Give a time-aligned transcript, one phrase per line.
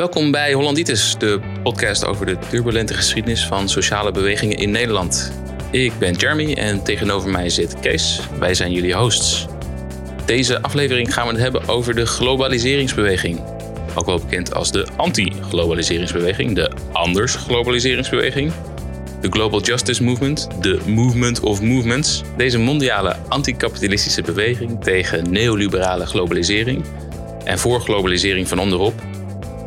[0.00, 5.32] Welkom bij Hollanditis, de podcast over de turbulente geschiedenis van sociale bewegingen in Nederland.
[5.70, 8.20] Ik ben Jeremy en tegenover mij zit Kees.
[8.38, 9.46] Wij zijn jullie hosts.
[10.24, 13.40] Deze aflevering gaan we het hebben over de globaliseringsbeweging.
[13.94, 18.52] Ook wel bekend als de anti-globaliseringsbeweging, de anders-globaliseringsbeweging.
[19.20, 22.22] De Global Justice Movement, de Movement of Movements.
[22.36, 26.84] Deze mondiale anticapitalistische beweging tegen neoliberale globalisering
[27.44, 29.09] en voor globalisering van onderop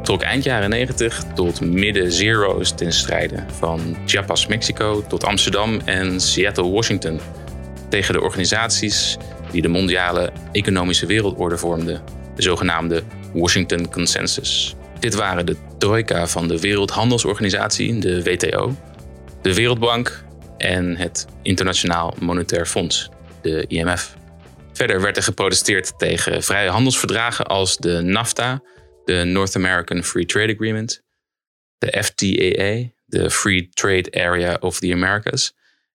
[0.04, 3.44] trok eind jaren 90 tot midden zero's ten strijde.
[3.58, 7.20] Van Chiapas, Mexico tot Amsterdam en Seattle, Washington.
[7.90, 9.18] Tegen de organisaties
[9.52, 12.02] die de mondiale economische wereldorde vormden,
[12.36, 13.04] de zogenaamde
[13.34, 14.76] Washington Consensus.
[15.00, 18.76] Dit waren de trojka van de Wereldhandelsorganisatie, de WTO,
[19.42, 20.24] de Wereldbank
[20.58, 23.10] en het Internationaal Monetair Fonds,
[23.42, 24.16] de IMF.
[24.74, 28.62] Verder werd er geprotesteerd tegen vrije handelsverdragen als de NAFTA,
[29.06, 31.04] de North American Free Trade Agreement,
[31.78, 35.56] de FTAA, de Free Trade Area of the Americas,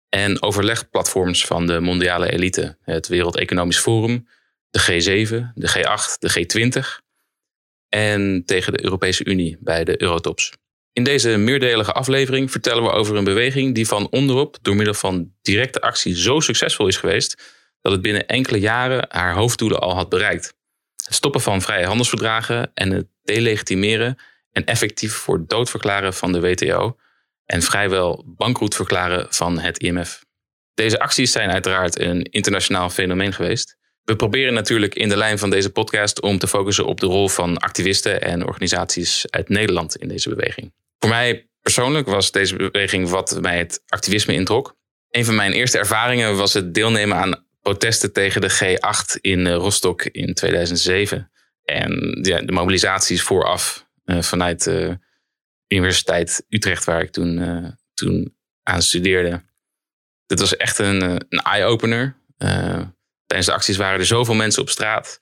[0.09, 4.27] en overlegplatforms van de mondiale elite, het Wereld Economisch Forum,
[4.69, 7.03] de G7, de G8, de G20
[7.89, 10.51] en tegen de Europese Unie bij de Eurotops.
[10.93, 15.33] In deze meerdelige aflevering vertellen we over een beweging die van onderop door middel van
[15.41, 17.41] directe actie zo succesvol is geweest
[17.81, 20.53] dat het binnen enkele jaren haar hoofddoelen al had bereikt.
[21.05, 24.17] Het stoppen van vrije handelsverdragen en het delegitimeren
[24.51, 26.97] en effectief voor dood verklaren van de WTO
[27.45, 30.23] en vrijwel bankroet verklaren van het IMF.
[30.73, 33.77] Deze acties zijn uiteraard een internationaal fenomeen geweest.
[34.03, 37.29] We proberen natuurlijk in de lijn van deze podcast om te focussen op de rol
[37.29, 40.73] van activisten en organisaties uit Nederland in deze beweging.
[40.99, 44.75] Voor mij persoonlijk was deze beweging wat mij het activisme introk.
[45.09, 49.55] Een van mijn eerste ervaringen was het deelnemen aan protesten tegen de G8 in eh,
[49.55, 51.31] Rostock in 2007.
[51.63, 51.91] En
[52.21, 54.99] de mobilisaties vooraf uh, vanuit de
[55.67, 59.43] Universiteit Utrecht, waar ik toen, toen aan studeerde.
[60.25, 62.15] Dat was echt een, een eye-opener.
[63.25, 65.21] tijdens de acties waren er zoveel mensen op straat.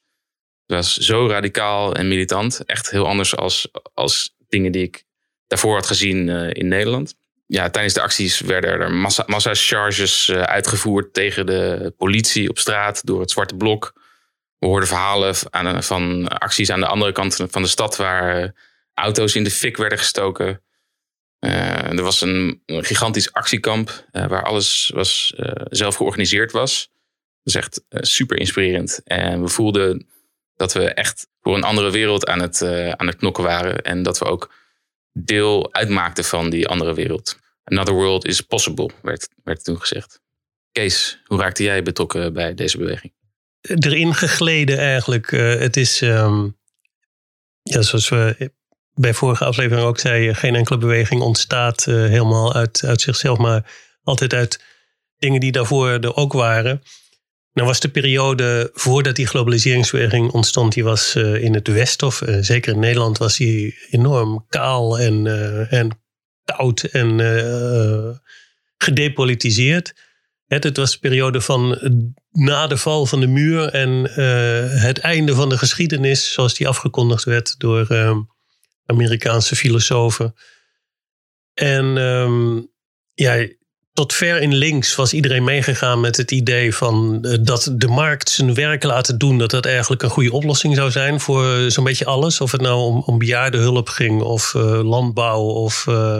[0.65, 2.65] Het was zo radicaal en militant.
[2.65, 5.03] Echt heel anders als, als dingen die ik
[5.47, 7.15] daarvoor had gezien in Nederland
[7.53, 12.59] ja, tijdens de acties werden er massa, massa charges uh, uitgevoerd tegen de politie op
[12.59, 13.93] straat door het Zwarte Blok.
[14.57, 15.35] We hoorden verhalen
[15.83, 18.49] van acties aan de andere kant van de stad waar uh,
[18.93, 20.61] auto's in de fik werden gestoken.
[21.39, 25.33] Uh, er was een, gigantisch actiekamp waar alles was,
[25.69, 26.89] zelf georganiseerd was.
[27.43, 29.01] Dat is echt super inspirerend.
[29.03, 30.07] En we voelden
[30.55, 32.61] dat we echt voor een andere wereld aan het,
[32.97, 33.81] aan het knokken waren.
[33.81, 34.53] En dat we ook
[35.11, 37.41] deel uitmaakte van die andere wereld.
[37.63, 40.21] Another world is possible, werd, toen gezegd.
[40.71, 43.13] Kees, hoe raakte jij betrokken bij deze beweging?
[43.61, 45.31] Erin gegleden eigenlijk.
[45.31, 46.57] Uh, het is, um,
[47.61, 48.51] ja, zoals we
[48.93, 53.71] bij vorige aflevering ook zeiden, geen enkele beweging ontstaat uh, helemaal uit, uit zichzelf, maar
[54.03, 54.63] altijd uit
[55.17, 56.81] dingen die daarvoor er ook waren.
[57.53, 62.21] Nou was de periode voordat die globaliseringsbeweging ontstond, die was uh, in het Westen, of
[62.39, 65.27] zeker in Nederland, was die enorm kaal en,
[65.69, 66.02] en
[66.45, 68.09] koud en uh,
[68.77, 69.93] gedepolitiseerd.
[70.47, 71.79] Het, was de periode van
[72.31, 76.67] na de val van de muur en uh, het einde van de geschiedenis, zoals die
[76.67, 78.17] afgekondigd werd door uh,
[78.85, 80.35] Amerikaanse filosofen.
[81.53, 82.71] En um,
[83.13, 83.47] ja,
[83.93, 88.53] tot ver in links was iedereen meegegaan met het idee van dat de markt zijn
[88.53, 92.41] werk laten doen, dat dat eigenlijk een goede oplossing zou zijn voor zo'n beetje alles.
[92.41, 96.17] Of het nou om, om bejaardenhulp ging, of uh, landbouw, of uh,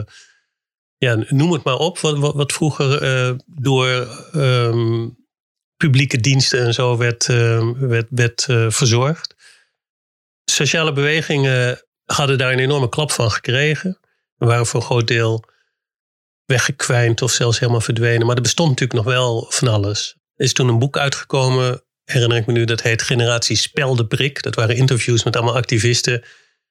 [0.98, 3.88] ja, noem het maar op, wat, wat, vroeger door
[4.36, 5.18] um,
[5.78, 7.26] publieke diensten en zo werd,
[7.80, 9.36] werd, werd verzorgd.
[10.46, 14.00] Sociale bewegingen hadden daar een enorme klap van gekregen.
[14.36, 15.44] We waren voor een groot deel
[16.46, 18.26] weggekwijnd of zelfs helemaal verdwenen.
[18.26, 20.16] Maar er bestond natuurlijk nog wel van alles.
[20.36, 24.44] Er is toen een boek uitgekomen, herinner ik me nu, dat heet Generatie Speldebrik.
[24.44, 26.24] Dat waren interviews met allemaal activisten.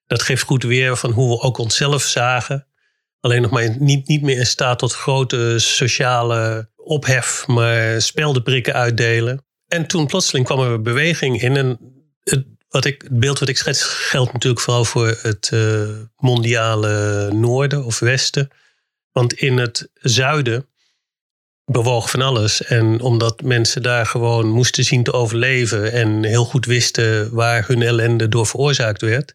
[0.06, 2.66] Dat geeft goed weer van hoe we ook onszelf zagen.
[3.20, 9.44] Alleen nog maar niet, niet meer in staat tot grote sociale ophef, maar speldenprikken uitdelen.
[9.68, 11.56] En toen plotseling kwam er beweging in.
[11.56, 11.78] En
[12.24, 17.28] het, wat ik, het beeld wat ik schets geldt natuurlijk vooral voor het uh, mondiale
[17.32, 18.50] noorden of westen.
[19.12, 20.66] Want in het zuiden
[21.64, 22.64] bewoog van alles.
[22.64, 27.82] En omdat mensen daar gewoon moesten zien te overleven en heel goed wisten waar hun
[27.82, 29.34] ellende door veroorzaakt werd.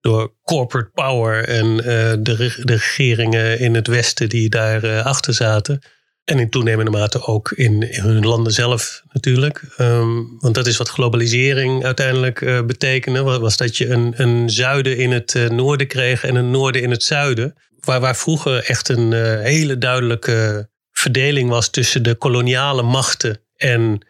[0.00, 1.82] Door corporate power en uh,
[2.18, 5.80] de, de, regeringen in het westen die daar uh, achter zaten.
[6.24, 9.62] En in toenemende mate ook in, hun landen zelf natuurlijk.
[9.76, 13.22] Ehm, want dat is wat globalisering uiteindelijk uh, betekende.
[13.22, 17.02] Was dat je een, een zuiden in het noorden kreeg en een noorden in het
[17.02, 17.54] zuiden.
[17.86, 24.06] Waar, waar vroeger echt een uh, hele duidelijke verdeling was tussen de koloniale machten en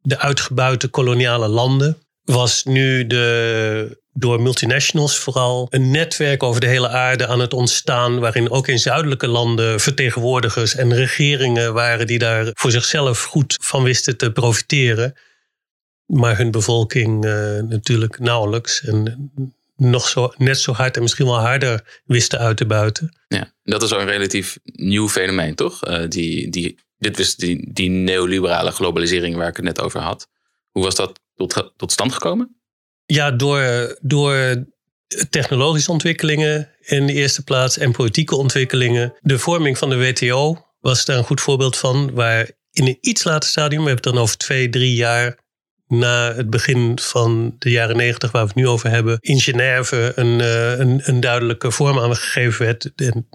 [0.00, 1.98] de uitgebuite koloniale landen.
[2.24, 8.18] Was nu de door multinationals vooral een netwerk over de hele aarde aan het ontstaan,
[8.20, 13.82] waarin ook in zuidelijke landen vertegenwoordigers en regeringen waren die daar voor zichzelf goed van
[13.82, 15.14] wisten te profiteren,
[16.06, 19.32] maar hun bevolking uh, natuurlijk nauwelijks en
[19.76, 23.18] nog zo, net zo hard en misschien wel harder wisten uit te buiten.
[23.28, 25.88] Ja, dat is een relatief nieuw fenomeen, toch?
[25.88, 30.28] Uh, die, die, dit was die, die neoliberale globalisering waar ik het net over had.
[30.70, 32.56] Hoe was dat tot, tot stand gekomen?
[33.06, 34.64] Ja, door, door
[35.30, 39.14] technologische ontwikkelingen in de eerste plaats en politieke ontwikkelingen.
[39.20, 43.24] De vorming van de WTO was daar een goed voorbeeld van, waar in een iets
[43.24, 45.38] later stadium, we hebben het dan over twee, drie jaar
[45.98, 50.12] na het begin van de jaren negentig, waar we het nu over hebben, in Genève
[50.14, 50.40] een,
[50.80, 52.92] een, een, duidelijke vorm aan gegeven werd.
[52.96, 53.26] En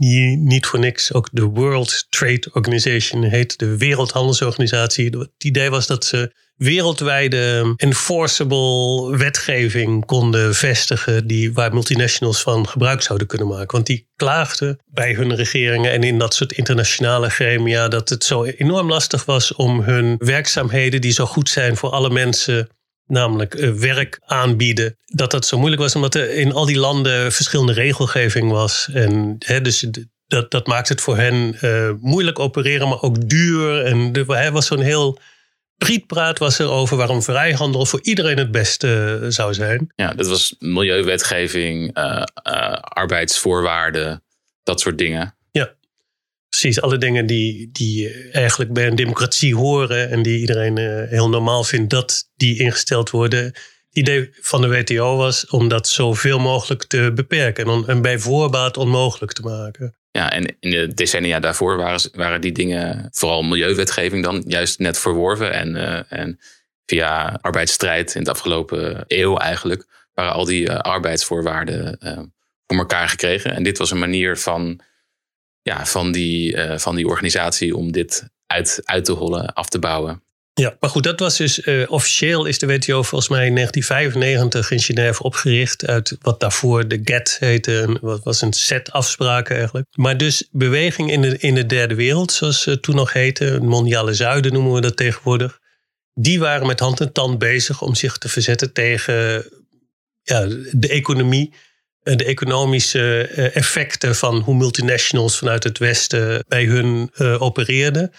[0.44, 5.10] niet voor niks ook de World Trade Organization heet, de Wereldhandelsorganisatie.
[5.10, 13.02] Het idee was dat ze wereldwijde enforceable wetgeving konden vestigen die, waar multinationals van gebruik
[13.02, 13.72] zouden kunnen maken.
[13.72, 18.44] Want die klaagden bij hun regeringen en in dat soort internationale gremia dat het zo
[18.44, 22.70] enorm lastig was om hun werkzaamheden die zo goed zijn voor alle mensen
[23.06, 24.98] namelijk eh, werk aanbieden.
[25.06, 28.90] Dat dat zo moeilijk was, omdat er in al die landen verschillende regelgeving was.
[28.94, 29.88] En hè, dus
[30.28, 33.86] dat, dat maakt het voor hen uh, moeilijk opereren, maar ook duur.
[33.86, 35.20] En er was zo'n heel
[35.86, 39.92] prietpraat was er over waarom vrijhandel voor iedereen het beste eh, zou zijn.
[39.96, 42.24] Ja, dat was milieuwetgeving, uh,
[42.80, 44.24] arbeidsvoorwaarden,
[44.64, 45.36] dat soort dingen.
[45.52, 45.76] Ja,
[46.50, 46.81] precies.
[46.81, 50.78] Alle dingen die, die eigenlijk bij een democratie horen en die iedereen
[51.08, 53.44] heel normaal vindt dat die ingesteld worden.
[53.44, 53.56] Het
[53.92, 58.78] idee van de WTO was om dat zoveel mogelijk te beperken en, en bij voorbaat
[58.78, 59.99] onmogelijk te maken.
[60.12, 65.00] Ja, en in de decennia daarvoor waren, waren die dingen, vooral milieuwetgeving dan, juist net
[65.00, 65.54] verworven.
[65.54, 66.40] En, uh, en
[66.86, 72.20] via arbeidsstrijd in de afgelopen eeuw eigenlijk, waren al die uh, arbeidsvoorwaarden uh,
[72.68, 73.56] voor elkaar gekregen.
[73.56, 74.80] En dit was een manier van,
[75.62, 80.24] ja, van, die, van die organisatie om dit uit, uit te hollen, af te bouwen.
[80.60, 84.72] Ja, maar goed, dat was dus uh, officieel is de WTO volgens mij in 1995
[84.72, 87.98] in Genève opgericht uit wat daarvoor de GATT heette.
[88.02, 89.88] Wat was een set afspraken eigenlijk.
[89.92, 94.14] Maar dus beweging in de, in de derde wereld, zoals ze toen nog heette, mondiale
[94.14, 95.60] zuiden noemen we dat tegenwoordig.
[96.14, 99.46] Die waren met hand en tand bezig om zich te verzetten tegen
[100.22, 101.54] ja, de economie
[102.00, 108.12] de economische eh, effecten van hoe multinationals vanuit het Westen bij hun opereerden.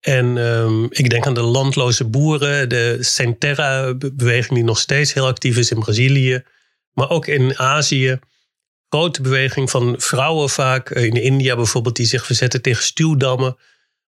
[0.00, 5.56] En um, ik denk aan de landloze boeren, de Centerra-beweging die nog steeds heel actief
[5.56, 6.44] is in Brazilië.
[6.92, 8.18] Maar ook in Azië.
[8.88, 10.90] Grote beweging van vrouwen vaak.
[10.90, 13.56] Eh, in India bijvoorbeeld, die zich verzetten tegen stuwdammen.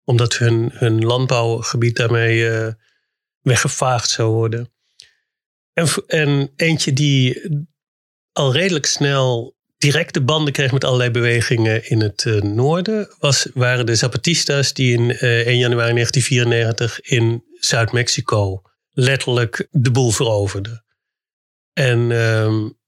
[0.04, 2.68] Omdat hun, hun landbouwgebied daarmee uh,
[3.40, 4.72] weggevaagd zou worden.
[5.72, 7.42] En, en eentje die
[8.32, 13.86] al redelijk snel directe banden kreeg met allerlei bewegingen in het uh, noorden, was, waren
[13.86, 20.84] de Zapatistas die in uh, eh, 1 januari 1994 in Zuid-Mexico letterlijk de boel veroverden.
[21.72, 22.78] En um,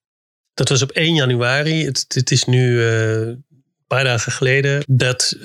[0.54, 1.84] dat was op 1 januari.
[1.84, 3.44] Het, het is nu uh, een
[3.86, 5.36] paar dagen geleden dat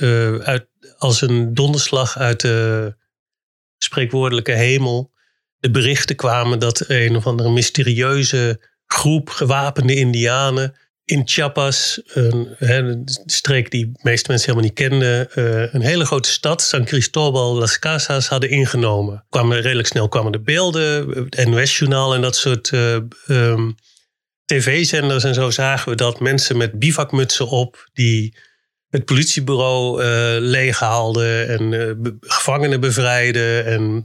[0.44, 2.96] uit, als een donderslag uit de
[3.78, 5.12] spreekwoordelijke hemel
[5.58, 10.76] de berichten kwamen dat een of andere mysterieuze groep gewapende indianen
[11.08, 16.06] in Chiapas, een, een, streek die de meeste mensen helemaal niet kenden, uh, een hele
[16.06, 19.26] grote stad, San Cristobal Las Casas, hadden ingenomen.
[19.30, 22.98] Kwamen, redelijk snel kwamen de beelden, het NOS-journaal en dat soort uh,
[23.28, 23.76] um,
[24.46, 28.38] tv-zenders en zo zagen we dat mensen met bivakmutsen op, die
[28.88, 30.08] het politiebureau uh,
[30.40, 33.66] leeghaalden en gevangenen bevrijden.
[33.66, 34.04] En,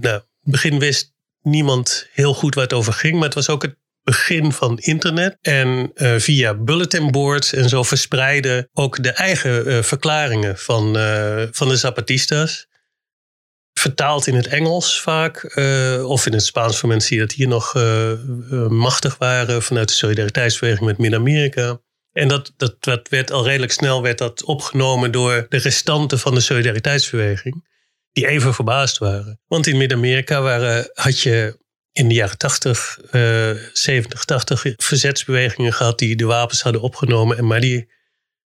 [0.00, 3.76] nou, begin wist niemand heel goed waar het over ging, maar het was ook het
[4.02, 5.36] begin van internet.
[5.40, 11.42] En uh, via bulletin boards en zo verspreiden ook de eigen uh, verklaringen van, uh,
[11.50, 12.70] van de Zapatistas.
[13.72, 15.56] Vertaald in het Engels vaak,
[16.04, 17.74] of in het Spaans voor mensen die dat hier nog
[18.68, 21.80] machtig waren vanuit de solidariteitsbeweging met Midden-Amerika.
[22.12, 26.34] En dat, dat, dat werd al redelijk snel werd dat opgenomen door de restanten van
[26.34, 27.68] de solidariteitsbeweging
[28.12, 29.40] die even verbaasd waren.
[29.46, 30.40] Want in Midden-Amerika
[30.92, 31.60] had je
[31.92, 37.36] in de jaren 80, uh, 70, 80 verzetsbewegingen gehad die de wapens hadden opgenomen.
[37.36, 37.90] En maar die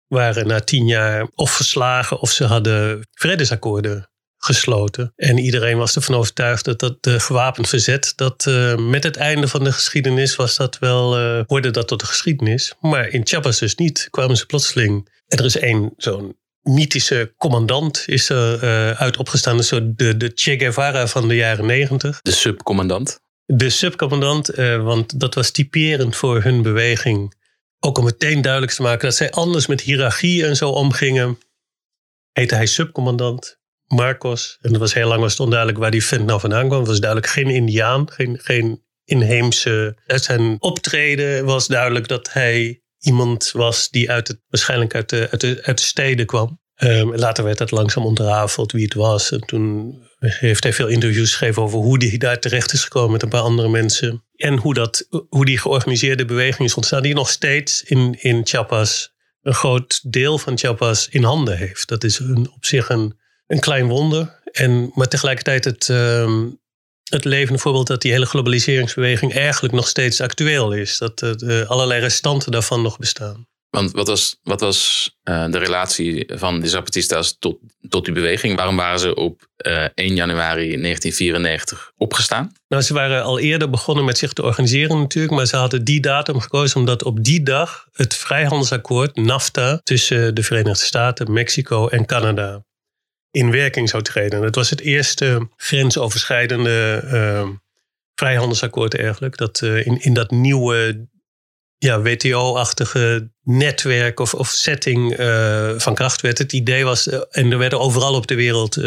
[0.06, 5.12] waren na tien jaar of verslagen of ze hadden vredesakkoorden gesloten.
[5.16, 9.48] En iedereen was ervan overtuigd dat dat de gewapend verzet, dat uh, met het einde
[9.48, 12.74] van de geschiedenis was dat wel, uh, hoorde dat tot de geschiedenis.
[12.80, 15.08] Maar in Chiapas dus niet, kwamen ze plotseling.
[15.26, 19.64] En er is één zo'n mythische commandant is er uit opgestaan.
[19.64, 22.20] Zo de, de Che Guevara van de jaren negentig.
[22.20, 23.20] De subcommandant?
[23.52, 27.34] De subcommandant, want dat was typerend voor hun beweging.
[27.78, 31.38] Ook om meteen duidelijk te maken dat zij anders met hiërarchie en zo omgingen.
[32.32, 33.58] Heette hij subcommandant.
[33.86, 34.58] Marcos.
[34.60, 36.78] En dat was heel lang was het onduidelijk waar die vent nou vandaan kwam.
[36.78, 39.96] Het was duidelijk geen Indiaan, geen, geen inheemse.
[40.06, 45.28] Uit zijn optreden was duidelijk dat hij iemand was die uit het, waarschijnlijk uit de,
[45.30, 46.59] uit de, uit de steden kwam.
[46.82, 49.30] Um, later werd het langzaam ontrafeld wie het was.
[49.30, 53.22] En toen heeft hij veel interviews gegeven over hoe hij daar terecht is gekomen met
[53.22, 54.24] een paar andere mensen.
[54.36, 59.12] En hoe, dat, hoe die georganiseerde beweging is ontstaan, die nog steeds in, in Chiapas
[59.42, 61.88] een groot deel van Chiapas in handen heeft.
[61.88, 62.20] Dat is
[62.54, 63.18] op zich een
[63.50, 64.40] een klein wonder.
[64.52, 66.44] En, maar tegelijkertijd het, uh,
[67.04, 70.98] het levende voorbeeld dat die hele globaliseringsbeweging eigenlijk nog steeds actueel is.
[70.98, 73.48] Dat uh, allerlei restanten daarvan nog bestaan.
[73.70, 77.58] Want wat was, wat was uh, de relatie van de Zapatistas tot,
[77.88, 78.56] tot die beweging?
[78.56, 82.52] Waarom waren ze op uh, 1 januari 1994 opgestaan?
[82.68, 85.34] Nou, ze waren al eerder begonnen met zich te organiseren natuurlijk.
[85.34, 90.42] Maar ze hadden die datum gekozen omdat op die dag het vrijhandelsakkoord NAFTA tussen de
[90.42, 92.64] Verenigde Staten, Mexico en Canada
[93.30, 94.42] in werking zou treden.
[94.42, 97.48] Het was het eerste grensoverschrijdende uh,
[98.14, 99.36] vrijhandelsakkoord eigenlijk.
[99.36, 101.08] Dat uh, in, in dat nieuwe
[101.84, 106.38] ja, WTO-achtige netwerk of, of setting uh, van kracht werd.
[106.38, 108.78] Het idee was, en er werden overal op de wereld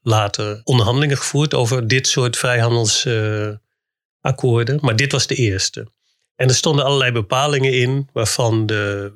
[0.00, 4.78] later onderhandelingen gevoerd over dit soort vrijhandelsakkoorden.
[4.80, 5.94] maar dit was de eerste.
[6.34, 9.12] En er stonden allerlei bepalingen in waarvan de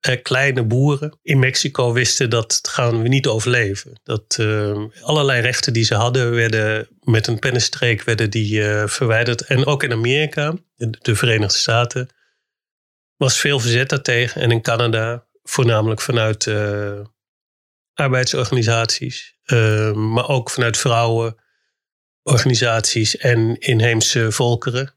[0.00, 4.00] eh, kleine boeren in Mexico wisten dat gaan we niet overleven.
[4.02, 4.38] Dat
[5.00, 9.40] allerlei rechten die ze hadden, werden met een pennenstreek werden die, verwijderd.
[9.40, 12.08] En ook in Amerika, de Verenigde Staten,
[13.16, 14.40] was veel verzet daartegen.
[14.40, 17.00] En in Canada, voornamelijk vanuit uh,
[17.94, 19.38] arbeidsorganisaties,
[19.94, 24.94] maar ook vanuit vrouwenorganisaties en inheemse volkeren.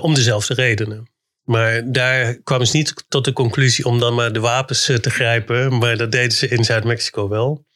[0.00, 1.12] om dezelfde redenen.
[1.44, 5.10] Maar daar kwamen ze niet tot de conclusie om dan maar de wapens eh, te
[5.10, 5.78] grijpen.
[5.78, 7.66] Maar dat deden ze in Zuid-Mexico wel.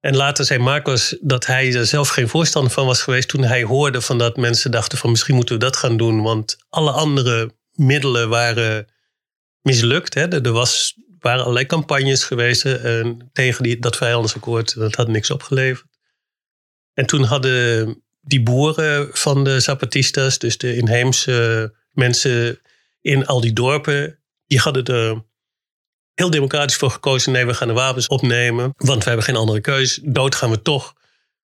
[0.00, 3.62] En later zei Marcos dat hij er zelf geen voorstander van was geweest toen hij
[3.62, 6.22] hoorde van dat mensen dachten van misschien moeten we dat gaan doen.
[6.22, 8.86] Want alle andere middelen waren
[9.60, 10.14] mislukt.
[10.14, 10.28] Hè.
[10.28, 12.62] Er was, waren allerlei campagnes geweest
[13.32, 14.74] tegen die, dat vrijhandelsakkoord.
[14.74, 15.86] Dat had niks opgeleverd.
[16.94, 22.60] En toen hadden die boeren van de Zapatistas, dus de inheemse mensen
[23.00, 25.24] in al die dorpen, die hadden er
[26.14, 27.32] heel democratisch voor gekozen.
[27.32, 30.00] Nee, we gaan de wapens opnemen, want we hebben geen andere keus.
[30.02, 30.94] Dood gaan we toch.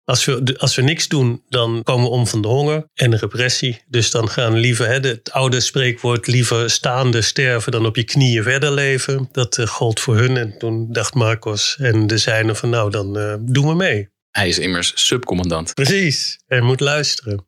[0.03, 3.17] Als we, als we niks doen, dan komen we om van de honger en de
[3.17, 3.81] repressie.
[3.87, 8.43] Dus dan gaan liever, hè, het oude spreekwoord, liever staande sterven dan op je knieën
[8.43, 9.29] verder leven.
[9.31, 10.37] Dat uh, gold voor hun.
[10.37, 14.09] En toen dacht Marcos en de zijnen van nou, dan uh, doen we mee.
[14.31, 15.73] Hij is immers subcommandant.
[15.73, 17.47] Precies, hij moet luisteren.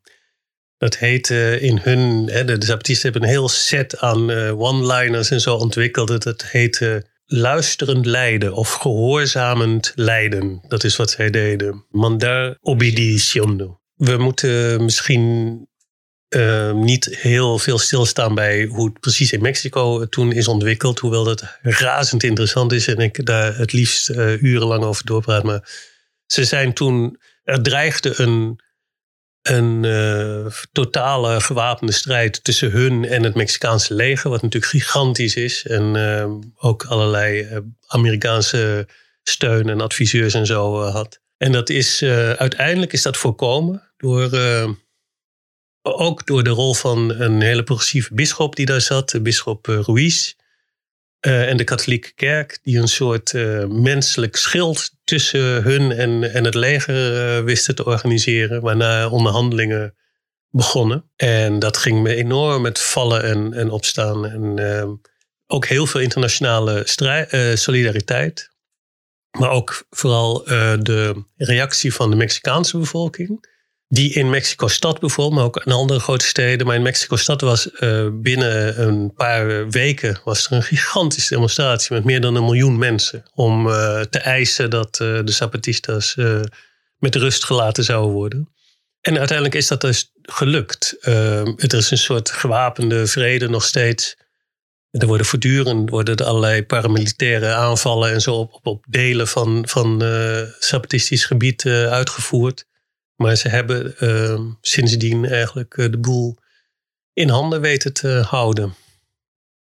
[0.78, 1.30] Dat heet
[1.60, 6.24] in hun, hè, de, de Zapatisten hebben een heel set aan one-liners en zo ontwikkeld.
[6.24, 10.62] Dat heet luisterend lijden of gehoorzamend lijden.
[10.68, 11.86] Dat is wat zij deden.
[11.90, 13.82] Mandar obediciono.
[13.94, 15.68] We moeten misschien
[16.36, 21.00] uh, niet heel veel stilstaan bij hoe het precies in Mexico toen is ontwikkeld.
[21.00, 25.44] Hoewel dat razend interessant is en ik daar het liefst uh, urenlang over doorpraat.
[25.44, 25.70] Maar
[26.26, 28.63] ze zijn toen, er dreigde een
[29.44, 35.66] een uh, totale gewapende strijd tussen hun en het Mexicaanse leger, wat natuurlijk gigantisch is.
[35.66, 37.58] En uh, ook allerlei uh,
[37.88, 38.88] Amerikaanse
[39.24, 41.22] steun en adviseurs en zo had.
[41.38, 42.04] En dat is
[42.38, 44.30] uiteindelijk is dat voorkomen door
[45.82, 50.34] ook door de rol van een hele progressieve bisschop die daar zat, de bisschop Ruiz.
[51.20, 53.34] En de katholieke kerk, die een soort
[53.68, 59.96] menselijk schild tussen hun en, en het leger uh, wisten te organiseren, waarna onderhandelingen
[60.50, 61.12] begonnen.
[61.16, 64.26] En dat ging me enorm met vallen en, en opstaan.
[64.26, 64.90] En ehm,
[65.48, 68.52] ook heel veel internationale strijd, solidariteit.
[69.38, 70.44] Maar ook vooral
[70.80, 73.53] de reactie van de Mexicaanse bevolking
[73.94, 76.68] die in Mexico-stad bijvoorbeeld, maar ook in andere grote steden.
[76.68, 82.04] Maar in Mexico-stad was uh, binnen een paar weken was er een gigantische demonstratie met
[82.04, 83.24] meer dan een miljoen mensen.
[83.34, 86.16] Om uh, te eisen dat uh, de Zapatistas
[86.98, 88.54] met rust gelaten zouden worden.
[89.02, 90.98] En uiteindelijk is dat dus gelukt.
[91.02, 94.16] er is een soort gewapende vrede nog steeds
[94.92, 100.00] er worden voortdurend worden er allerlei paramilitaire aanvallen en zo op, op delen van, van
[100.60, 102.66] Zapatistisch gebied uitgevoerd.
[103.16, 106.38] Maar ze hebben uh, sindsdien eigenlijk de boel
[107.14, 108.76] in handen weten te houden.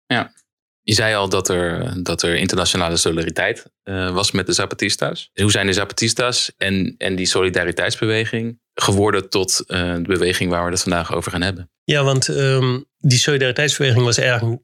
[0.06, 0.32] Ja,
[0.80, 3.66] je zei al dat er, dat er internationale solidariteit
[4.12, 5.30] was met de Zapatistas.
[5.34, 10.82] Hoe zijn de Zapatistas en, en die solidariteitsbeweging geworden tot de beweging waar we het
[10.82, 11.70] vandaag over gaan hebben?
[11.84, 14.62] Ja, want um, die solidariteitsbeweging was eigenlijk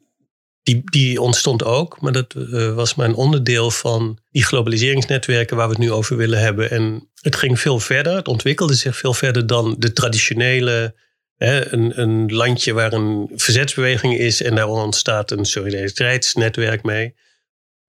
[0.62, 5.67] die, die ontstond ook, maar dat uh, was maar een onderdeel van die globaliseringsnetwerken waar
[5.67, 6.71] we het nu over willen hebben.
[6.71, 10.95] En het ging veel verder, het ontwikkelde zich veel verder dan de traditionele.
[11.37, 17.14] Hè, een, een landje waar een verzetsbeweging is en daar ontstaat een solidariteitsnetwerk mee.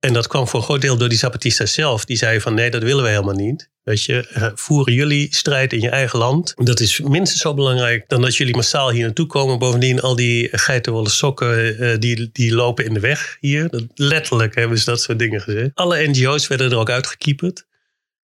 [0.01, 2.05] En dat kwam voor een groot deel door die Zapatistas zelf.
[2.05, 3.69] Die zeiden van nee, dat willen we helemaal niet.
[3.83, 6.53] Weet je, eh, voeren jullie strijd in je eigen land.
[6.55, 9.59] Dat is minstens zo belangrijk dan dat jullie massaal hier naartoe komen.
[9.59, 13.87] Bovendien, al die geitenwolle sokken, uh, die, die lopen in de weg hier.
[13.93, 15.69] Letterlijk hebben ze dat soort dingen gezegd.
[15.73, 17.65] Alle NGO's werden er ook uitgekieperd.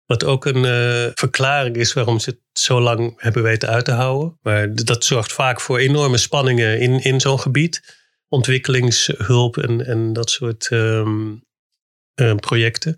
[0.06, 3.92] Wat ook een uh, verklaring is waarom ze het zo lang hebben weten uit te
[3.92, 4.38] houden.
[4.42, 7.98] Maar dat zorgt vaak voor enorme spanningen in, in zo'n gebied.
[8.28, 11.48] Ontwikkelingshulp en, en dat soort um,
[12.40, 12.96] projecten.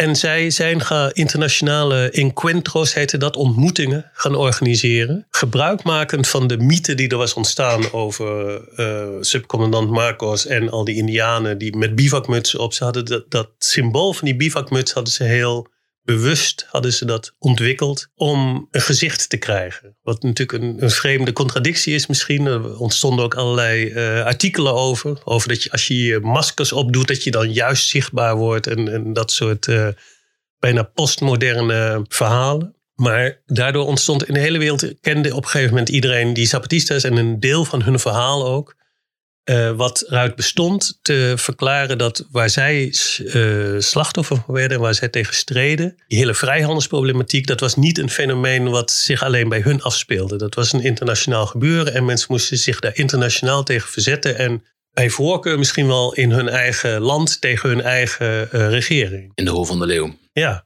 [0.00, 5.26] En zij zijn gaan internationale encuentros, heette dat, ontmoetingen gaan organiseren.
[5.30, 10.96] Gebruikmakend van de mythe die er was ontstaan over uh, subcommandant Marcos en al die
[10.96, 12.72] indianen die met bivakmutsen op.
[12.72, 15.68] Ze hadden dat, dat symbool van die bivakmuts hadden ze heel
[16.14, 19.96] bewust hadden ze dat ontwikkeld om een gezicht te krijgen.
[20.02, 22.46] Wat natuurlijk een, een vreemde contradictie is misschien.
[22.46, 25.20] Er ontstonden ook allerlei uh, artikelen over.
[25.24, 28.66] Over dat je als je je maskers opdoet, dat je dan juist zichtbaar wordt.
[28.66, 29.88] En, en dat soort uh,
[30.58, 32.74] bijna postmoderne verhalen.
[32.94, 37.04] Maar daardoor ontstond in de hele wereld, kende op een gegeven moment iedereen die Zapatistas
[37.04, 38.76] en een deel van hun verhaal ook.
[39.50, 44.94] Uh, wat eruit bestond te verklaren dat waar zij uh, slachtoffer van werden en waar
[44.94, 49.60] zij tegen streden, die hele vrijhandelsproblematiek, dat was niet een fenomeen wat zich alleen bij
[49.60, 50.36] hun afspeelde.
[50.36, 55.10] Dat was een internationaal gebeuren en mensen moesten zich daar internationaal tegen verzetten en bij
[55.10, 59.32] voorkeur misschien wel in hun eigen land tegen hun eigen uh, regering.
[59.34, 60.16] In de Hol van de Leeuw.
[60.32, 60.64] Ja.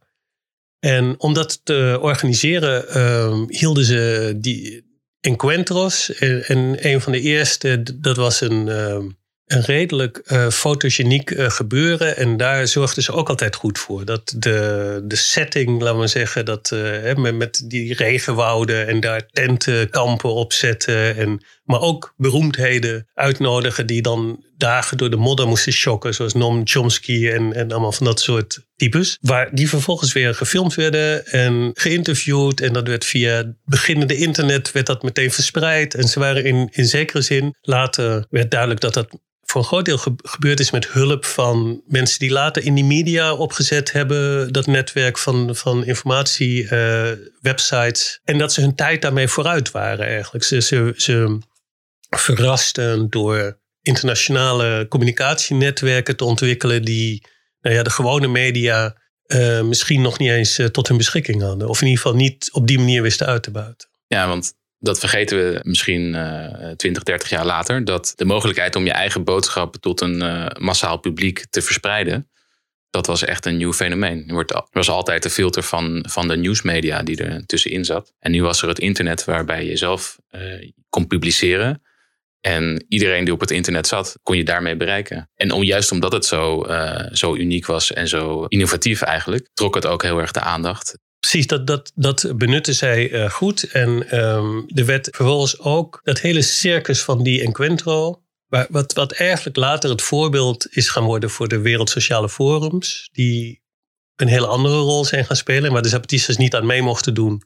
[0.78, 4.85] En om dat te organiseren ehm, hielden ze die,
[5.22, 6.14] Encuentros.
[6.14, 9.04] En, en een van de eerste, dat was een, uh,
[9.46, 12.16] een redelijk uh, fotogeniek uh, gebeuren.
[12.16, 14.04] En daar zorgden ze ook altijd goed voor.
[14.04, 16.70] Dat de, de setting, laten we zeggen, dat,
[17.16, 21.16] met, met die regenwouden en daar tentenkampen opzetten.
[21.16, 26.14] En, maar ook beroemdheden uitnodigen die dan dagen door de modder moesten shocken.
[26.14, 29.18] Zoals Noam Chomsky en, en allemaal van dat soort types.
[29.20, 32.61] Waar die vervolgens weer gefilmd werden en geïnterviewd.
[32.61, 35.94] En dat werd via beginnende internet werd dat meteen verspreid.
[35.94, 39.09] En ze waren in, in zekere zin, later werd duidelijk dat dat
[39.53, 43.35] voor een groot deel gebeurd is met hulp van mensen die later in die media
[43.35, 44.53] opgezet hebben.
[44.53, 47.09] Dat netwerk van, van informatie, uh.
[48.25, 50.44] En dat ze hun tijd daarmee vooruit waren eigenlijk.
[50.44, 51.38] Ze, ze, ze
[52.16, 57.27] verrasten door internationale communicatienetwerken te ontwikkelen die
[57.61, 58.96] nou ja, de gewone media
[59.27, 61.68] uh, misschien nog niet eens uh, tot hun beschikking hadden.
[61.68, 63.88] Of in ieder geval niet op die manier wisten uit te buiten.
[64.07, 67.85] Ja, want dat vergeten we misschien uh, 20, 30 jaar later.
[67.85, 72.31] Dat de mogelijkheid om je eigen boodschap tot een massaal publiek te verspreiden.
[72.90, 74.29] Dat was echt een nieuw fenomeen.
[74.29, 78.14] Er was altijd de filter van, van de nieuwsmedia die er tussenin zat.
[78.18, 80.18] En nu was er het internet waarbij je zelf
[80.88, 81.83] kon publiceren.
[82.42, 85.31] En iedereen die op het internet zat, kon je daarmee bereiken.
[85.35, 89.74] En om, juist omdat het zo, uh, zo uniek was en zo innovatief eigenlijk, trok
[89.74, 90.98] het ook heel erg de aandacht.
[91.18, 93.62] Precies, dat, dat, dat benutten zij uh, goed.
[93.62, 94.11] En
[94.74, 98.22] er werd vervolgens ook dat hele circus van die Encuentro,
[98.68, 103.62] wat, wat eigenlijk later het voorbeeld is gaan worden voor de Wereldsociale Forums, die
[104.16, 107.42] een hele andere rol zijn gaan spelen, waar de Zapatistas niet aan mee mochten doen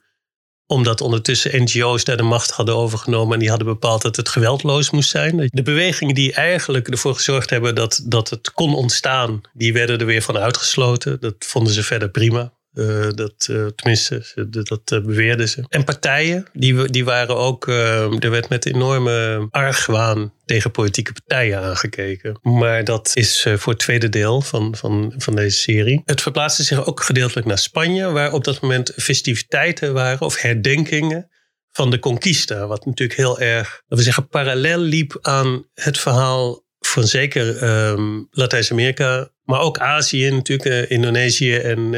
[0.66, 4.90] omdat ondertussen NGO's daar de macht hadden overgenomen en die hadden bepaald dat het geweldloos
[4.90, 5.48] moest zijn.
[5.52, 10.06] De bewegingen die eigenlijk ervoor gezorgd hebben dat, dat het kon ontstaan, die werden er
[10.06, 11.20] weer van uitgesloten.
[11.20, 12.52] Dat vonden ze verder prima.
[12.76, 15.64] Uh, dat, uh, tenminste, dat, uh, beweerden ze.
[15.68, 17.66] En partijen, die, die waren ook.
[17.66, 22.38] er werd met enorme argwaan tegen politieke partijen aangekeken.
[22.42, 26.02] Maar dat is voor het tweede deel van, van, van deze serie.
[26.04, 31.30] Het verplaatste zich ook gedeeltelijk naar Spanje, waar op dat moment festiviteiten waren of herdenkingen
[31.70, 32.66] van de Conquista.
[32.66, 38.26] Wat natuurlijk heel erg, laten we zeggen, parallel liep aan het verhaal van zeker um,
[38.30, 41.94] Latijns-Amerika, maar ook Azië natuurlijk, Indonesië en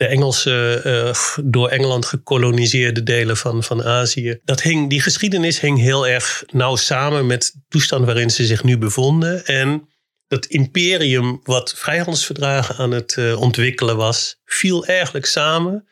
[0.00, 1.12] de Engelse, uh,
[1.44, 4.40] door Engeland gekoloniseerde delen van, van Azië.
[4.44, 8.62] Dat hing, die geschiedenis hing heel erg nauw samen met de toestand waarin ze zich
[8.64, 9.46] nu bevonden.
[9.46, 9.88] En
[10.26, 15.88] dat imperium wat vrijhandelsverdragen aan het uh, ontwikkelen was, viel eigenlijk samen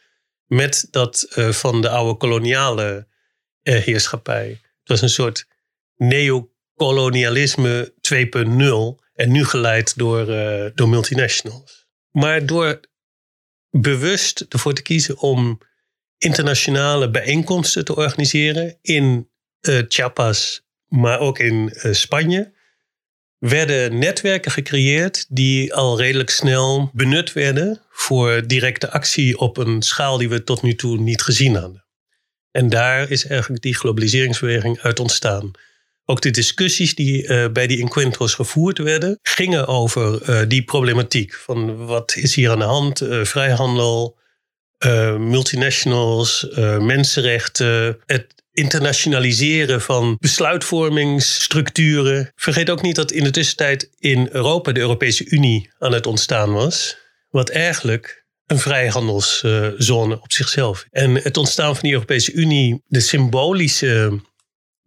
[0.46, 3.06] met dat uh, van de oude koloniale
[3.62, 4.48] heerschappij.
[4.48, 5.46] Het was een soort
[5.96, 10.26] neocolonialisme 2.0 en nu geleid door,
[10.74, 11.86] door multinationals.
[12.10, 12.80] Maar door
[13.70, 15.60] bewust ervoor te kiezen om
[16.18, 22.52] internationale bijeenkomsten te organiseren in uh, Chiapas, maar ook in uh, Spanje,
[23.38, 30.18] werden netwerken gecreëerd die al redelijk snel benut werden voor directe actie op een schaal
[30.18, 31.86] die we tot nu toe niet gezien hadden.
[32.50, 35.50] En daar is eigenlijk die globaliseringsbeweging uit ontstaan.
[36.10, 41.34] Ook de discussies die uh, bij die encuentros gevoerd werden, gingen over uh, die problematiek.
[41.34, 43.02] Van wat is hier aan de hand?
[43.02, 44.18] Uh, vrijhandel,
[45.18, 46.46] multinationals,
[46.80, 52.32] mensenrechten, het internationaliseren van besluitvormingsstructuren.
[52.36, 56.52] Vergeet ook niet dat in de tussentijd in Europa de Europese Unie aan het ontstaan
[56.52, 56.96] was.
[57.28, 60.86] Wat eigenlijk een vrijhandelszone op zichzelf.
[60.90, 64.20] En het ontstaan van die Europese Unie, de symbolische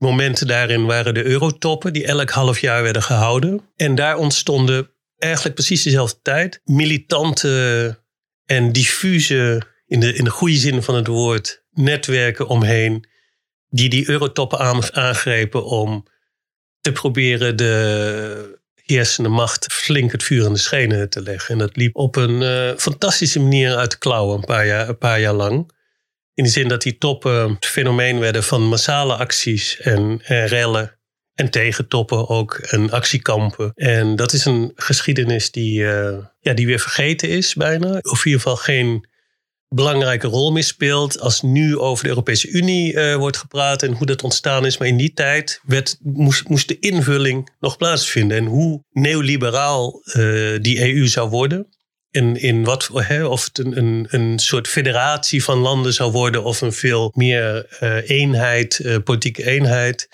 [0.01, 3.61] momenten daarin waren de eurotoppen, die elk half jaar werden gehouden.
[3.75, 7.99] En daar ontstonden eigenlijk precies dezelfde tijd militante
[8.45, 13.07] en diffuse, in de, in de goede zin van het woord, netwerken omheen,
[13.69, 14.59] die die eurotoppen
[14.93, 16.07] aangrepen om
[16.79, 21.53] te proberen de heersende macht flink het vuur in de schenen te leggen.
[21.53, 24.97] En dat liep op een uh, fantastische manier uit de klauwen een paar jaar, een
[24.97, 25.71] paar jaar lang.
[26.33, 30.99] In de zin dat die toppen het fenomeen werden van massale acties en, en rellen.
[31.33, 33.71] En tegentoppen ook en actiekampen.
[33.75, 37.99] En dat is een geschiedenis die, uh, ja, die weer vergeten is bijna.
[38.01, 39.07] Of in ieder geval geen
[39.67, 41.19] belangrijke rol meer speelt.
[41.19, 44.77] Als nu over de Europese Unie uh, wordt gepraat en hoe dat ontstaan is.
[44.77, 48.37] Maar in die tijd werd, moest, moest de invulling nog plaatsvinden.
[48.37, 51.67] En hoe neoliberaal uh, die EU zou worden
[52.11, 56.43] in, in wat, hè, of het een, een, een soort federatie van landen zou worden
[56.43, 60.09] of een veel meer uh, eenheid, uh, politieke eenheid,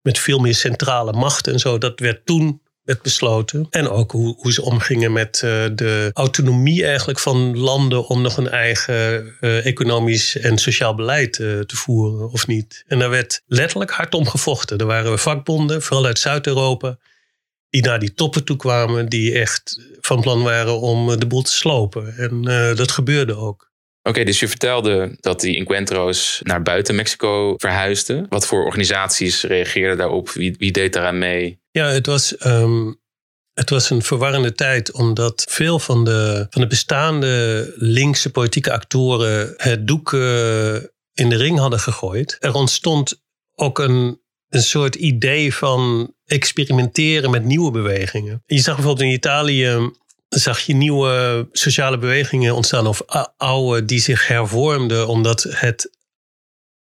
[0.00, 1.78] met veel meer centrale machten en zo.
[1.78, 3.66] Dat werd toen werd besloten.
[3.70, 8.36] En ook hoe, hoe ze omgingen met uh, de autonomie eigenlijk van landen om nog
[8.36, 12.84] een eigen economisch en sociaal beleid te voeren of niet.
[12.86, 14.78] En daar werd letterlijk hard om gevochten.
[14.78, 16.98] Er waren vakbonden, vooral uit Zuid-Europa,
[17.70, 21.52] die naar die toppen toe kwamen, die echt van plan waren om de boel te
[21.52, 22.16] slopen.
[22.16, 23.70] En uh, dat gebeurde ook.
[24.02, 28.26] Oké, dus je vertelde dat die Encuentro's naar buiten Mexico verhuisden.
[28.28, 30.30] Wat voor organisaties reageerden daarop?
[30.30, 31.60] Wie, wie deed daaraan mee?
[31.70, 33.00] Ja, het was, um,
[33.52, 39.54] het was een verwarrende tijd, omdat veel van de, van de bestaande linkse politieke actoren
[39.56, 40.74] het doek uh,
[41.12, 42.36] in de ring hadden gegooid.
[42.40, 43.22] Er ontstond
[43.54, 48.42] ook een, een soort idee van experimenteren met nieuwe bewegingen.
[48.46, 49.90] Je zag bijvoorbeeld in Italië
[50.28, 53.02] zag je nieuwe sociale bewegingen ontstaan of
[53.36, 55.90] oude die zich hervormden omdat het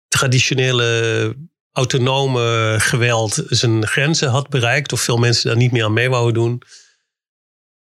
[0.09, 1.37] traditionele
[1.73, 6.35] autonome geweld zijn grenzen had bereikt of veel mensen daar niet meer aan mee wouden
[6.35, 6.63] doen.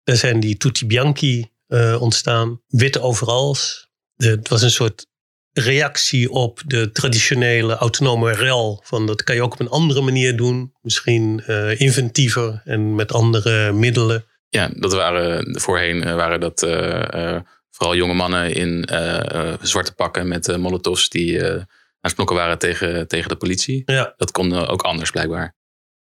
[0.04, 3.90] Er zijn die tutti bianchi uh, ontstaan, witte overals.
[4.16, 5.08] Het was een soort
[5.54, 8.82] reactie op de traditionele autonome rel.
[8.86, 10.74] Van dat kan je ook op een andere manier doen.
[10.82, 14.26] Misschien uh, inventiever en met andere middelen.
[14.50, 18.90] Ja, dat waren voorheen uh, waren dat uh, vooral jonge mannen in
[19.62, 21.68] zwarte pakken met molotovs die aan
[22.02, 23.82] het knokken waren tegen, tegen de politie.
[23.86, 24.14] Ja.
[24.18, 25.58] Dat kon ook anders blijkbaar.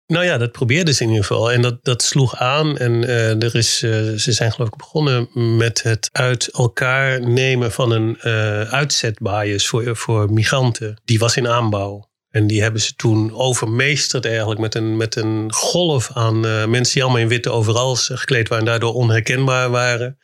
[0.08, 1.52] Nou ja, dat probeerden ze in ieder geval.
[1.52, 2.78] En dat, dat sloeg aan.
[2.78, 7.72] En uh, er is, uh, ze zijn geloof ik begonnen met het uit elkaar nemen
[7.72, 11.00] van een uh, uitzetbias voor, voor migranten.
[11.04, 12.10] Die was in aanbouw.
[12.30, 16.40] En die hebben ze toen overmeesterd eigenlijk met een, met een golf aan
[16.70, 18.64] mensen die allemaal in witte overals gekleed waren.
[18.64, 20.18] En daardoor onherkenbaar waren.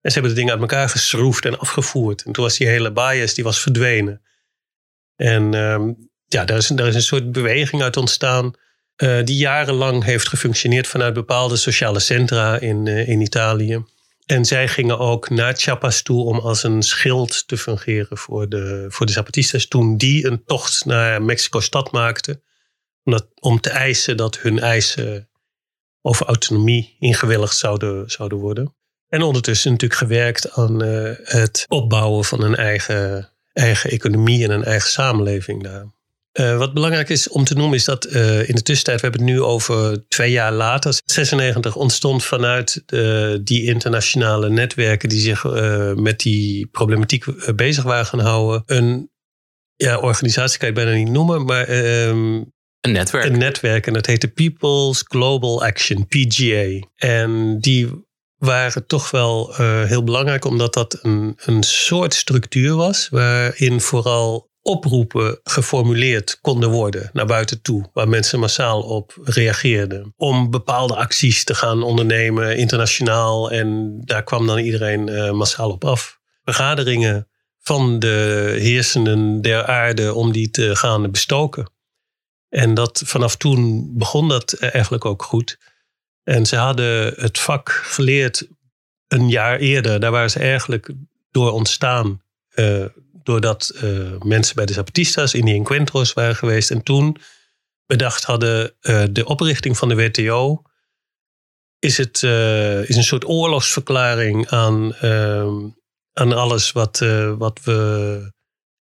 [0.00, 2.22] En ze hebben de dingen uit elkaar geschroefd en afgevoerd.
[2.22, 4.22] En toen was die hele bias die was verdwenen.
[5.16, 5.92] En ehm,
[6.26, 8.54] ja, daar is, daar is een soort beweging uit ontstaan
[9.00, 13.84] uh, die jarenlang heeft gefunctioneerd vanuit bepaalde sociale centra in, uh, in Italië.
[14.26, 18.86] En zij gingen ook naar Chiapas toe om als een schild te fungeren voor de,
[18.88, 19.66] voor de Zapatistas.
[19.66, 22.42] Toen die een tocht naar Mexico-stad maakten.
[23.40, 25.28] Om, te eisen dat hun eisen
[26.02, 28.74] over autonomie ingewilligd zouden, zouden worden.
[29.08, 34.64] En ondertussen natuurlijk gewerkt aan uh, het opbouwen van een eigen, eigen economie en een
[34.64, 35.86] eigen samenleving daar.
[36.38, 39.26] Uh, wat belangrijk is om te noemen is dat uh, in de tussentijd, we hebben
[39.26, 45.44] het nu over twee jaar later, 96 ontstond vanuit uh, die internationale netwerken die zich
[45.94, 49.10] met die problematiek bezig waren gaan houden, een
[49.76, 52.34] ja, organisatie kan je bijna niet noemen, maar ehm,
[52.80, 53.26] een netwerk.
[53.26, 56.86] Een netwerk en dat heette People's Global Action, PGA.
[56.96, 59.54] En die waren toch wel
[59.86, 67.10] heel belangrijk omdat dat een, een soort structuur was waarin vooral oproepen geformuleerd konden worden
[67.12, 70.14] naar buiten toe, waar mensen massaal op reageerden.
[70.16, 75.84] Om bepaalde acties te gaan ondernemen internationaal en daar kwam dan iedereen uh, massaal op
[75.84, 76.18] af.
[76.44, 81.70] Vergaderingen van de heersenden der aarde om die te gaan bestoken.
[82.48, 85.58] En dat vanaf toen begon dat eigenlijk ook goed.
[86.22, 88.48] En ze hadden het vak geleerd
[89.08, 90.00] een jaar eerder.
[90.00, 90.92] Daar waren ze eigenlijk
[91.30, 92.22] door ontstaan.
[92.54, 92.84] Uh,
[93.22, 96.70] doordat uh, mensen bij de Zapatistas in die encuentros waren geweest.
[96.70, 97.16] En toen
[97.86, 100.62] bedacht hadden uh, de oprichting van de WTO.
[101.78, 105.68] Is, het, uh, is een soort oorlogsverklaring aan, ehm,
[106.12, 106.98] aan alles wat,
[107.38, 108.32] wat we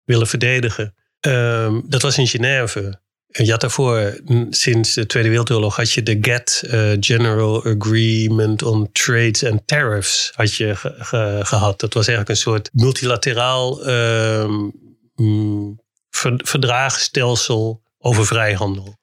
[0.05, 0.95] willen verdedigen.
[1.21, 3.01] Ehm, dat was in Genève.
[3.31, 8.93] Je had daarvoor, sinds de Tweede Wereldoorlog, had je de GATT uh, General Agreement on
[8.93, 10.75] Trades and Tariffs had je
[11.43, 11.81] gehad.
[11.81, 14.51] Dat was eigenlijk een soort multilateraal uh,
[16.45, 18.99] verdragenstelsel over vrijhandel.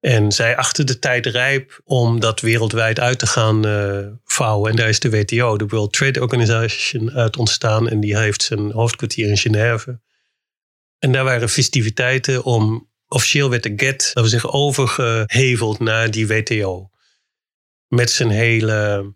[0.00, 4.70] En zij achten de tijd rijp om dat wereldwijd uit te gaan uh, vouwen.
[4.70, 7.88] En daar is de WTO, de World Trade Organization, uit ontstaan.
[7.88, 10.00] En die heeft zijn hoofdkwartier in Genève.
[10.98, 16.90] En daar waren festiviteiten om Officieel werd de GET, laten we overgeheveld naar die WTO.
[17.88, 19.12] Met zijn hele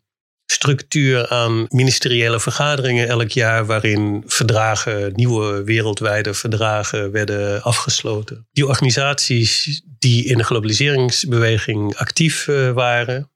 [0.50, 8.46] structuur aan ministeriële vergaderingen elk jaar, waarin verdragen, nieuwe wereldwijde verdragen werden afgesloten.
[8.52, 13.30] Die organisaties die in de globaliseringsbeweging actief uh, waren,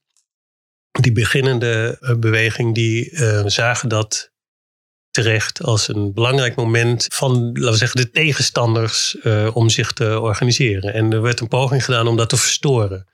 [1.00, 4.31] die beginnende uh, beweging, die uh, zagen dat
[5.12, 10.20] terecht als een belangrijk moment van, laten we zeggen, de tegenstanders uh, om zich te
[10.20, 10.94] organiseren.
[10.94, 13.06] En er werd een poging gedaan om dat te verstoren.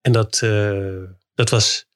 [0.00, 1.02] En dat, uh,
[1.34, 1.86] dat was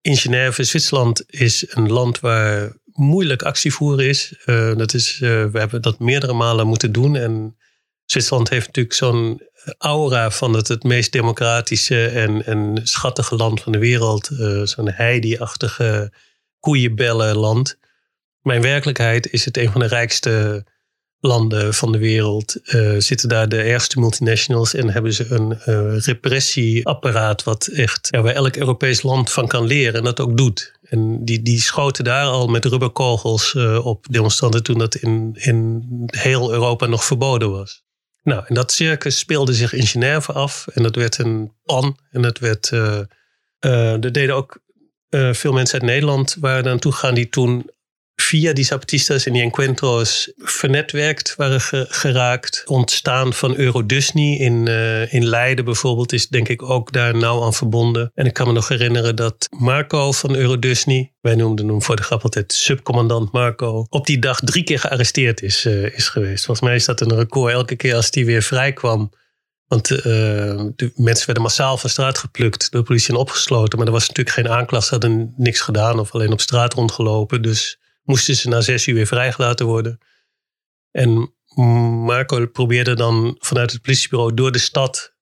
[0.00, 0.64] in Genève.
[0.64, 4.34] Zwitserland is een land waar moeilijk actie voeren is.
[4.46, 7.16] Uh, dat is we hebben dat meerdere malen moeten doen.
[7.16, 7.56] En
[8.04, 9.42] Zwitserland heeft natuurlijk zo'n
[9.78, 14.30] aura van het het meest democratische en, en schattige land van de wereld.
[14.64, 16.12] zo'n heidi-achtige
[16.60, 17.76] koeienbellenland.
[17.78, 17.87] Maar
[18.42, 20.64] in werkelijkheid is het een van de rijkste
[21.20, 22.56] landen van de wereld.
[22.62, 28.34] Uh, zitten daar de ergste multinationals en hebben ze een uh, repressieapparaat wat echt waar
[28.34, 30.78] elk Europees land van kan leren en dat ook doet.
[30.82, 35.82] En die, die schoten daar al met rubberkogels uh, op demonstranten toen dat in, in
[36.06, 37.86] heel Europa nog verboden was.
[38.22, 42.22] Nou, en dat circus speelde zich in Genève af en dat werd een pan en
[42.22, 42.70] dat werd.
[43.58, 44.60] er deden ook
[45.32, 47.70] veel mensen uit Nederland waren naartoe gegaan die toen
[48.20, 52.62] via die Zapatistas en die Encuentros vernetwerkt waren geraakt.
[52.66, 57.54] Ontstaan van Eurodusny in, uh, in Leiden bijvoorbeeld is denk ik ook daar nauw aan
[57.54, 58.10] verbonden.
[58.14, 62.02] En ik kan me nog herinneren dat Marco van Eurodusny, wij noemden hem voor de
[62.02, 66.44] grap altijd subcommandant Marco, op die dag drie keer gearresteerd is, uh, is geweest.
[66.44, 67.52] Volgens mij is dat een record.
[67.52, 69.10] Elke keer als die weer vrij kwam,
[69.66, 69.98] want uh,
[70.76, 73.78] de mensen werden massaal van straat geplukt, door de politie en opgesloten.
[73.78, 77.42] Maar er was natuurlijk geen aanklacht, ze hadden niks gedaan of alleen op straat rondgelopen.
[77.42, 79.98] Dus moesten ze na zes uur weer vrijgelaten worden.
[80.90, 81.34] En
[82.04, 85.14] Marco probeerde dan vanuit het politiebureau door de stad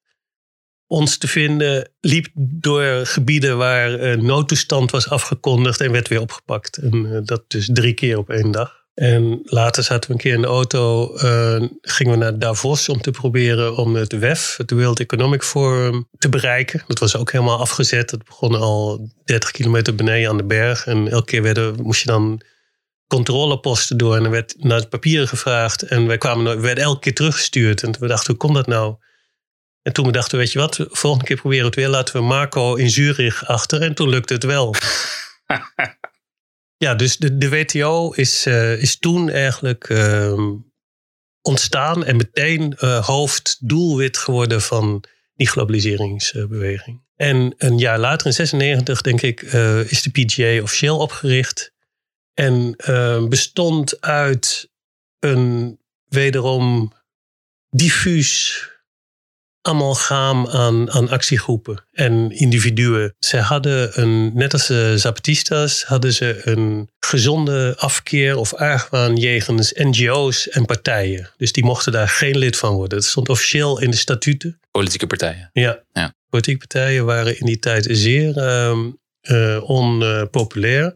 [0.87, 1.91] ons te vinden.
[2.01, 6.77] Liep door gebieden waar een noodtoestand was afgekondigd en werd weer opgepakt.
[6.77, 8.85] En eh, dat dus drie keer op één dag.
[8.95, 13.01] En later zaten we een keer in de auto, uh, gingen we naar Davos om
[13.01, 16.83] te proberen om het WEF, het World Economic Forum, te bereiken.
[16.87, 18.11] Dat was ook helemaal afgezet.
[18.11, 20.87] Dat begon al 30 kilometer beneden aan de berg.
[20.87, 22.43] En elke keer moest je dan
[23.07, 25.83] controleposten door en er werd naar het papieren gevraagd.
[25.83, 27.83] En wij kwamen, we werden elke keer teruggestuurd.
[27.83, 28.97] En we dachten, hoe komt dat nou?
[29.83, 31.89] En toen we dachten, weet je wat, volgende keer proberen we het weer.
[31.89, 33.83] Laten we Marco in Zurich achter.
[33.83, 34.75] En toen lukte het wel.
[36.85, 40.41] ja, dus de, de WTO is, uh, is toen eigenlijk uh,
[41.41, 47.05] ontstaan en meteen uh, hoofddoelwit geworden van die globaliseringsbeweging.
[47.17, 51.75] En een jaar later, in 96, denk ik, uh, is de PGA officieel opgericht.
[52.37, 54.69] En uh, bestond uit
[55.19, 56.93] een wederom
[57.71, 58.65] diffuus
[59.63, 63.15] amalgaam aan, aan actiegroepen en individuen.
[63.19, 69.73] Ze hadden een, net als de Zapatistas, hadden ze een gezonde afkeer of argwaan jegens
[69.73, 71.31] NGO's en partijen.
[71.37, 72.99] Dus die mochten daar geen lid van worden.
[72.99, 74.61] Dat stond officieel in de statuten.
[74.71, 75.51] Politieke partijen.
[75.53, 76.15] Ja, Ja.
[76.29, 80.95] politieke partijen waren in die tijd zeer ehm, eh, onpopulair.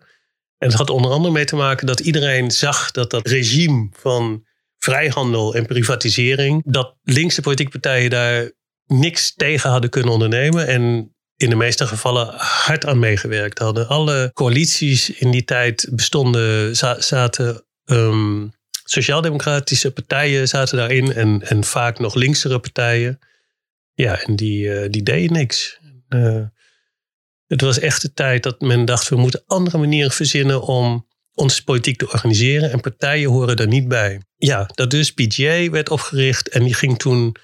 [0.61, 4.45] En het had onder andere mee te maken dat iedereen zag dat dat regime van
[4.79, 8.51] vrijhandel en privatisering, dat linkse politieke partijen daar
[8.87, 10.67] niks tegen hadden kunnen ondernemen.
[10.67, 13.89] En in de meeste gevallen hard aan meegewerkt hadden.
[13.89, 17.65] Alle coalities in die tijd bestonden, za- zaten.
[17.85, 18.47] ehm,
[18.85, 23.19] Sociaal-democratische partijen zaten daarin en, en vaak nog linksere partijen.
[23.95, 25.79] Ja, en die, eh, die deden niks.
[26.09, 26.43] Eh,
[27.51, 31.65] het was echt de tijd dat men dacht: we moeten andere manieren verzinnen om onze
[31.65, 32.71] politiek te organiseren.
[32.71, 34.21] En partijen horen daar niet bij.
[34.37, 37.37] Ja, dat dus PGA werd opgericht en die ging toen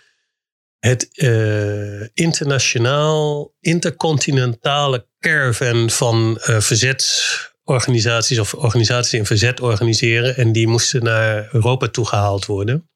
[0.78, 10.36] het eh, internationaal, intercontinentale caravan van eh, verzetsorganisaties of organisaties in verzet organiseren.
[10.36, 12.90] En die moesten naar Europa toegehaald worden.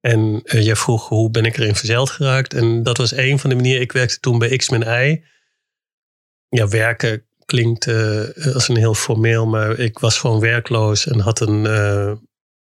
[0.00, 2.54] En eh, jij vroeg hoe ben ik erin verzeild geraakt.
[2.54, 3.82] En dat was een van de manieren.
[3.82, 5.24] Ik werkte toen bij X-Men I.
[6.50, 11.40] Ja, werken klinkt eh, als een heel formeel, maar ik was gewoon werkloos en had
[11.40, 12.12] een eh,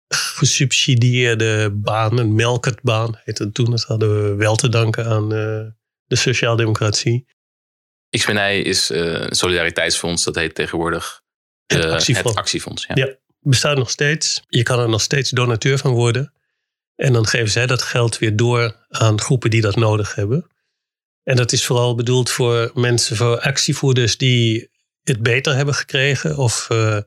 [0.07, 3.71] gesubsidieerde baan, een melkertbaan heette het toen.
[3.71, 5.65] Dat hadden we wel te danken aan eh,
[6.05, 7.25] de sociaaldemocratie.
[8.09, 11.21] XBNI is een solidariteitsfonds, dat heet tegenwoordig
[11.65, 12.29] Het actiefonds.
[12.29, 12.95] Het actiefonds ja.
[12.95, 13.15] Ja.
[13.39, 14.43] Bestaat nog steeds.
[14.47, 16.33] Je kan er nog steeds donateur van worden.
[16.95, 20.47] En dan geven zij dat geld weer door aan groepen die dat nodig hebben.
[21.23, 24.69] En dat is vooral bedoeld voor mensen, voor actievoerders die
[25.03, 26.37] het beter hebben gekregen.
[26.37, 26.97] Of eh,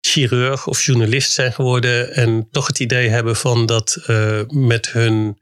[0.00, 2.14] chirurg of journalist zijn geworden.
[2.14, 5.40] En toch het idee hebben van dat eh, met hun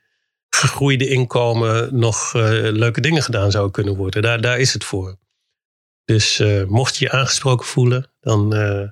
[0.48, 4.22] gegroeide inkomen nog eh, leuke dingen gedaan zouden kunnen worden.
[4.22, 5.18] Daar, daar is het voor.
[6.04, 8.48] Dus mocht je je aangesproken voelen, dan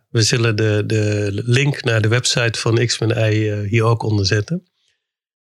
[0.08, 4.68] we zullen de, de link naar de website van X-Men uh, hier ook onder zetten.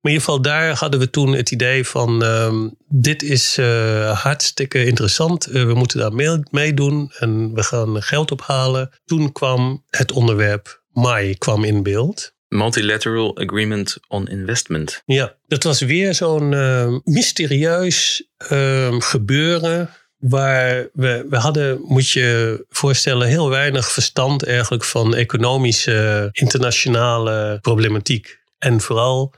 [0.00, 4.22] Maar in ieder geval daar hadden we toen het idee van um, dit is uh,
[4.22, 5.48] hartstikke interessant.
[5.48, 8.90] Uh, we moeten daar meedoen en we gaan geld ophalen.
[9.04, 12.32] Toen kwam het onderwerp MAI kwam in beeld.
[12.48, 15.02] Multilateral Agreement on Investment.
[15.06, 19.90] Ja, dat was weer zo'n uh, mysterieus uh, gebeuren.
[20.18, 28.38] Waar we, we hadden, moet je voorstellen, heel weinig verstand eigenlijk van economische internationale problematiek.
[28.58, 29.34] En vooral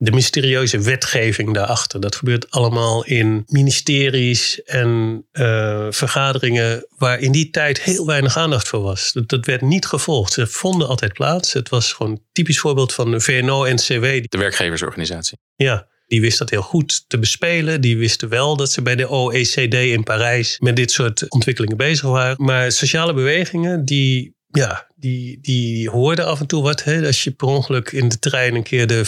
[0.00, 2.00] de mysterieuze wetgeving daarachter.
[2.00, 8.68] Dat gebeurt allemaal in ministeries en uh, vergaderingen waar in die tijd heel weinig aandacht
[8.68, 9.12] voor was.
[9.12, 10.32] Dat, dat, werd niet gevolgd.
[10.32, 11.52] Ze vonden altijd plaats.
[11.52, 14.02] Het was gewoon een typisch voorbeeld van de VNO-NCW.
[14.02, 15.38] De werkgeversorganisatie.
[15.56, 17.80] Ja, die wist dat heel goed te bespelen.
[17.80, 22.08] Die wisten wel dat ze bij de OECD in Parijs met dit soort ontwikkelingen bezig
[22.08, 22.44] waren.
[22.44, 26.84] Maar sociale bewegingen, die ja, die, die hoorden af en toe wat.
[26.84, 27.06] Hè?
[27.06, 29.04] Als je per ongeluk in de trein een keer de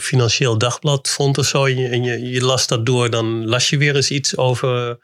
[0.00, 1.64] Financieel Dagblad vond of zo.
[1.64, 4.98] En je, en je, je las dat door, dan las je weer eens iets over.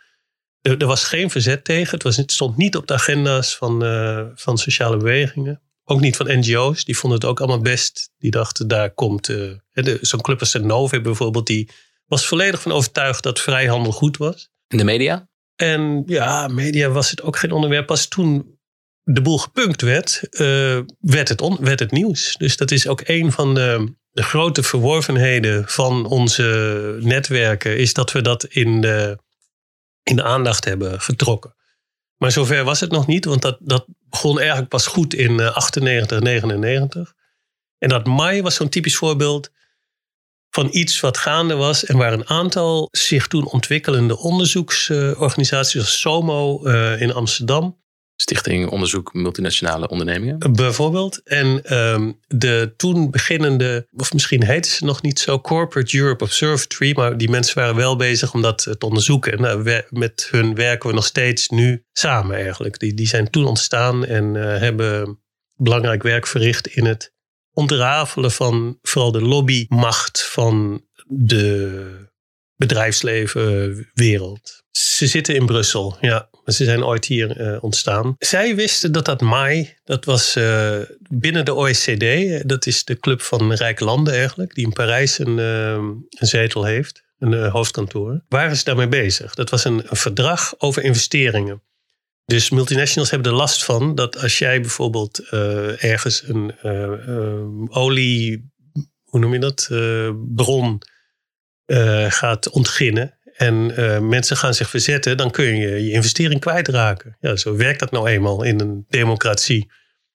[0.61, 1.91] Er, er was geen verzet tegen.
[1.91, 5.63] Het, was, het stond niet op de agenda's van, uh, van sociale bewegingen.
[5.85, 6.85] Ook niet van NGO's.
[6.85, 8.11] Die vonden het ook allemaal best.
[8.19, 9.29] Die dachten, daar komt.
[9.29, 9.53] Uh,
[10.01, 11.47] Zo'n club als de Nove bijvoorbeeld.
[11.47, 11.71] Die
[12.07, 14.51] was volledig van overtuigd dat vrijhandel goed was.
[14.69, 15.29] In de media?
[15.57, 17.87] En ja, media was het ook geen onderwerp.
[17.87, 18.59] Pas toen
[19.15, 22.35] de boel gepunkt werd, uh, werd, het on, werd het nieuws.
[22.39, 28.13] Dus dat is ook een van de, de, grote verworvenheden van onze netwerken, is dat
[28.13, 29.19] we dat in de,
[30.03, 31.55] in de aandacht hebben getrokken.
[32.17, 35.57] Maar zover was het nog niet, want dat, dat begon eigenlijk pas goed in uh,
[35.57, 37.15] 98, 99.
[37.79, 39.51] En dat mei was zo'n typisch voorbeeld
[40.51, 46.67] van iets wat gaande was en waar een aantal zich toen ontwikkelende onderzoeksorganisaties, als SOMO
[46.67, 47.81] uh, in Amsterdam,
[48.21, 50.53] Stichting Onderzoek Multinationale Ondernemingen.
[50.53, 51.21] Bijvoorbeeld.
[51.25, 56.93] En um, de toen beginnende, of misschien heette ze nog niet zo, Corporate Europe Observatory.
[56.97, 59.33] Maar die mensen waren wel bezig om dat te onderzoeken.
[59.33, 62.79] En we, met hun werken we nog steeds nu samen eigenlijk.
[62.79, 65.21] Die, die zijn toen ontstaan en uh, hebben
[65.57, 67.13] belangrijk werk verricht in het
[67.53, 72.09] ontrafelen van vooral de lobbymacht van de
[72.57, 74.63] bedrijfslevenwereld.
[74.71, 76.29] Ze zitten in Brussel, ja.
[76.53, 78.15] Ze zijn ooit hier uh, ontstaan.
[78.19, 83.23] Zij wisten dat dat MAI, dat was uh, binnen de OECD, dat is de club
[83.23, 88.25] van rijke landen eigenlijk, die in Parijs een, een zetel heeft, een hoofdkantoor.
[88.29, 89.35] Waren ze daarmee bezig?
[89.35, 91.63] Dat was een, een verdrag over investeringen.
[92.25, 95.19] Dus multinationals hebben er last van dat als jij bijvoorbeeld
[95.79, 96.55] ergens een
[97.71, 98.53] olie,
[99.05, 99.69] hoe noem je dat,
[100.35, 100.83] bron
[102.09, 107.17] gaat ontginnen en mensen gaan zich verzetten, dan kun je je investering kwijtraken.
[107.21, 109.71] Ja, zo werkt dat nou eenmaal in een democratie.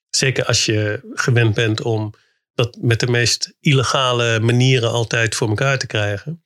[0.09, 2.13] Zeker als je gewend bent om
[2.53, 6.43] dat met de meest illegale manieren altijd voor elkaar te krijgen.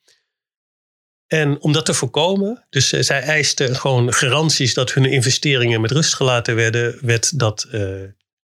[1.26, 5.90] En om dat te voorkomen, dus uh, zij eisten gewoon garanties dat hun investeringen met
[5.90, 8.02] rust gelaten werden, werd dat uh,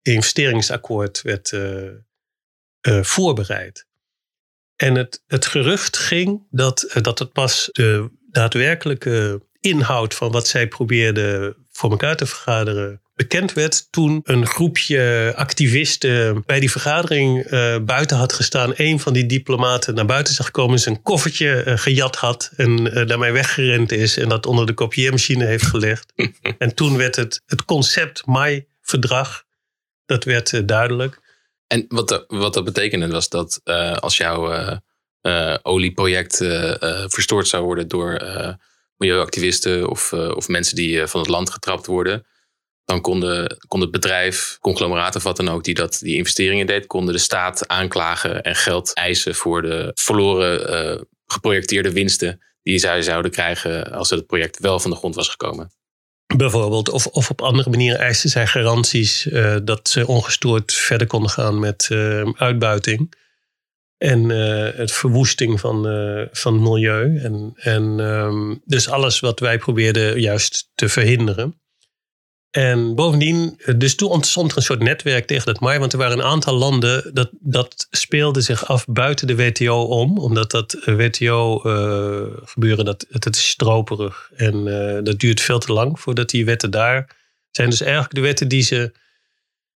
[0.02, 1.52] investeringsakkoord werd,
[3.02, 3.86] voorbereid.
[4.76, 10.68] En het, het gerucht ging dat, dat het pas de daadwerkelijke inhoud van wat zij
[10.68, 17.76] probeerden voor elkaar te vergaderen bekend werd toen een groepje activisten bij die vergadering uh,
[17.78, 18.72] buiten had gestaan.
[18.76, 23.06] Een van die diplomaten naar buiten zag komen, zijn koffertje uh, gejat had en uh,
[23.06, 26.12] daarmee weggerend is en dat onder de kopieermachine heeft gelegd.
[26.58, 29.44] en toen werd het, het concept MAI-verdrag,
[30.06, 31.22] dat werd duidelijk.
[31.66, 33.60] En wat, wat dat betekende was dat
[34.00, 34.80] als jouw
[35.62, 36.36] olieproject
[37.06, 38.20] verstoord zou worden door
[38.96, 42.26] milieuactivisten of, of mensen die van het land getrapt worden
[42.84, 46.86] dan konden, kon het bedrijf, conglomeraat of wat dan ook, die dat, die investeringen deed,
[46.86, 53.30] konden de staat aanklagen en geld eisen voor de verloren geprojecteerde winsten die zij zouden
[53.30, 55.72] krijgen als het project wel van de grond was gekomen.
[56.36, 61.30] Bijvoorbeeld, of, of op andere manieren eisten zij garanties uh, dat ze ongestoord verder konden
[61.30, 63.14] gaan met uh, uitbuiting.
[63.98, 64.28] En
[64.76, 65.82] het verwoesting van,
[66.32, 67.18] van het milieu.
[67.18, 71.60] En, en um, dus alles wat wij probeerden juist te verhinderen.
[72.54, 75.78] En bovendien, dus toen ontstond er een soort netwerk tegen dat MAI.
[75.78, 80.18] Want er waren een aantal landen, dat, dat speelde zich af buiten de WTO om.
[80.18, 84.30] Omdat dat WTO-gebeuren, uh, dat, het is stroperig.
[84.36, 84.64] En
[85.04, 87.16] dat duurt veel te lang voordat die wetten daar
[87.50, 87.70] zijn.
[87.70, 88.92] Dus eigenlijk de wetten die ze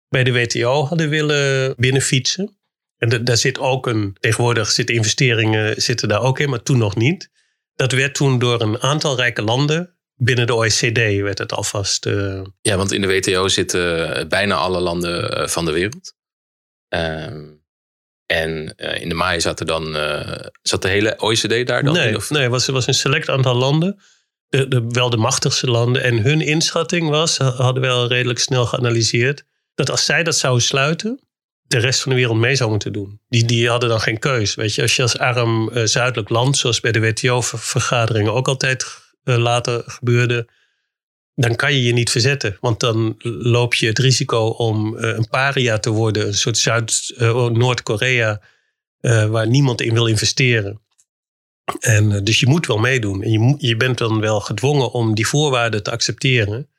[0.08, 2.56] bij de WTO hadden willen binnenfietsen.
[2.96, 6.96] En daar zit ook een, tegenwoordig zitten investeringen zitten daar ook in, maar toen nog
[6.96, 7.30] niet.
[7.74, 12.06] Dat werd toen door een aantal rijke landen binnen de OECD werd het alvast.
[12.06, 12.42] Uh...
[12.60, 16.14] Ja, want in de WTO zitten bijna alle landen eh, van de wereld.
[16.88, 17.46] Ehm,
[18.26, 19.96] en uh, in de MAI zat er dan.
[20.62, 22.16] zat de hele OECD daar dan nee, in?
[22.16, 22.30] Of?
[22.30, 24.00] Nee, het was, was een select aantal landen.
[24.48, 26.02] De, de, wel de machtigste landen.
[26.02, 29.44] En hun inschatting was, hadden we al redelijk snel geanalyseerd,
[29.74, 31.20] dat als zij dat zouden sluiten,
[31.62, 33.20] de rest van de wereld mee zou moeten doen.
[33.28, 34.54] Die, die hadden dan geen keus.
[34.54, 38.84] Weet je, als je als arm zuidelijk land, zoals bij de WTO-vergaderingen ook altijd
[39.28, 40.48] eh, later gebeurde,
[41.34, 42.56] dan kan je je niet verzetten.
[42.60, 48.40] Want dan loop je het risico om uh, een paria te worden, een soort Zuid-Noord-Korea,
[49.00, 50.80] uh, waar niemand in wil investeren.
[51.80, 53.22] En dus je moet wel meedoen.
[53.22, 56.70] En je, je bent dan wel gedwongen om die voorwaarden te accepteren.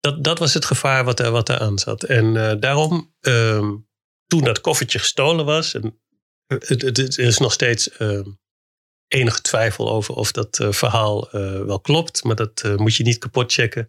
[0.00, 2.02] Dat, dat was het gevaar wat er, wat er aan zat.
[2.02, 3.74] En daarom, ehm,
[4.26, 5.72] toen dat koffertje gestolen was,
[6.46, 8.28] het, het is nog steeds ehm,
[9.08, 12.24] enige twijfel over of dat uh, verhaal uh, wel klopt.
[12.24, 13.88] Maar dat uh, moet je niet kapot checken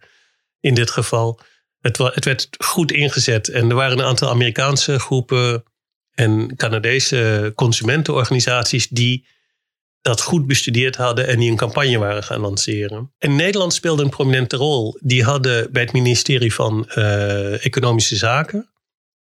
[0.60, 1.40] in dit geval.
[1.80, 3.50] Het, het, werd goed ingezet.
[3.50, 5.64] En er waren een aantal Amerikaanse groepen
[6.12, 9.26] en Canadese consumentenorganisaties die
[10.02, 13.14] dat goed bestudeerd hadden en die een campagne waren gaan lanceren.
[13.18, 14.98] En Nederland speelde een prominente rol.
[15.02, 16.90] Die hadden bij het ministerie van
[17.60, 18.70] Economische Zaken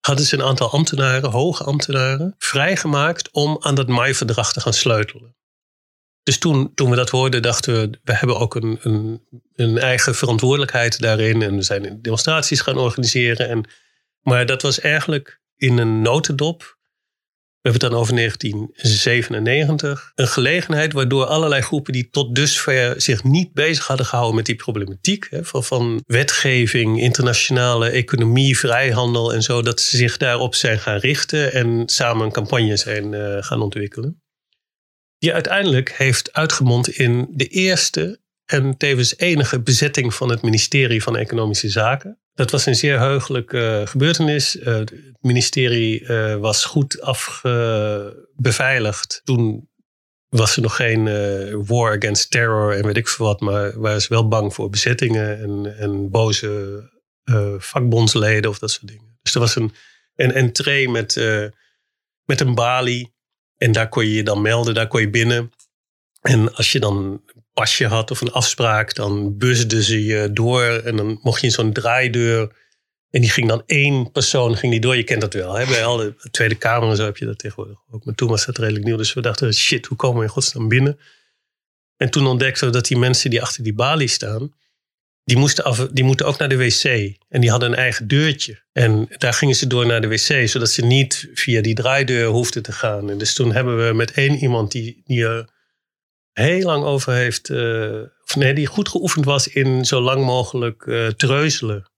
[0.05, 5.36] hadden ze een aantal ambtenaren, hoge ambtenaren, vrijgemaakt om aan dat MAI-verdrag te gaan sleutelen.
[6.24, 9.21] Dus toen, toen we dat hoorden, dachten we, we hebben ook een, een,
[9.55, 11.41] een eigen verantwoordelijkheid daarin.
[11.41, 13.49] En we zijn demonstraties gaan organiseren.
[13.49, 13.65] En,
[14.21, 16.59] maar dat was eigenlijk in een notendop.
[17.61, 20.11] We hebben het dan over 1997.
[20.15, 24.55] Een gelegenheid waardoor allerlei groepen die tot dusver zich niet bezig hadden gehouden met die
[24.55, 25.28] problematiek.
[25.30, 29.61] Hè, van, wetgeving, internationale economie, vrijhandel en zo.
[29.61, 34.22] Dat ze zich daarop zijn gaan richten en samen een campagne zijn uh, gaan ontwikkelen
[35.24, 41.17] die uiteindelijk heeft uitgemond in de eerste en tevens enige bezetting van het ministerie van
[41.17, 42.19] Economische Zaken.
[42.34, 44.55] Dat was een zeer heugelijke uh, gebeurtenis.
[44.55, 49.21] Uh, het ministerie uh, was goed afbeveiligd.
[49.24, 49.69] Toen
[50.30, 51.03] was er nog geen
[51.65, 55.41] war against terror en weet ik veel wat, maar waren ze wel bang voor bezettingen
[55.41, 56.91] en, en boze
[57.57, 59.17] vakbondsleden of dat soort dingen.
[59.21, 59.74] Dus er was een,
[60.15, 61.15] een entree met,
[62.24, 63.12] met een balie
[63.58, 65.51] en daar kon je je dan melden, daar kon je binnen.
[66.22, 67.22] En als je dan een
[67.54, 70.64] pasje had of een afspraak, dan busden ze je door.
[70.64, 72.62] En dan mocht je in zo'n draaideur.
[73.10, 74.95] En die ging dan één persoon ging die door.
[74.95, 75.54] Je kent dat wel.
[75.54, 75.66] Hè?
[75.66, 78.06] Bij al de Tweede Kamer en zo heb je dat tegenwoordig ook.
[78.06, 78.97] Maar toen was dat redelijk nieuw.
[78.97, 80.99] Dus we dachten, shit, hoe komen we in godsnaam binnen?
[81.97, 84.54] En toen ontdekten we dat die mensen die achter die balie staan
[85.24, 86.84] die, moesten af, die moeten ook naar de wc.
[87.30, 88.63] En die hadden een eigen deurtje.
[88.71, 92.63] En daar gingen ze door naar de wc, zodat ze niet via die draaideur hoefden
[92.63, 93.09] te gaan.
[93.09, 95.45] En dus toen hebben we met één iemand die, die
[96.34, 100.86] heel lang over heeft, uh, of nee, die goed geoefend was in zo lang mogelijk
[100.86, 101.91] uh, treuzelen.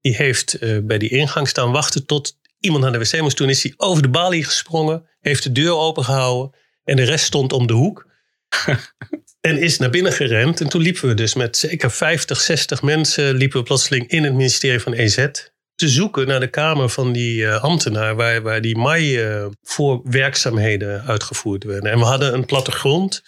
[0.00, 3.36] Die heeft uh, bij die ingang staan wachten tot iemand naar de wc moest.
[3.36, 7.52] Toen is hij over de balie gesprongen, heeft de deur opengehouden en de rest stond
[7.52, 8.06] om de hoek.
[9.42, 10.60] en is naar binnen gerend.
[10.60, 14.32] En toen liepen we dus met zeker 50, 60 mensen liepen we plotseling in het
[14.32, 15.26] ministerie van EZ
[15.74, 20.00] te zoeken naar de kamer van die uh, ambtenaar waar, waar die MAI uh, voor
[20.04, 21.90] werkzaamheden uitgevoerd werden.
[21.90, 23.22] En we hadden een plattegrond.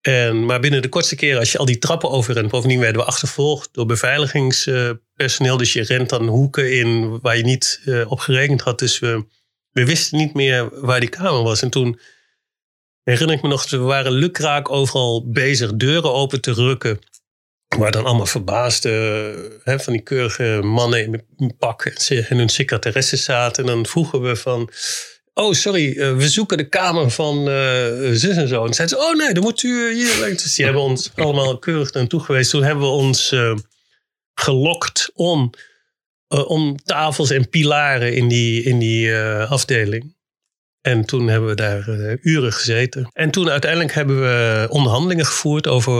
[0.00, 3.06] En, maar binnen de kortste keren, als je al die trappen overrent, bovendien werden we
[3.06, 5.56] achtervolgd door beveiligingspersoneel.
[5.56, 8.78] dus je rent dan hoeken in waar je niet uh, op gerekend had.
[8.78, 9.24] Dus we,
[9.70, 11.62] we wisten niet meer waar die kamer was.
[11.62, 11.98] En toen
[13.10, 16.98] herinner ik me nog, we waren lukraak overal bezig deuren open te rukken.
[17.76, 23.64] Waar dan allemaal verbaasde van die keurige mannen in pak en hun secretaresse zaten.
[23.64, 24.70] En dan vroegen we van,
[25.34, 28.64] oh sorry, eh, we zoeken de kamer van uh, zus en zo.
[28.64, 30.28] En zeiden ze, oh nee, dan moet u hier.
[30.28, 32.50] Dus die hebben ons allemaal keurig naartoe geweest.
[32.50, 33.34] Toen hebben we ons
[34.34, 35.50] gelokt om,
[36.28, 39.16] om tafels en pilaren in die, in die
[39.48, 40.15] afdeling.
[40.86, 43.08] En toen hebben we daar uh, uren gezeten.
[43.12, 45.92] En toen uiteindelijk hebben we onderhandelingen gevoerd over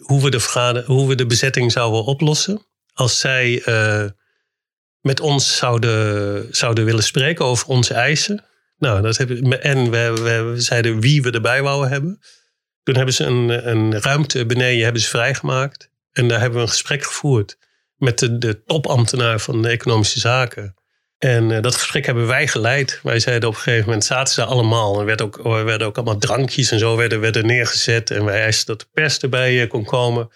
[0.00, 2.66] hoe we de, hoe we de bezetting zouden oplossen.
[2.92, 4.04] Als zij uh,
[5.00, 8.44] met ons zouden, zouden willen spreken over onze eisen.
[8.78, 12.18] Nou, dat hebben, en we, we, zeiden wie we erbij wouden hebben.
[12.82, 15.90] Toen hebben ze een, een ruimte beneden hebben ze vrijgemaakt.
[16.12, 17.58] En daar hebben we een gesprek gevoerd
[17.96, 20.74] met de, de topambtenaar van de economische zaken.
[21.18, 23.00] En uh, dat gesprek hebben wij geleid.
[23.02, 24.98] Wij zeiden op een gegeven moment, zaten ze allemaal.
[25.00, 28.10] Er werd ook, er werden ook allemaal drankjes en zo werden, werden neergezet.
[28.10, 30.28] En wij eisten dat de pers erbij uh, kon komen.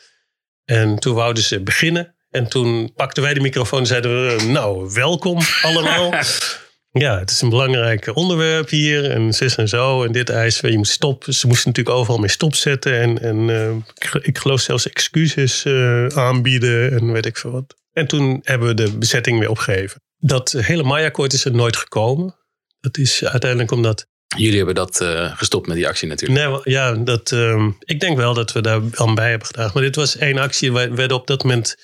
[0.65, 2.15] En toen wouden ze beginnen.
[2.31, 6.15] En toen pakten wij de microfoon en zeiden we, nou, welkom allemaal.
[7.05, 9.11] ja, het is een belangrijk onderwerp hier.
[9.11, 10.05] En zus en zo.
[10.05, 11.35] En dit eisen, je moet stoppen.
[11.35, 13.01] Ze moesten natuurlijk overal mee stopzetten.
[13.01, 15.67] En, en uh, ik, ik, geloof zelfs excuses
[16.15, 17.75] aanbieden en weet ik veel wat.
[17.93, 20.01] En toen hebben we de bezetting weer opgegeven.
[20.21, 22.37] Dat hele Maya-akkoord is er nooit gekomen.
[22.81, 24.09] Dat is uiteindelijk omdat.
[24.37, 26.49] Jullie hebben dat uh, gestopt met die actie natuurlijk.
[26.49, 29.71] Nee, ja, dat, uh, ik denk wel dat we daar aan bij hebben gedaan.
[29.75, 30.73] Maar dit was één actie.
[30.73, 31.77] We werden op dat moment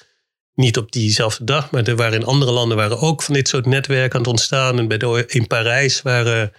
[0.54, 3.66] niet op diezelfde dag, maar er waren in andere landen waren ook van dit soort
[3.66, 4.78] netwerken aan het ontstaan.
[4.78, 6.52] En bij de, in Parijs waren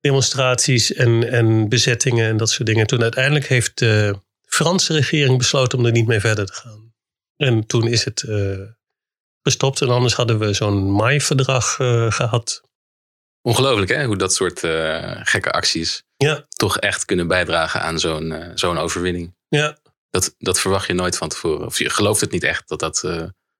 [0.00, 2.86] demonstraties en, en bezettingen en dat soort dingen.
[2.86, 6.94] Toen uiteindelijk heeft de Franse regering besloten om er niet mee verder te gaan.
[7.36, 8.58] En toen is het uh,
[9.46, 9.80] gestopt.
[9.80, 12.60] En anders hadden we zo'n MAI-verdrag uh, gehad.
[13.42, 16.46] Ongelooflijk hè, hoe dat soort uh, gekke acties ja.
[16.48, 19.34] toch echt kunnen bijdragen aan zo'n zo'n overwinning.
[19.48, 19.78] Ja.
[20.10, 21.66] Dat, dat verwacht je nooit van tevoren.
[21.66, 23.04] Of je gelooft het niet echt dat dat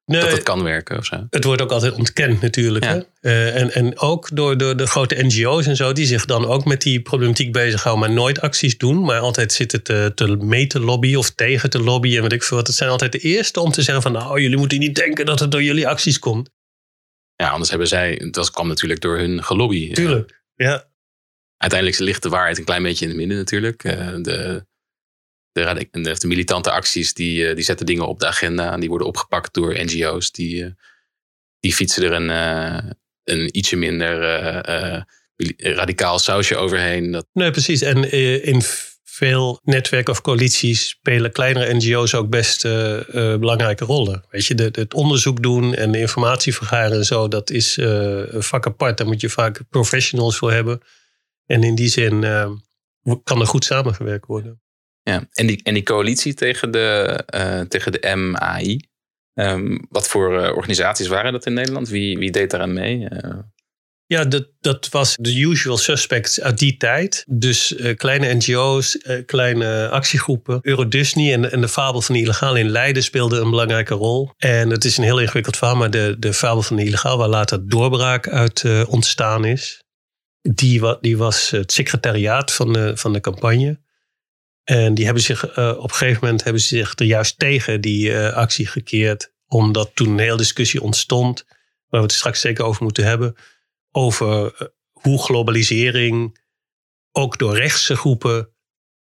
[0.06, 1.26] Nee, dat het kan werken of zo.
[1.30, 2.84] Het wordt ook altijd ontkend natuurlijk.
[2.84, 3.00] Hè?
[3.20, 6.64] Uh, en, en ook door, door de grote NGO's en zo, die zich dan ook
[6.64, 10.80] met die problematiek bezighouden, maar nooit acties doen, maar altijd zitten te, te mee te
[10.80, 12.66] lobbyen of tegen te lobbyen en weet ik veel wat.
[12.66, 15.40] Het zijn altijd de eerste om te zeggen van nou, jullie moeten niet denken dat
[15.40, 16.50] het door jullie acties komt.
[17.34, 19.92] Ja, anders hebben zij, dat kwam natuurlijk door hun gelobby.
[19.92, 20.88] Tuurlijk, ja.
[21.56, 23.84] Uiteindelijk ligt de waarheid een klein beetje in het midden natuurlijk.
[23.84, 24.66] Uh, de,
[25.64, 25.88] de,
[26.18, 28.72] de, militante acties die, eh, die zetten dingen op de agenda.
[28.72, 30.32] En die worden opgepakt door NGO's.
[30.32, 30.70] Die, eh,
[31.60, 32.90] die fietsen er een, eh,
[33.24, 34.18] een ietsje minder
[35.56, 37.10] radicaal sausje overheen.
[37.10, 37.26] Dat...
[37.32, 37.80] Nee, precies.
[37.80, 38.62] En in
[39.04, 42.62] veel netwerken of coalities spelen kleinere NGO's ook best
[43.12, 44.24] belangrijke rollen.
[44.30, 48.42] Weet je, de, het onderzoek doen en de informatie vergaren en zo, dat is een
[48.42, 48.98] vak apart.
[48.98, 50.80] Daar moet je vaak professionals voor hebben.
[51.46, 52.20] En in die zin
[53.24, 54.60] kan er goed samengewerkt worden.
[55.10, 58.80] Ja, en die, en die coalitie tegen de, uh, tegen de MAI.
[59.34, 61.88] Ehm, wat voor uh, organisaties waren dat in Nederland?
[61.88, 63.08] Wie, wie deed daaraan mee?
[63.10, 63.38] Uh...
[64.06, 67.24] Ja, dat, dat was de usual suspects uit die tijd.
[67.28, 70.58] Dus kleine NGO's, kleine actiegroepen.
[70.62, 74.30] Eurodisney en, en de fabel van de illegaal in Leiden speelden een belangrijke rol.
[74.36, 77.28] En het is een heel ingewikkeld verhaal, maar de, de fabel van de illegaal, waar
[77.28, 79.82] later doorbraak uit ontstaan is,
[80.40, 83.84] die, die was het secretariaat van de, van de campagne.
[84.66, 87.80] En die hebben zich uh, op een gegeven moment hebben ze zich er juist tegen
[87.80, 89.32] die uh, actie gekeerd.
[89.46, 91.44] Omdat toen een hele discussie ontstond,
[91.88, 93.36] waar we het straks zeker over moeten hebben.
[93.90, 96.38] Over uh, hoe globalisering
[97.12, 98.50] ook door rechtse groepen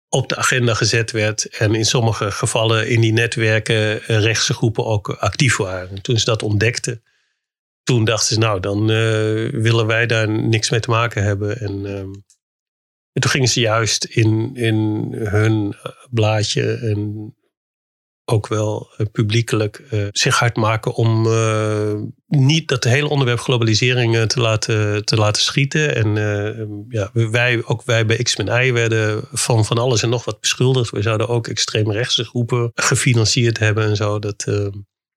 [0.09, 1.45] op de agenda gezet werd.
[1.45, 6.01] En in sommige gevallen in die netwerken rechtse groepen ook actief waren.
[6.01, 7.03] toen ze dat ontdekten,
[7.83, 8.85] toen dachten ze, nou, dan
[9.61, 11.59] willen wij daar niks mee te maken hebben.
[11.59, 12.11] En ehm,
[13.13, 15.75] en toen gingen ze juist in, in hun
[16.09, 17.33] blaadje en
[18.25, 21.93] ook wel uh, publiekelijk uh, zich hard maken om uh,
[22.27, 25.95] niet dat hele onderwerp globalisering te, laten, te laten schieten.
[25.95, 30.39] En ja, wij, ook wij bij X-Men I werden van van alles en nog wat
[30.39, 30.91] beschuldigd.
[30.91, 34.19] We zouden ook extreemrechtse groepen gefinancierd hebben en zo.
[34.19, 34.45] Dat,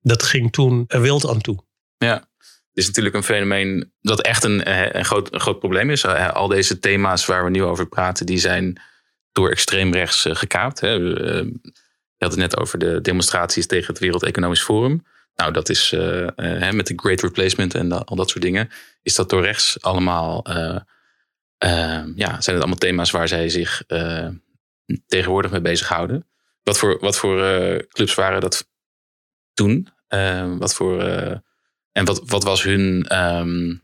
[0.01, 1.65] dat ging toen er wild aan toe.
[1.97, 2.27] Ja,
[2.77, 6.05] is natuurlijk een fenomeen dat echt een, een, groot, groot probleem is.
[6.05, 8.81] Al deze thema's waar we nu over praten, die zijn
[9.31, 10.79] door extreemrechts gekaapt.
[10.79, 10.89] Hè
[12.17, 15.05] je had het net over de demonstraties tegen het Wereld Economisch Forum.
[15.35, 15.91] Nou, dat is
[16.71, 18.69] met de Great Replacement en al dat soort dingen.
[19.01, 20.45] Is dat door rechts allemaal.
[22.15, 23.83] Ja, zijn het allemaal thema's waar zij zich
[25.07, 26.27] tegenwoordig mee bezighouden.
[26.63, 27.37] Wat voor, wat voor
[27.87, 28.67] clubs waren dat
[29.53, 29.89] toen?
[30.57, 31.03] wat voor.
[31.97, 33.83] En wat, wat was hun um,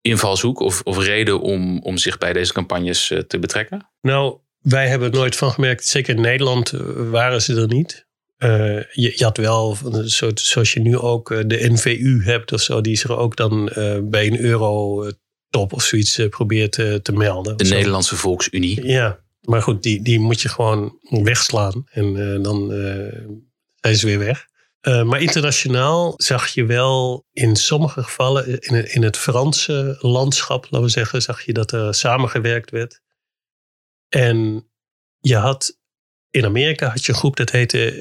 [0.00, 3.88] invalshoek of, of reden om, om zich bij deze campagnes te betrekken?
[4.00, 5.86] Nou, wij hebben er nooit van gemerkt.
[5.86, 6.80] Zeker in Nederland eh,
[7.10, 8.06] waren ze er niet.
[8.38, 8.48] Uh,
[8.92, 9.76] je, je, had wel,
[10.34, 13.98] zoals je nu ook eh, de NVU hebt of zo, die zich ook dan uh,
[14.02, 17.56] bij een euro-top of zoiets probeert te melden.
[17.56, 18.86] De Nederlandse Volksunie.
[18.86, 22.68] Ja, maar goed, die, die moet je gewoon wegslaan en dan
[23.80, 24.46] zijn ze weer weg.
[24.80, 30.88] Maar internationaal zag je wel in sommige gevallen, in, in het Franse landschap, laten we
[30.88, 33.00] zeggen, zag je dat er samengewerkt werd.
[34.08, 34.68] En
[35.18, 35.78] je had
[36.30, 37.92] in Amerika had je een groep dat heette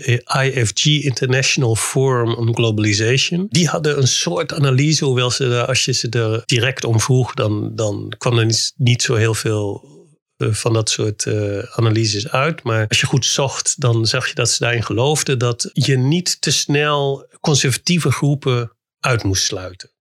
[0.43, 3.45] IFG International Forum on Globalization.
[3.49, 7.75] Die hadden een soort analyse, hoewel ze als je ze er direct om vroeg, dan,
[7.75, 9.96] dan kwam er niet, zo heel veel eh,
[10.37, 12.63] van dat soort uh, analyses uit.
[12.63, 16.41] Maar als je goed zocht, dan zag je dat ze daarin geloofden dat je niet
[16.41, 19.91] te snel conservatieve groepen uit moest sluiten.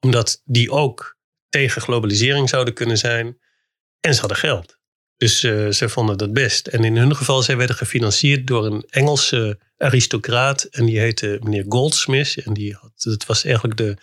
[0.00, 1.16] Omdat die ook
[1.48, 3.38] tegen globalisering zouden kunnen zijn
[4.00, 4.76] en ze hadden geld.
[5.16, 6.66] Dus uh, ze vonden dat best.
[6.66, 10.62] En in hun geval, zij werden gefinancierd door een Engelse aristocraat.
[10.64, 12.36] En die heette meneer Goldsmith.
[12.44, 13.96] En die had, dat was eigenlijk de,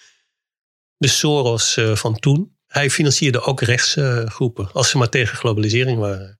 [0.97, 2.54] de Soros van toen.
[2.75, 6.39] Hij financierde ook rechtsgroepen, als ze maar tegen globalisering waren.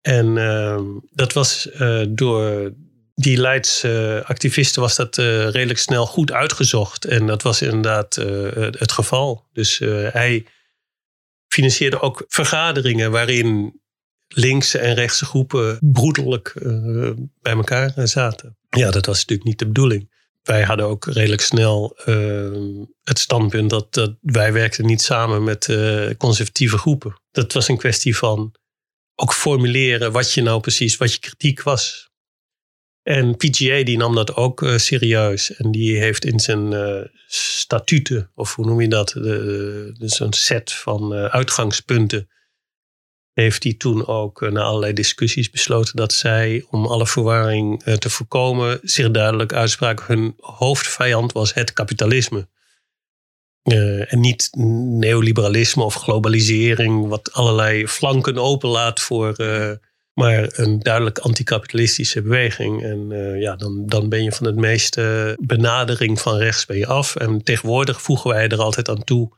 [0.00, 0.80] En uh,
[1.10, 1.68] dat was
[2.08, 2.72] door
[3.14, 7.04] die leidsactivisten was dat redelijk snel goed uitgezocht.
[7.04, 8.14] En dat was inderdaad
[8.78, 9.48] het geval.
[9.52, 9.78] Dus
[10.12, 10.46] hij
[11.48, 13.80] financierde ook vergaderingen waarin
[14.28, 16.52] linkse en rechtse groepen broederlijk
[17.40, 18.56] bij elkaar zaten.
[18.68, 20.13] Ja, dat was natuurlijk niet de bedoeling.
[20.44, 25.68] Wij hadden ook redelijk snel uh, het standpunt dat, dat, wij werkten niet samen met
[25.68, 27.20] uh, conservatieve groepen.
[27.30, 28.54] Dat was een kwestie van
[29.14, 32.12] ook formuleren wat je nou precies, wat je kritiek was.
[33.02, 35.56] En PGA die nam dat ook serieus.
[35.56, 36.74] En die heeft in zijn
[37.26, 39.08] statuten, of hoe noem je dat,
[39.98, 42.28] dus een set van uitgangspunten
[43.34, 47.94] heeft hij toen ook uh, na allerlei discussies besloten dat zij, om alle verwarring uh,
[47.94, 50.04] te voorkomen, zich duidelijk uitspraken.
[50.06, 52.48] Hun hoofdvijand was het kapitalisme.
[53.62, 54.48] Uh, en niet
[54.98, 59.34] neoliberalisme of globalisering, wat allerlei flanken openlaat voor,
[60.12, 62.82] maar een duidelijk anticapitalistische beweging.
[62.82, 63.08] En
[63.40, 67.16] ja, dan, dan ben je van het meeste benadering van rechts ben je af.
[67.16, 69.32] En tegenwoordig voegen wij er altijd aan toe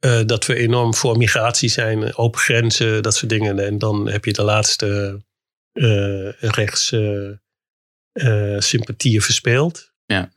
[0.00, 3.58] uh, dat we enorm voor migratie zijn, open grenzen, dat soort dingen.
[3.58, 5.20] En dan heb je de laatste
[5.72, 9.92] uh, rechts uh, sympathieën verspeeld.
[10.04, 10.32] Ja.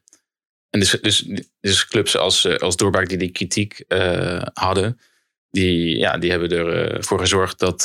[0.69, 1.25] En dus, dus,
[1.59, 3.83] dus clubs als, als Doorbraak die die kritiek
[4.53, 4.99] hadden,
[5.49, 7.83] die, ja, die hebben ervoor gezorgd dat,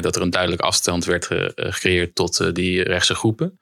[0.00, 3.60] dat er een duidelijk afstand werd gecreëerd tot die rechtse groepen.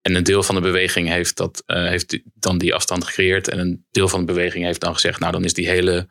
[0.00, 3.48] En een deel van de beweging heeft, dat, heeft dan die afstand gecreëerd.
[3.48, 6.08] En een deel van de beweging heeft dan gezegd, nou dan is die hele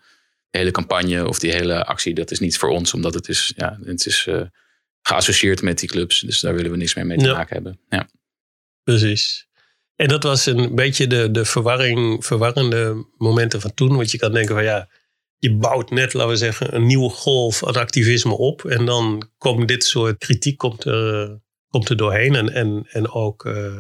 [0.50, 3.80] hele campagne of die hele actie, dat is niet voor ons, omdat het is, ja,
[3.84, 4.42] het is uh,
[5.02, 6.20] geassocieerd met die clubs.
[6.20, 7.80] Dus daar willen we niks meer mee te maken hebben.
[7.90, 8.10] Ja.
[8.84, 9.48] Precies.
[9.96, 13.96] En dat was een beetje de, de verwarring, verwarrende momenten van toen.
[13.96, 14.90] Want je kan denken van ja,
[15.38, 18.66] je bouwt net, laten we zeggen, een nieuwe golf aan activisme op.
[18.66, 22.36] En dan komt dit soort kritiek komt er, komt er doorheen.
[22.36, 23.78] En, en, en ook uh,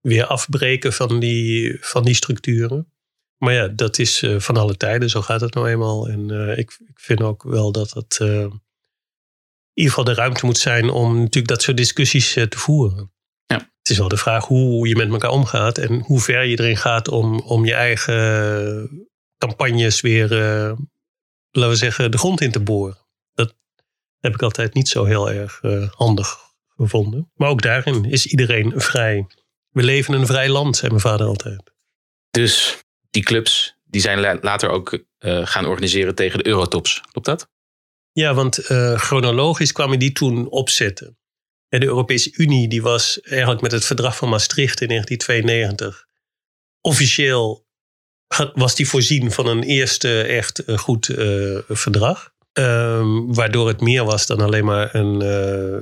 [0.00, 2.92] weer afbreken van die, van die structuren.
[3.40, 5.10] Maar ja, dat is uh, van alle tijden.
[5.10, 6.08] Zo gaat het nou eenmaal.
[6.08, 8.60] En uh, ik, ik, vind ook wel dat het uh, in
[9.72, 13.12] ieder geval de ruimte moet zijn om natuurlijk dat soort discussies te voeren.
[13.46, 13.56] Ja.
[13.56, 16.76] Het is wel de vraag hoe je met elkaar omgaat en hoe ver je erin
[16.76, 20.28] gaat om, om je eigen campagnes weer,
[21.50, 22.98] laten we zeggen, de grond in te boren.
[23.32, 23.54] Dat
[24.18, 25.60] heb ik altijd niet zo heel erg
[25.94, 26.36] handig
[26.76, 27.30] gevonden.
[27.34, 29.26] Maar ook daarin is iedereen vrij.
[29.70, 31.72] We leven in een vrij land, zei mijn vader altijd.
[32.30, 37.00] Dus die clubs die zijn later ook uh, gaan organiseren tegen de Eurotops.
[37.12, 37.48] Klopt dat?
[38.12, 41.18] Ja, want uh, chronologisch kwamen die toen opzetten.
[41.68, 46.08] En de Europese Unie die was eigenlijk met het verdrag van Maastricht in 1992
[46.80, 47.66] officieel
[48.54, 52.32] was die voorzien van een eerste echt goed uh, verdrag.
[52.52, 55.18] Um, waardoor het meer was dan alleen maar een,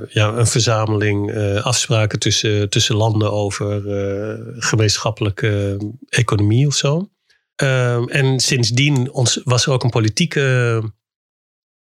[0.09, 3.83] ja, een verzameling afspraken tussen, tussen landen over
[4.59, 7.09] gemeenschappelijke economie of zo.
[7.63, 10.83] Um, en sindsdien ons, was er ook een politieke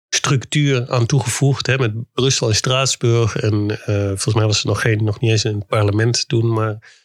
[0.10, 1.68] structuur aan toegevoegd.
[1.68, 3.36] Hè, met Brussel en Straatsburg.
[3.36, 6.54] En uh, volgens mij was er nog, geen, nog niet eens het parlement toen.
[6.54, 7.00] Maar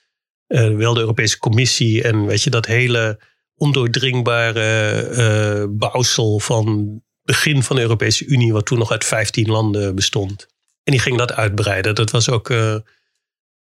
[0.49, 2.03] uh, wel de Europese Commissie.
[2.03, 3.20] En weet je, dat hele
[3.55, 8.53] ondoordringbare uh, bouwsel van begin van de Europese Unie.
[8.53, 10.47] Wat toen nog uit 15 landen bestond.
[10.83, 11.95] En die ging dat uitbreiden.
[11.95, 12.53] Dat was ook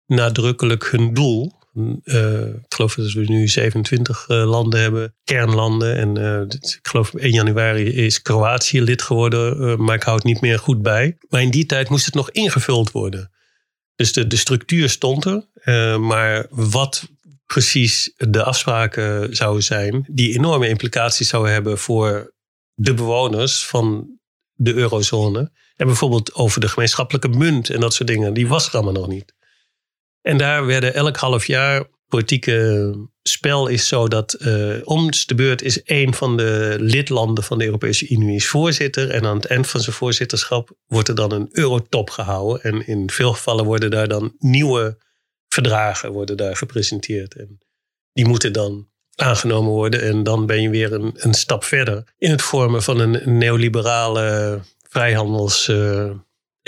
[0.06, 1.57] nadrukkelijk hun doel.
[1.74, 5.96] Uh, ik geloof dat we nu 27 uh, eh, landen hebben, kernlanden.
[5.96, 6.40] En uh,
[6.76, 10.82] ik geloof 1 januari is Kroatië lid geworden, maar ik hou het niet meer goed
[10.82, 11.16] bij.
[11.28, 13.32] Maar in die tijd moest het nog ingevuld worden.
[13.94, 15.46] Dus de, de structuur stond er,
[16.00, 17.08] maar wat
[17.46, 22.34] precies de afspraken zouden zijn, die enorme implicaties zouden hebben voor
[22.74, 24.18] de bewoners van
[24.54, 25.50] de eurozone.
[25.76, 29.08] En bijvoorbeeld over de gemeenschappelijke munt en dat soort dingen, die was er allemaal nog
[29.08, 29.34] niet.
[30.28, 35.62] En daar werden elk half jaar politieke spel is zo dat uh, om de beurt
[35.62, 39.10] is een van de lidlanden van de Europese Unie voorzitter.
[39.10, 42.62] En aan het eind van zijn voorzitterschap wordt er dan een eurotop gehouden.
[42.62, 44.98] En in veel gevallen worden daar dan nieuwe
[45.48, 47.34] verdragen worden daar gepresenteerd.
[47.34, 47.58] En
[48.12, 50.02] die moeten dan aangenomen worden.
[50.02, 54.60] En dan ben je weer een, een stap verder in het vormen van een neoliberale
[54.88, 55.68] vrijhandels.
[55.68, 56.10] Uh,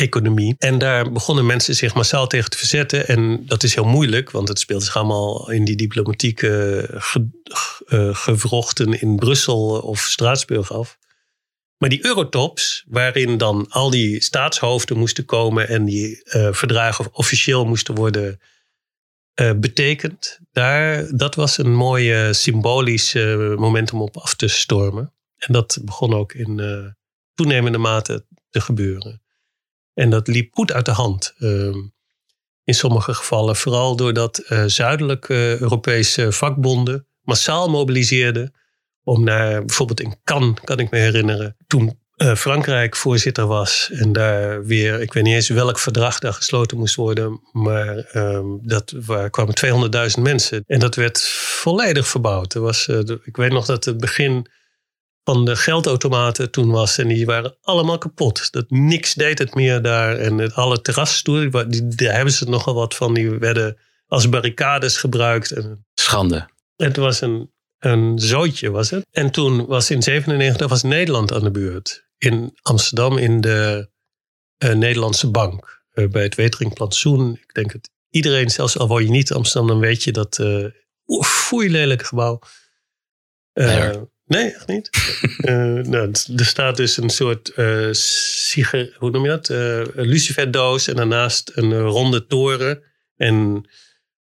[0.01, 0.55] economie.
[0.59, 3.09] En daar begonnen mensen zich massaal tegen te verzetten.
[3.09, 6.89] En dat is heel moeilijk, want het speelt zich allemaal in die diplomatieke
[7.89, 10.99] uh, gewrochten in Brussel of Straatsburg af.
[11.77, 17.67] Maar die eurotops, waarin dan al die staatshoofden moesten komen en die uh, verdragen officieel
[17.67, 18.41] moesten worden
[19.57, 23.15] betekend, daar, dat was een mooi symbolisch
[23.57, 25.13] moment om op af te stormen.
[25.37, 26.61] En dat begon ook in
[27.35, 29.21] toenemende mate te gebeuren.
[29.95, 31.35] En dat liep goed uit de hand.
[31.39, 31.79] Ehm,
[32.65, 38.55] in sommige gevallen, vooral doordat uh, zuidelijke Europese vakbonden massaal mobiliseerden
[39.03, 44.13] om naar bijvoorbeeld in Cannes, kan ik me herinneren, toen uh, Frankrijk voorzitter was en
[44.13, 48.95] daar weer, ik weet niet eens welk verdrag daar gesloten moest worden, maar um, dat
[49.07, 49.55] waar kwamen
[50.17, 52.55] 200.000 mensen en dat werd volledig verbouwd.
[52.55, 54.47] Er was, uh, ik weet nog dat het begin
[55.35, 56.99] van de geldautomaten toen was.
[56.99, 58.53] En die waren allemaal kapot.
[58.53, 60.17] Dat niks deed het meer daar.
[60.17, 63.15] En het, alle terrasstoelen, die, daar hebben ze nogal wat van.
[63.15, 63.77] Die werden
[64.07, 65.51] als barricades gebruikt.
[65.51, 66.49] En, Schande.
[66.77, 69.07] Het was een, een zootje, was het.
[69.11, 72.09] En toen was in 97 was Nederland aan de beurt.
[72.19, 73.89] In Amsterdam in de
[74.65, 75.83] uh, Nederlandse Bank.
[75.95, 77.33] Uh, bij het Weteringplantsoen.
[77.33, 80.39] Ik denk dat iedereen, zelfs al woon je niet in Amsterdam, dan weet je dat...
[80.39, 80.67] Uh,
[81.25, 82.41] foei lelijk gebouw.
[83.55, 83.91] Uh,
[84.31, 84.91] Nee, echt niet.
[85.39, 85.55] uh,
[85.93, 89.49] nou, er staat dus een soort uh, sigar, hoe noem je dat?
[89.49, 92.83] Uh, luciferdoos en daarnaast een ronde toren.
[93.17, 93.69] En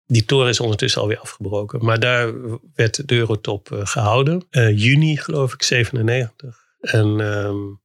[0.06, 1.86] die toren is ondertussen alweer afgebroken.
[1.86, 2.34] Maar daar
[2.74, 4.45] werd de Eurotop gehouden.
[4.76, 6.58] juni geloof ik, 97.
[6.80, 7.82] En um,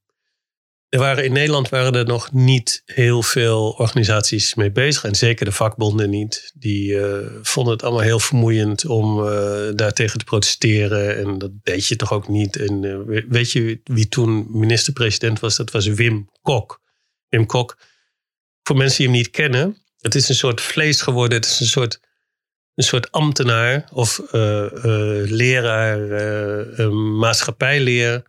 [0.89, 5.03] er waren, in Nederland waren er nog niet heel veel organisaties mee bezig.
[5.03, 6.51] En zeker de vakbonden niet.
[6.55, 11.17] Die uh, vonden het allemaal heel vermoeiend om uh, daartegen te protesteren.
[11.17, 12.55] En dat deed je toch ook niet.
[12.55, 15.55] En uh, weet je wie toen minister-president was?
[15.55, 16.81] Dat was Wim Kok.
[17.27, 17.77] Wim Kok,
[18.63, 19.77] voor mensen die hem niet kennen.
[19.99, 21.37] Het is een soort vlees geworden.
[21.37, 21.99] Het is een soort,
[22.75, 24.21] een soort ambtenaar of
[25.29, 25.99] leraar
[26.91, 28.23] maatschappijleer.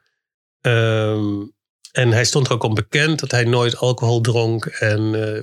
[0.60, 1.52] Um,
[1.92, 4.66] en hij stond er ook om bekend dat hij nooit alcohol dronk.
[4.66, 5.40] En uh,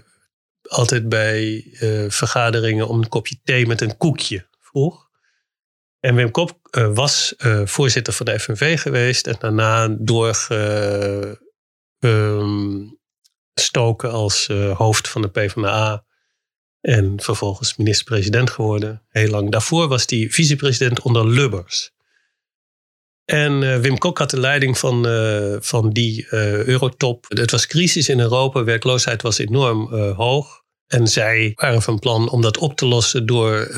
[0.61, 5.05] altijd bij uh, vergaderingen om een kopje thee met een koekje vroeg.
[5.99, 7.33] En Wim Kop uh, was
[7.63, 9.27] voorzitter van de FNV geweest.
[9.27, 11.39] En daarna doorgestoken
[14.09, 16.05] um, als hoofd van de PvdA.
[16.81, 19.05] En vervolgens minister-president geworden.
[19.09, 19.51] Heel lang.
[19.51, 21.91] Daarvoor was hij vicepresident onder Lubbers.
[23.27, 27.25] En uh, Wim Kok had de leiding van, uh, van die uh, eurotop.
[27.27, 30.65] Het was crisis in Europa, werkloosheid was enorm hoog.
[30.87, 33.71] En zij waren van plan om dat op te lossen door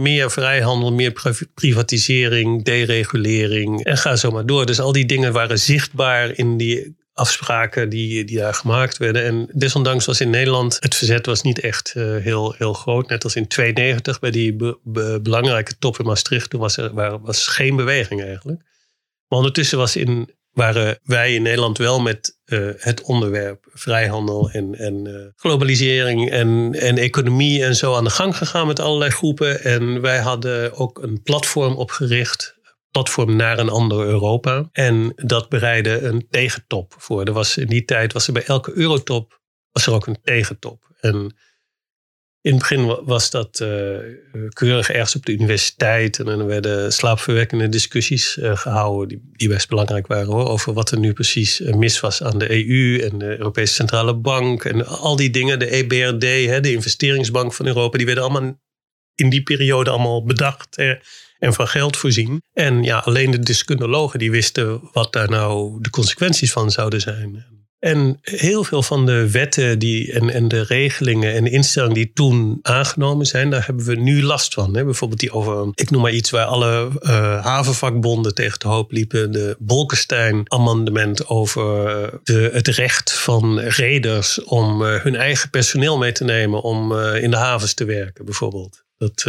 [0.00, 1.12] meer vrijhandel, meer
[1.54, 4.66] privatisering, deregulering en ga zo maar door.
[4.66, 9.24] Dus al die dingen waren zichtbaar in die afspraken die, die daar gemaakt werden.
[9.24, 13.08] En desondanks was in Nederland het verzet was niet echt uh, heel, heel groot.
[13.08, 16.50] Net als in 92 bij die be, be, belangrijke top in Maastricht.
[16.50, 18.60] Toen was er waar, was geen beweging eigenlijk.
[19.28, 24.74] Maar ondertussen was in waren wij in Nederland wel met uh, het onderwerp vrijhandel en,
[24.74, 29.64] en uh, globalisering en, en economie en zo aan de gang gegaan met allerlei groepen.
[29.64, 32.60] En wij hadden ook een platform opgericht.
[32.92, 34.68] Platform naar een ander Europa.
[34.72, 37.24] En dat bereidde een tegentop voor.
[37.24, 39.40] Er was, in die tijd was er bij elke eurotop
[39.72, 40.90] was er ook een tegentop.
[41.00, 41.36] En
[42.40, 43.68] in het begin was dat uh,
[44.48, 46.18] keurig ergens op de universiteit.
[46.18, 50.90] En dan werden slaapverwekkende discussies uh, gehouden, die, die, best belangrijk waren hoor, over wat
[50.90, 54.86] er nu precies uh, mis was aan de EU en de Europese Centrale Bank en
[54.86, 55.58] al die dingen.
[55.58, 58.60] De EBRD, hè, de investeringsbank van Europa, die werden allemaal
[59.14, 60.76] in die periode allemaal bedacht
[61.42, 62.42] en van geld voorzien.
[62.52, 67.44] En ja, alleen de deskundigen die wisten wat daar nou de consequenties van zouden zijn.
[67.78, 72.12] En heel veel van de wetten die, en, en de regelingen en de instellingen die
[72.12, 74.76] toen aangenomen zijn, daar hebben we nu last van.
[74.76, 74.84] Hè?
[74.84, 79.32] Bijvoorbeeld die over, ik noem maar iets waar alle uh, havenvakbonden tegen de hoop liepen.
[79.32, 81.64] De Bolkestein-amendement over
[82.22, 87.30] de, het recht van reders om uh, hun eigen personeel mee te nemen om in
[87.30, 88.84] de havens te werken, bijvoorbeeld.
[89.02, 89.22] Dat,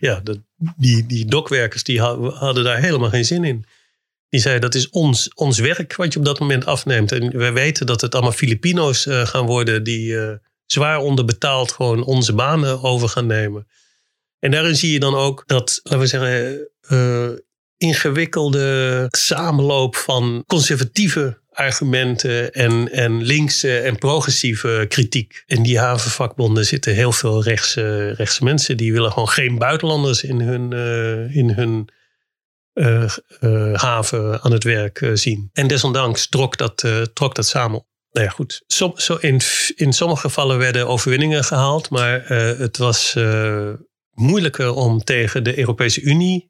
[0.00, 0.38] ja, dat,
[0.76, 3.64] die, die dokwerkers die hadden daar helemaal geen zin in.
[4.28, 7.12] Die zei dat is ons, ons werk wat je op dat moment afneemt.
[7.12, 10.32] En we weten dat het allemaal Filipino's uh, gaan worden die uh,
[10.66, 13.66] zwaar onderbetaald gewoon onze banen over gaan nemen.
[14.38, 16.68] En daarin zie je dan ook dat, laten we zeggen,
[17.76, 25.42] ingewikkelde samenloop van conservatieve argumenten en, en linkse en progressieve kritiek.
[25.46, 28.76] In die havenvakbonden zitten heel veel rechtse, mensen.
[28.76, 30.72] Die willen gewoon geen buitenlanders in hun,
[31.32, 31.88] in hun
[32.74, 35.50] uh, uh, haven aan het werk zien.
[35.52, 38.62] En desondanks trok dat, trok dat samen Nou ja, goed.
[39.20, 39.40] In,
[39.74, 42.28] in sommige gevallen werden overwinningen gehaald, maar
[42.58, 43.14] het was
[44.10, 46.49] moeilijker om tegen de Europese Unie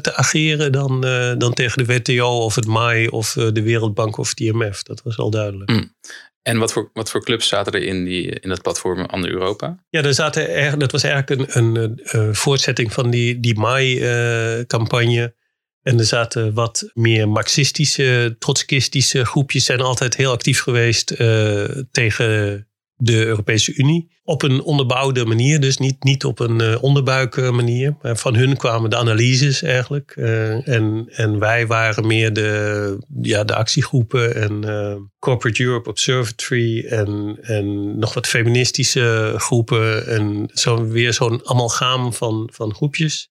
[0.00, 1.00] te ageren dan,
[1.38, 4.82] dan tegen de WTO of het MAI of de Wereldbank of het IMF.
[4.82, 5.70] Dat was al duidelijk.
[5.70, 5.94] Mm.
[6.42, 9.84] En wat voor, wat voor clubs zaten er in, die, in dat platform Ander Europa?
[9.88, 15.34] Ja, er zaten er, dat was eigenlijk een, een, een voortzetting van die, die MAI-campagne.
[15.82, 22.68] En er zaten wat meer marxistische, trotskistische groepjes zijn altijd heel actief geweest uh, tegen
[23.02, 24.18] de Europese Unie.
[24.22, 27.96] Op een onderbouwde manier, dus niet, niet op een uh, onderbuik manier.
[28.02, 30.14] Maar van hun kwamen de analyses eigenlijk.
[30.16, 37.38] Uh, en, en wij waren meer de, ja, de actiegroepen en Corporate Europe Observatory en,
[37.40, 40.06] en nog wat feministische groepen.
[40.06, 43.28] En zo, weer zo'n amalgaam van, van groepjes.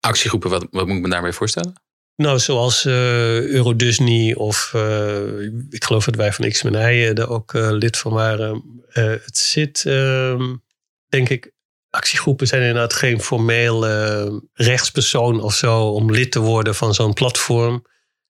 [0.00, 1.84] Actiegroepen, wat, wat moet ik me daarmee voorstellen?
[2.16, 2.92] Nou, zoals uh,
[3.40, 8.12] Euro Disney of uh, ik geloof dat wij van X-Men er ook uh, lid van
[8.12, 8.84] waren.
[9.04, 10.56] Het zit, ehm,
[11.08, 11.52] denk ik,
[11.90, 13.86] actiegroepen zijn inderdaad geen formeel
[14.52, 17.84] rechtspersoon of zo om lid te worden van zo'n platform.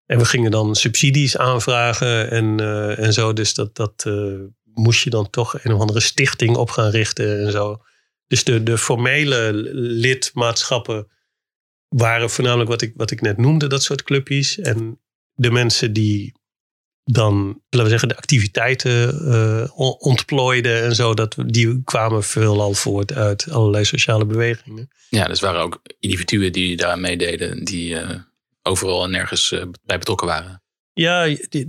[0.06, 2.60] En we gingen dan subsidies aanvragen en,
[2.96, 3.32] en zo.
[3.32, 4.04] Dus dat, dat
[4.74, 7.82] moest je dan toch een of andere stichting op gaan richten en zo.
[8.26, 11.08] Dus de, de formele lidmaatschappen
[11.88, 14.58] waren voornamelijk wat ik, wat ik net noemde, dat soort clubjes.
[14.58, 15.00] En
[15.34, 16.34] de mensen die
[17.08, 23.12] dan, laten we zeggen, de activiteiten uh, ontplooiden en zo, dat, die kwamen veelal voort
[23.12, 24.88] uit allerlei sociale bewegingen.
[25.08, 28.10] Ja, dus waren ook individuen die daar meededen, die uh,
[28.62, 30.62] overal en nergens uh, bij betrokken waren.
[30.92, 31.26] Ja,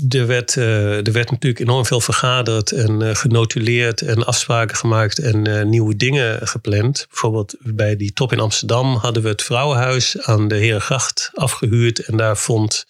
[0.10, 5.70] er werd, eh, er werd natuurlijk enorm veel vergaderd en genotuleerd en afspraken gemaakt en
[5.70, 7.06] nieuwe dingen gepland.
[7.10, 12.00] Bijvoorbeeld bij die top in Amsterdam hadden we het Vrouwenhuis aan de Herengracht afgehuurd.
[12.00, 12.86] En daar vond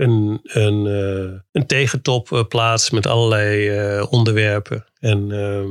[0.00, 0.84] een, een,
[1.52, 4.84] een tegentop plaats met allerlei onderwerpen.
[4.98, 5.68] En ehm,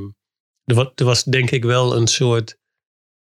[0.95, 2.57] er, was, denk ik wel een soort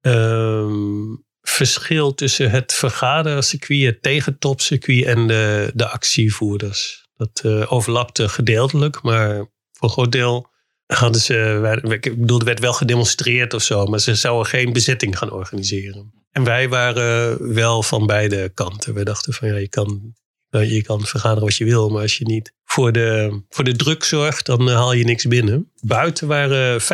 [0.02, 7.08] ehm, verschil tussen het vergadercircuit, het tegentopcircuit en de, de actievoerders.
[7.16, 9.36] Dat overlapte gedeeltelijk, maar
[9.72, 10.50] voor een groot deel
[10.86, 15.18] hadden ze, ik bedoel, er werd wel gedemonstreerd of zo, maar ze zouden geen bezetting
[15.18, 16.14] gaan organiseren.
[16.32, 18.94] En wij waren wel van beide kanten.
[18.94, 20.16] We dachten van ja, je kan
[20.50, 23.76] nou, je kan vergaderen wat je wil, maar als je niet voor de, voor de
[23.76, 25.72] druk zorgt, dan eh, haal je niks binnen.
[25.82, 26.88] Buiten waren 50.000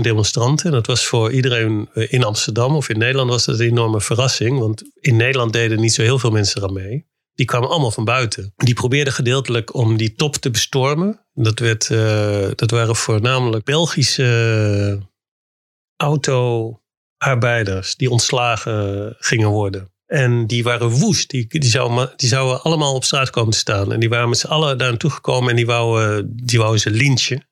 [0.00, 0.72] demonstranten.
[0.72, 4.58] Dat was voor iedereen eh, in Amsterdam of in Nederland was dat een enorme verrassing.
[4.58, 7.06] Want in Nederland deden niet zo heel veel mensen aan mee.
[7.34, 8.52] Die kwamen allemaal van buiten.
[8.56, 11.26] Die probeerden gedeeltelijk om die top te bestormen.
[11.34, 11.88] Dat, werd,
[12.58, 14.98] dat waren voornamelijk Belgische
[15.96, 19.92] auto-arbeiders die ontslagen gingen worden.
[20.08, 21.30] En die waren woest.
[21.30, 23.92] Die, die, zouden, die zouden allemaal op straat komen te staan.
[23.92, 26.90] En die waren met z'n allen daar naartoe gekomen en die wouden, die wouden ze
[26.90, 27.46] lynchen.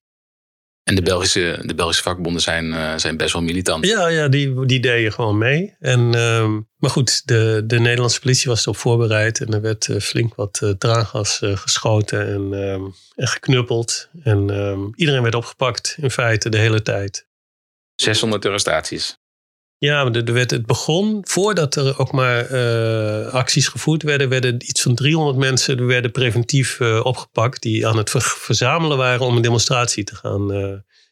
[0.82, 3.86] En de Belgische, de Belgische vakbonden zijn, uh, zijn best wel militant.
[3.86, 5.76] Ja, ja die, die deden gewoon mee.
[5.78, 9.40] En, uh, maar goed, de, de Nederlandse politie was erop voorbereid.
[9.40, 12.82] En er werd uh, flink wat uh, traangas geschoten en, ehm,
[13.14, 14.08] en geknuppeld.
[14.22, 17.26] En ehm, iedereen werd opgepakt, in feite, de hele tijd.
[17.94, 19.16] 600 arrestaties.
[19.78, 24.82] Ja, er werd, het begon voordat er ook maar uh, acties gevoerd werden, werden iets
[24.82, 29.42] van 300 mensen werden preventief uh, opgepakt die aan het ver verzamelen waren om een
[29.42, 30.52] demonstratie te gaan.
[30.52, 30.62] Uh,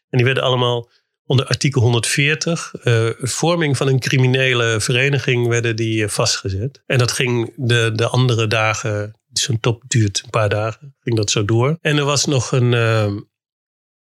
[0.09, 0.91] en die werden allemaal
[1.27, 2.73] onder artikel 140,
[3.19, 6.83] vorming van een criminele vereniging, werden die vastgezet.
[6.87, 11.31] En dat ging de, de andere dagen, zo'n top duurt een paar dagen, ging dat
[11.31, 11.79] zo door.
[11.81, 12.73] En er was nog een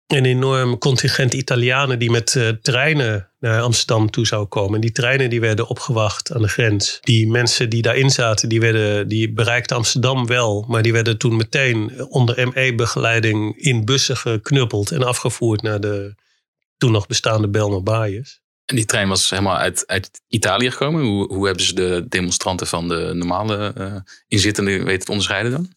[0.07, 4.75] een enorm contingent Italianen die met treinen naar Amsterdam toe zou komen.
[4.75, 6.97] En die treinen die werden opgewacht aan de grens.
[7.01, 10.65] Die mensen die daarin zaten, die, werden, die bereikten Amsterdam wel.
[10.67, 16.15] Maar die werden toen meteen onder ME-begeleiding in bussen geknuppeld en afgevoerd naar de
[16.77, 18.41] toen nog bestaande Belmer Baaiers.
[18.65, 21.03] En die trein was helemaal uit, uit Italië gekomen.
[21.03, 23.95] Hoe, hoe hebben ze de demonstranten van de normale uh,
[24.27, 25.75] inzittenden weten te onderscheiden dan?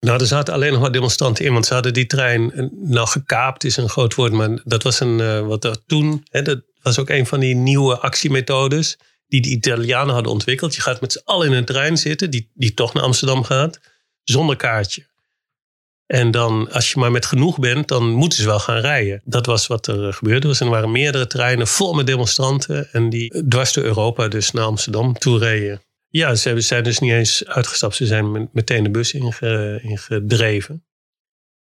[0.00, 3.08] Nou, er zaten alleen nog maar demonstranten in, want ze hadden die trein, eh, nou
[3.08, 6.42] gekaapt is een groot woord, maar dat was een, uh, wat er toen, hè,
[6.82, 10.74] was ook een van die nieuwe actiemethodes die de Italianen hadden ontwikkeld.
[10.74, 13.80] Je gaat met z'n allen in een trein zitten, die, die toch naar Amsterdam gaat,
[14.22, 15.06] zonder kaartje.
[16.06, 19.20] En dan, als je maar met genoeg bent, dan moeten ze wel gaan rijden.
[19.24, 20.46] Dat was wat er gebeurde.
[20.46, 22.92] Dus er waren meerdere treinen vol met demonstranten.
[22.92, 25.82] En die dwars door Europa dus naar Amsterdam toe reden.
[26.08, 27.94] Ja, ze zijn dus niet eens uitgestapt.
[27.94, 30.84] Ze zijn meteen de bus ingedreven.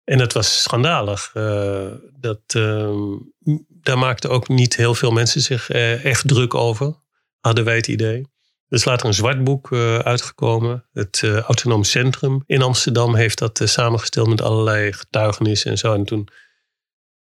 [0.04, 1.30] En dat was schandalig.
[1.34, 3.16] Uh, dat, uh,
[3.82, 6.94] daar maakten ook niet heel veel mensen zich uh, echt druk over.
[7.40, 8.18] Hadden wij het idee.
[8.68, 10.84] Er is later een zwart boek uh, uitgekomen.
[10.92, 15.94] Het Autonoom Centrum in Amsterdam heeft dat samengesteld met allerlei getuigenissen en zo.
[15.94, 16.28] En toen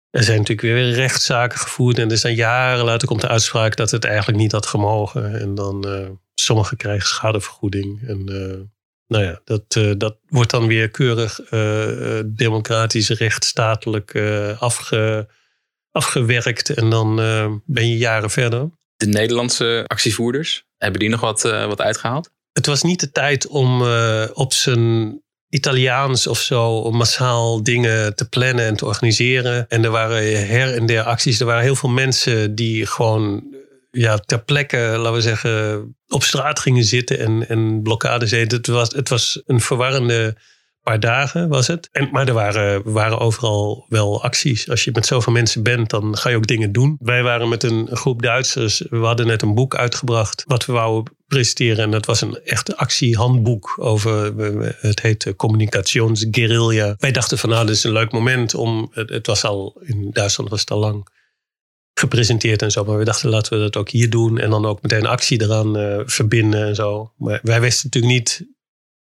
[0.09, 1.99] er zijn natuurlijk weer rechtszaken gevoerd.
[1.99, 5.39] En er zijn jaren later komt de uitspraak dat het eigenlijk niet had gemogen.
[5.39, 5.85] En dan
[6.35, 8.07] sommigen krijgen schadevergoeding.
[8.07, 8.61] En uh,
[9.07, 14.15] nou ja, dat, uh, dat wordt dan weer keurig uh, democratisch, rechtsstatelijk
[14.59, 15.27] afge,
[15.95, 16.69] afgewerkt.
[16.69, 17.15] En dan
[17.65, 18.69] ben je jaren verder.
[18.95, 22.29] De Nederlandse actievoerders, hebben die nog wat, wat uitgehaald?
[22.51, 23.81] Het was niet de tijd om
[24.33, 25.19] op zijn
[25.49, 29.67] Italiaans of zo massaal dingen te plannen en te organiseren.
[29.67, 31.39] En er waren her en der acties.
[31.39, 33.43] Er waren heel veel mensen die gewoon
[33.91, 38.57] ja, ter plekke, laten we zeggen, op straat gingen zitten en, en blokkades deden.
[38.57, 40.37] Het was, het was een verwarrende
[40.85, 41.89] paar dagen, was het.
[41.91, 44.69] En, maar er waren, waren overal wel acties.
[44.69, 46.97] Als je met zoveel mensen bent, dan ga je ook dingen doen.
[46.99, 48.83] Wij waren met een groep Duitsers.
[48.89, 51.83] We hadden net een boek uitgebracht wat we wouden presenteren.
[51.83, 54.33] En dat was een echte actiehandboek over,
[54.79, 56.95] het heet Communicationsguerilla.
[56.97, 60.09] Wij dachten van nou, dit is een leuk moment om, het, het was al, in
[60.11, 61.07] Duitsland was het al lang
[61.93, 62.83] gepresenteerd en zo.
[62.83, 64.39] Maar we dachten, laten we dat ook hier doen.
[64.39, 67.11] En dan ook meteen actie eraan uh, verbinden en zo.
[67.17, 68.54] Maar wij wisten natuurlijk niet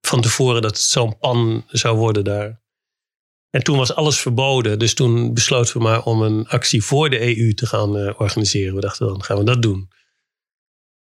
[0.01, 2.61] van tevoren dat het zo'n pan zou worden daar.
[3.51, 4.78] En toen was alles verboden.
[4.78, 8.74] Dus toen besloten we maar om een actie voor de EU te gaan uh, organiseren.
[8.74, 9.88] We dachten, dan gaan we dat doen.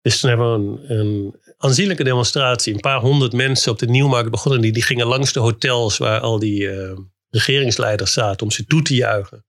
[0.01, 2.73] Dus toen hebben we een, een aanzienlijke demonstratie.
[2.73, 4.61] Een paar honderd mensen op de Nieuwmarkt begonnen.
[4.61, 6.97] Die, die gingen langs de hotels waar al die uh,
[7.29, 9.45] regeringsleiders zaten om ze toe te juichen.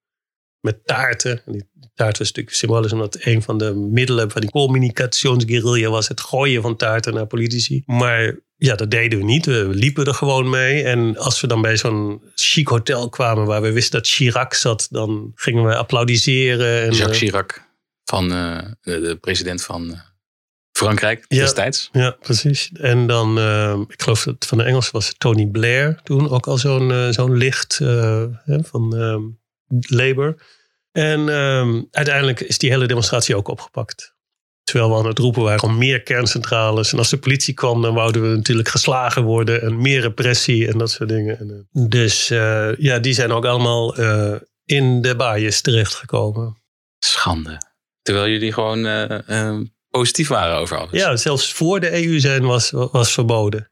[0.60, 1.42] Met taarten.
[1.44, 6.08] En die taart was natuurlijk symbolisch omdat een van de middelen van die communicationsguerrilla was
[6.08, 7.82] het gooien van taarten naar politici.
[7.86, 9.46] Maar ja, dat deden we niet.
[9.46, 10.82] We liepen er gewoon mee.
[10.82, 14.86] En als we dan bij zo'n chic hotel kwamen waar we wisten dat Chirac zat,
[14.90, 16.82] dan gingen we applaudisseren.
[16.82, 17.68] En, Jacques eh, Chirac,
[18.04, 19.98] van uh, de, president van uh,
[20.72, 21.88] Frankrijk ja, destijds.
[21.92, 22.70] Ja, precies.
[22.72, 26.58] En dan, uh, ik geloof dat van de Engels was Tony Blair toen ook al
[26.58, 27.80] zo'n zo'n licht
[28.62, 28.96] van
[29.88, 30.36] Labour.
[30.92, 34.15] En um, uiteindelijk is die hele demonstratie ook opgepakt.
[34.66, 36.92] Terwijl we aan het roepen waren om meer kerncentrales.
[36.92, 39.62] En als de politie kwam, dan wouden we natuurlijk geslagen worden.
[39.62, 41.38] En meer repressie en dat soort dingen.
[41.38, 46.62] En, uh, dus uh, ja, die zijn ook allemaal uh, in de baaiers terechtgekomen.
[46.98, 47.60] Schande.
[48.02, 51.00] Terwijl jullie gewoon positief waren over alles.
[51.00, 53.70] Ja, zelfs voor de EU zijn was, was verboden.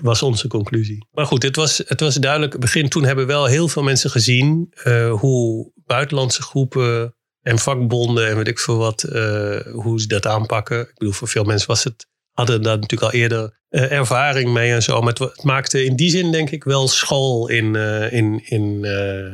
[0.00, 1.06] Was onze conclusie.
[1.10, 2.58] Maar goed, het was, het was duidelijk.
[2.58, 4.74] Begin toen hebben wel heel veel mensen gezien
[5.10, 7.14] hoe buitenlandse groepen
[7.44, 10.80] en vakbonden en weet ik veel wat, uh, hoe ze dat aanpakken.
[10.80, 14.72] Ik bedoel, voor veel mensen was het, hadden daar natuurlijk al eerder uh, ervaring mee
[14.72, 15.00] en zo.
[15.00, 18.84] Maar het, maakte in die zin denk ik wel school in, uh, in, in,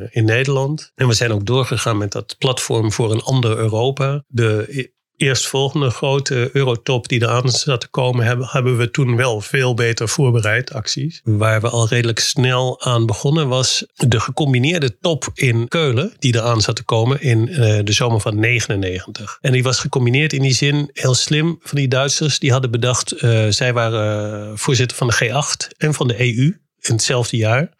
[0.09, 0.91] in Nederland.
[0.95, 4.23] En we zijn ook doorgegaan met dat platform voor een ander Europa.
[4.27, 4.91] De
[5.21, 10.09] eerstvolgende grote eurotop die eraan zat te komen, hebben, hebben we toen wel veel beter
[10.09, 11.21] voorbereid acties.
[11.23, 16.61] Waar we al redelijk snel aan begonnen was de gecombineerde top in Keulen, die eraan
[16.61, 19.37] zat te komen in uh, de zomer van 99.
[19.41, 22.39] En die was gecombineerd in die zin heel slim van die Duitsers.
[22.39, 26.93] Die hadden bedacht, uh, zij waren voorzitter van de G8 en van de EU in
[26.93, 27.73] hetzelfde jaar.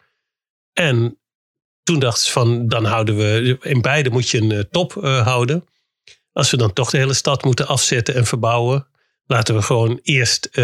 [0.72, 1.18] En
[1.82, 4.92] toen dachten ze van, dan houden we, in beide moet je een top
[5.24, 5.64] houden.
[6.32, 8.86] Als we dan toch de hele stad moeten afzetten en verbouwen,
[9.26, 10.54] laten we gewoon eerst uh,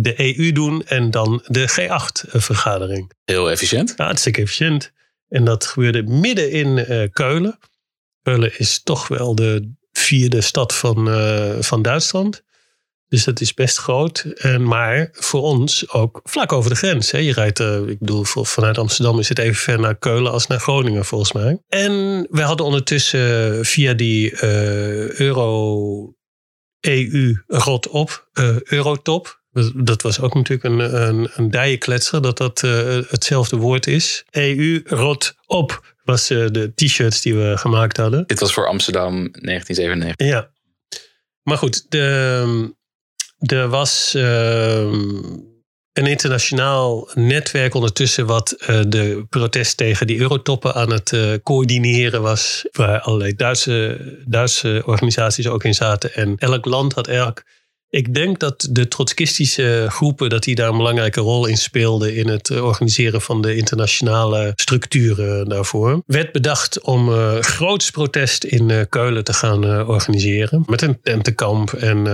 [0.00, 3.12] de EU doen en dan de G8-vergadering.
[3.24, 3.94] Heel efficiënt.
[3.96, 4.92] Ja, hartstikke efficiënt.
[5.28, 7.58] En dat gebeurde midden in uh, Keulen.
[8.22, 12.42] Keulen is toch wel de vierde stad van, uh, van Duitsland.
[13.10, 14.20] Dus dat is best groot.
[14.20, 17.10] En, maar voor ons ook vlak over de grens.
[17.10, 17.18] Hè.
[17.18, 20.60] Je rijdt, uh, ik bedoel, vanuit Amsterdam is het even ver naar Keulen als naar
[20.60, 21.62] Groningen volgens mij.
[21.68, 26.14] En we hadden ondertussen via die uh, Euro
[26.80, 29.40] EU rot op, uh, Eurotop.
[29.74, 32.60] Dat was ook natuurlijk een, een, een dijenkletser, dat dat
[33.08, 34.24] hetzelfde woord is.
[34.30, 38.26] EU rot op was de t-shirts die we gemaakt hadden.
[38.26, 40.26] Dit was voor Amsterdam 1997.
[40.26, 40.50] Ja.
[41.42, 42.78] Maar goed, de,
[43.40, 45.22] er was ehm,
[45.92, 52.22] een internationaal netwerk ondertussen wat uh, de protest tegen die eurotoppen aan het uh, coördineren
[52.22, 52.66] was.
[52.72, 56.14] Waar allerlei Duitse, Duitse organisaties ook in zaten.
[56.14, 57.58] En elk land had eigenlijk...
[57.90, 62.28] Ik denk dat de trotskistische groepen dat die daar een belangrijke rol in speelden in
[62.28, 66.02] het organiseren van de internationale structuren daarvoor.
[66.06, 70.62] Werd bedacht om uh, groots protest in uh, Keulen te gaan organiseren.
[70.66, 72.06] Met een tentenkamp en,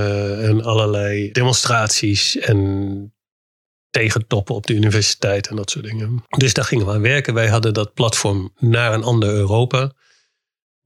[0.43, 3.15] en allerlei demonstraties en
[3.91, 6.25] tegentoppen op de universiteit en dat soort dingen.
[6.37, 7.35] Dus daar gingen we aan werken.
[7.35, 9.93] Wij hadden dat platform naar een ander Europa.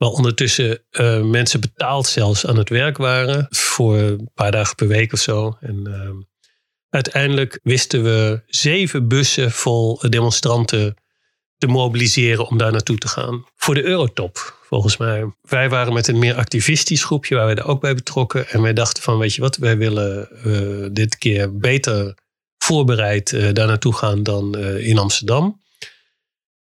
[0.01, 3.47] Waar ondertussen uh, mensen betaald zelfs aan het werk waren.
[3.51, 5.57] Voor een paar dagen per week of zo.
[5.61, 6.11] En uh,
[6.89, 10.95] uiteindelijk wisten we zeven bussen vol demonstranten
[11.59, 13.45] te mobiliseren om daar naartoe te gaan.
[13.57, 15.35] Voor de Eurotop, volgens mij.
[15.43, 18.49] Wij waren met een meer activistisch groepje waar wij er ook bij betrokken.
[18.49, 22.15] En wij dachten van, weet je wat, wij willen uh, dit keer beter
[22.59, 25.60] voorbereid daar naartoe gaan dan in Amsterdam.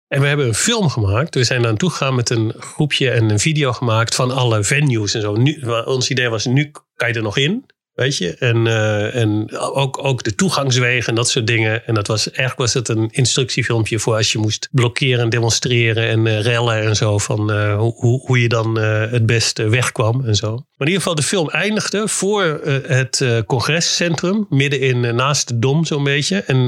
[0.07, 1.35] En we hebben een film gemaakt.
[1.35, 5.13] We zijn daar naartoe gegaan met een groepje en een video gemaakt van alle venues
[5.13, 5.35] en zo.
[5.35, 7.65] Nu, ons idee was, nu kan je er nog in.
[7.93, 8.35] Weet je?
[8.35, 11.85] En, uh, en ook, ook de toegangswegen en dat soort dingen.
[11.85, 16.07] En dat was, eigenlijk was het een instructiefilmpje voor als je moest blokkeren en demonstreren
[16.07, 17.17] en uh, rellen en zo.
[17.17, 20.49] Van uh, hoe, hoe je dan het beste wegkwam en zo.
[20.51, 22.43] Maar in ieder geval, de film eindigde voor
[22.87, 24.45] het congrescentrum.
[24.49, 26.41] Midden in, naast de Dom zo'n beetje.
[26.41, 26.65] En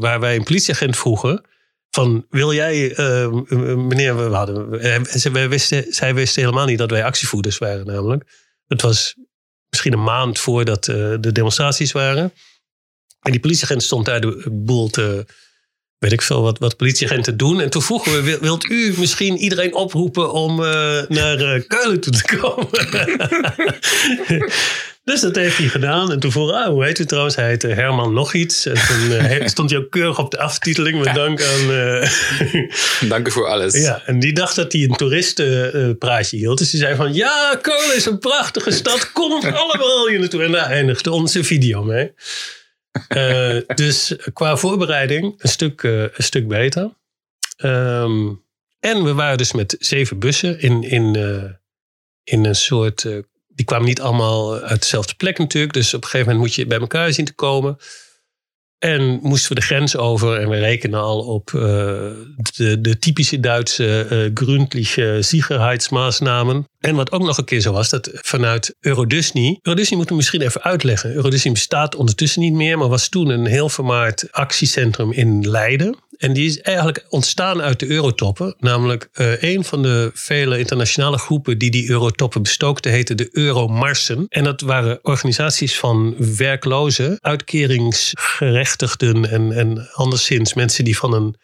[0.00, 1.42] waar wij een politieagent vroegen
[1.90, 3.28] van wil jij, uh,
[3.76, 4.70] meneer, we hadden,
[5.32, 8.24] wij wisten, zij wisten helemaal niet dat wij actievoerders waren namelijk.
[8.66, 9.14] Het was
[9.68, 12.32] misschien een maand voordat uh, de demonstraties waren.
[13.20, 15.26] En die politieagent stond daar de boel te,
[15.98, 17.60] weet ik veel, wat, wat politieagenten doen.
[17.60, 20.56] En toen vroegen we, wilt u misschien iedereen oproepen om
[21.08, 22.68] naar Keulen toe te komen?
[25.08, 26.12] Dus dat heeft hij gedaan.
[26.12, 27.36] En toen vroeg ah, hoe heet u trouwens?
[27.36, 28.66] Hij heette Herman nog iets.
[28.66, 31.04] En toen uh, stond hij ook keurig op de aftiteling.
[31.04, 31.70] Met dank aan...
[31.70, 32.10] Uh,
[33.08, 33.74] dank u voor alles.
[33.74, 36.58] Ja, en die dacht dat hij een toeristenpraatje uh, hield.
[36.58, 37.14] Dus hij zei van...
[37.14, 39.12] Ja, Keulen is een prachtige stad.
[39.12, 40.42] Kom allemaal hier naartoe.
[40.42, 42.12] En daar eindigde onze video mee.
[43.74, 46.90] dus qua voorbereiding een stuk, een stuk beter.
[47.64, 48.44] Um,
[48.80, 51.16] en we waren dus met zeven bussen in, in,
[52.24, 53.06] in een soort
[53.58, 55.72] die kwamen niet allemaal uit dezelfde plek natuurlijk.
[55.72, 57.76] Dus op een gegeven moment moet je bij elkaar zien te komen.
[58.78, 61.62] En moesten we de grens over en we rekenen al op uh,
[62.56, 65.20] de, de, typische Duitse uh, gründliche.
[66.78, 69.58] En wat ook nog een keer zo was, dat vanuit Eurodisney...
[69.62, 71.14] Eurodisney moeten we misschien even uitleggen.
[71.14, 75.96] Eurodisney bestaat ondertussen niet meer, maar was toen een heel vermaard actiecentrum in Leiden.
[76.18, 78.54] En die is eigenlijk ontstaan uit de eurotoppen.
[78.58, 84.26] Namelijk uh, een van de vele internationale groepen die die eurotoppen bestookte, heette de Euromarsen.
[84.28, 91.36] En dat waren organisaties van werklozen, uitkeringsgerechtigden en, en anderszins mensen die van een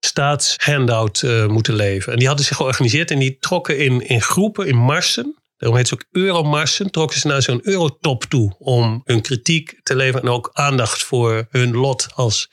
[0.00, 2.12] staatshandout uh, moeten leven.
[2.12, 5.36] En die hadden zich georganiseerd en die trokken in, in groepen, in marsen.
[5.56, 6.90] Daarom heet ze ook Euromarsen.
[6.90, 11.46] Trokken ze naar zo'n eurotop toe om hun kritiek te leveren en ook aandacht voor
[11.50, 12.48] hun lot als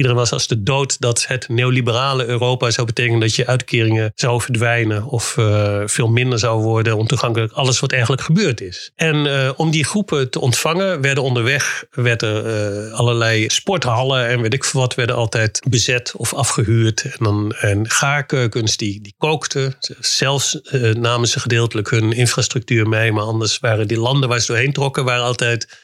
[0.00, 4.40] Iedereen was als de dood dat het neoliberale Europa zou betekenen dat je uitkeringen zou
[4.40, 8.90] verdwijnen of uh, veel minder zou worden, ontoegankelijk, alles wat eigenlijk gebeurd is.
[8.94, 14.54] En uh, om die groepen te ontvangen werden onderweg werden, uh, allerlei sporthallen en weet
[14.54, 17.02] ik veel wat, werden altijd bezet of afgehuurd.
[17.04, 19.74] En, dan, en gaarkeukens die, die kookten.
[19.98, 20.60] Zelfs
[20.92, 25.04] namen ze gedeeltelijk hun infrastructuur mee, maar anders waren die landen waar ze doorheen trokken,
[25.04, 25.78] waren altijd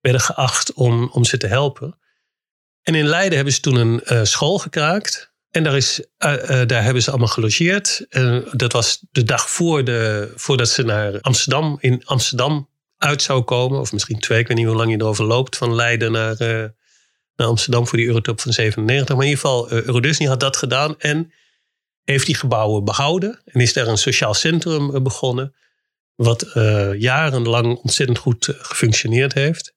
[0.00, 1.97] werden geacht om, om ze te helpen.
[2.82, 5.32] En in Leiden hebben ze toen een uh, school gekraakt.
[5.50, 8.06] En daar, is, uh, uh, daar hebben ze allemaal gelogeerd.
[8.52, 13.80] Dat was de dag voor de, voordat ze naar Amsterdam, in Amsterdam uit zou komen.
[13.80, 15.56] Of misschien twee, ik weet niet hoe lang je erover loopt.
[15.56, 16.36] Van Leiden naar,
[17.36, 19.16] naar Amsterdam voor die Eurotop van 97.
[19.16, 20.98] Maar in ieder geval, Eurodisney had dat gedaan.
[20.98, 21.32] En
[22.04, 23.40] heeft die gebouwen behouden.
[23.44, 25.54] En is daar een sociaal centrum begonnen.
[26.14, 26.46] Wat
[26.98, 29.76] jarenlang ontzettend goed gefunctioneerd heeft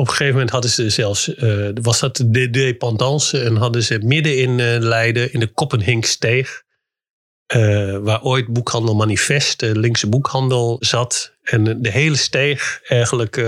[0.00, 3.98] op een gegeven moment hadden ze zelfs, uh, was dat de dependance en hadden ze
[3.98, 6.62] midden in uh, Leiden, in de Koppenhinksteeg,
[7.56, 11.32] uh, waar ooit boekhandel Manifest, de linkse boekhandel, zat.
[11.42, 13.38] En de hele steeg eigenlijk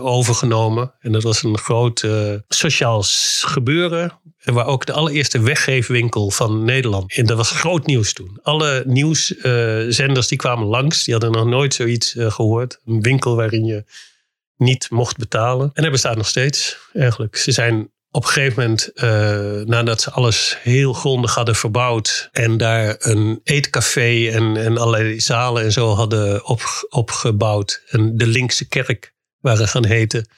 [0.00, 0.94] overgenomen.
[1.00, 2.06] En dat was een groot
[2.48, 3.02] sociaal
[3.40, 4.20] gebeuren.
[4.42, 7.14] Waar ook de allereerste weggeefwinkel van Nederland.
[7.16, 8.38] En dat was groot nieuws toen.
[8.42, 12.80] Alle nieuwszenders die kwamen langs, die hadden nog nooit zoiets gehoord.
[12.84, 13.84] Een winkel waarin je
[14.62, 15.70] niet mocht betalen.
[15.72, 17.36] En hij bestaat nog steeds eigenlijk.
[17.36, 19.02] Ze zijn op een gegeven moment, uh,
[19.64, 25.62] nadat ze alles heel grondig hadden verbouwd en daar een eetcafé en, en allerlei zalen
[25.62, 30.28] en zo hadden op, opgebouwd en de linkse kerk waren gaan heten,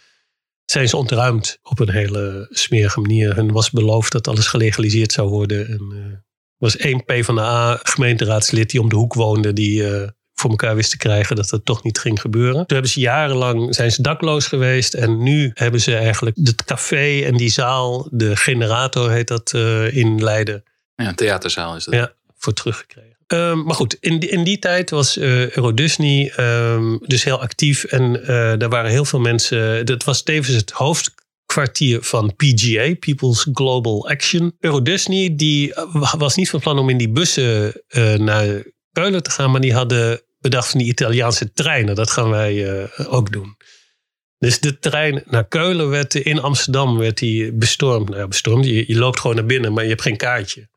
[0.65, 3.39] zijn ze ontruimd op een hele smerige manier.
[3.39, 5.69] En was beloofd dat alles gelegaliseerd zou worden.
[5.69, 6.17] En uh,
[6.57, 10.51] was één P van de A gemeenteraadslid die om de hoek woonde, die uh, voor
[10.51, 12.55] elkaar wist te krijgen dat dat toch niet ging gebeuren.
[12.55, 17.21] Toen hebben ze jarenlang zijn ze dakloos geweest en nu hebben ze eigenlijk het café
[17.21, 20.65] en die zaal, de generator heet dat uh, in Leiden.
[20.95, 21.95] Ja, een theaterzaal is dat.
[21.95, 23.13] Ja, voor teruggekregen.
[23.27, 27.41] Um, maar goed, in die, in die tijd was uh, Euro Disney um, dus heel
[27.41, 29.87] actief en uh, daar waren heel veel mensen.
[29.87, 34.57] Dat was tevens het hoofdkwartier van PGA, People's Global Action.
[34.61, 35.75] Euro Disney die
[36.17, 37.73] was niet van plan om in die bussen
[38.17, 41.95] naar Keulen te gaan, maar die hadden bedacht van die Italiaanse treinen.
[41.95, 43.57] Dat gaan wij uh, ook doen.
[44.39, 48.09] Dus de trein naar Keulen werd in Amsterdam werd die bestormd.
[48.09, 48.65] Nou bestormd.
[48.65, 50.69] Je, je, loopt gewoon naar binnen, maar je hebt geen kaartje.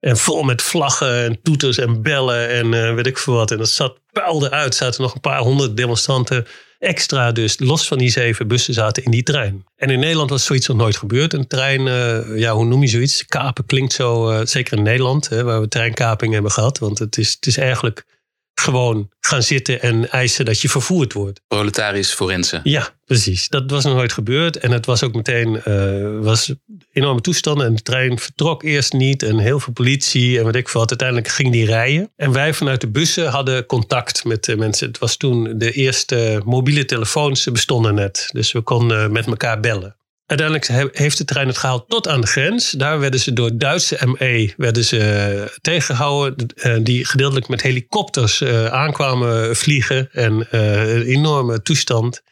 [0.00, 3.50] En vol met vlaggen en toeters en bellen en uh, weet ik veel wat.
[3.50, 4.74] En dat zat puilde uit.
[4.74, 6.46] Zaten nog een paar honderd demonstranten
[6.78, 9.64] extra dus los van die zeven bussen zaten in die trein.
[9.76, 11.32] En in Nederland was zoiets nog nooit gebeurd.
[11.32, 13.26] Een trein, uh, ja, hoe noem je zoiets?
[13.26, 16.78] Kapen klinkt zo, uh, zeker in Nederland, hè, waar we treinkaping hebben gehad.
[16.78, 18.04] Want het is, het is eigenlijk
[18.58, 21.40] gewoon gaan zitten en eisen dat je vervoerd wordt.
[21.48, 22.60] Proletarisch forensen.
[22.62, 23.48] Ja, precies.
[23.48, 24.56] Dat was nog nooit gebeurd.
[24.56, 26.52] En het was ook meteen uh, was
[26.92, 27.66] enorme toestanden.
[27.66, 29.22] En de trein vertrok eerst niet.
[29.22, 30.86] En heel veel politie en wat ik veel.
[30.88, 32.10] Uiteindelijk ging die rijden.
[32.16, 34.86] En wij vanuit de bussen hadden contact met de mensen.
[34.86, 38.28] Het was toen de eerste mobiele telefoons bestonden net.
[38.32, 39.96] Dus we konden met elkaar bellen.
[40.28, 42.70] Uiteindelijk heeft de trein het gehaald tot aan de grens.
[42.70, 46.46] Daar werden ze door Duitse ME werden ze eh, tegengehouden.
[46.56, 50.08] Eh, die gedeeltelijk met helikopters uh, aankwamen vliegen.
[50.12, 52.22] En een enorme toestand.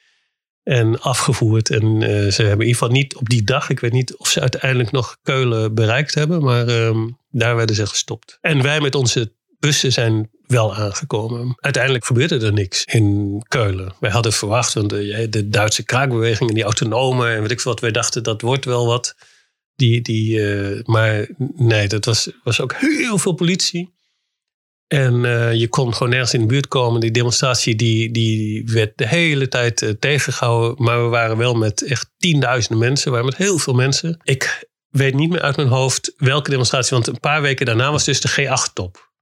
[0.63, 1.71] En afgevoerd.
[1.71, 2.01] En
[2.33, 3.71] ze hebben in ieder geval niet op die dag.
[3.71, 6.43] Ik weet niet of ze uiteindelijk nog Keulen bereikt hebben.
[6.43, 8.39] Maar ehm, daar werden ze gestopt.
[8.41, 11.55] En wij met onze bussen zijn wel aangekomen.
[11.61, 13.95] Uiteindelijk gebeurde er niks in Keulen.
[14.01, 17.73] Wij hadden verwacht, want de, de Duitse kraakbeweging en die autonomen en weet ik veel
[17.73, 19.15] wat, wij dachten dat wordt wel wat.
[19.75, 23.95] Die, die, uh, maar nee, dat was, was ook heel veel politie.
[24.87, 27.01] En uh, je kon gewoon nergens in de buurt komen.
[27.01, 30.85] Die demonstratie die, die werd de hele tijd tegengehouden.
[30.85, 33.05] Maar we waren wel met echt tienduizenden mensen.
[33.05, 34.21] We waren met heel veel mensen.
[34.23, 36.91] Ik weet niet meer uit mijn hoofd welke demonstratie.
[36.91, 39.15] Want een paar weken daarna was dus de G8-top.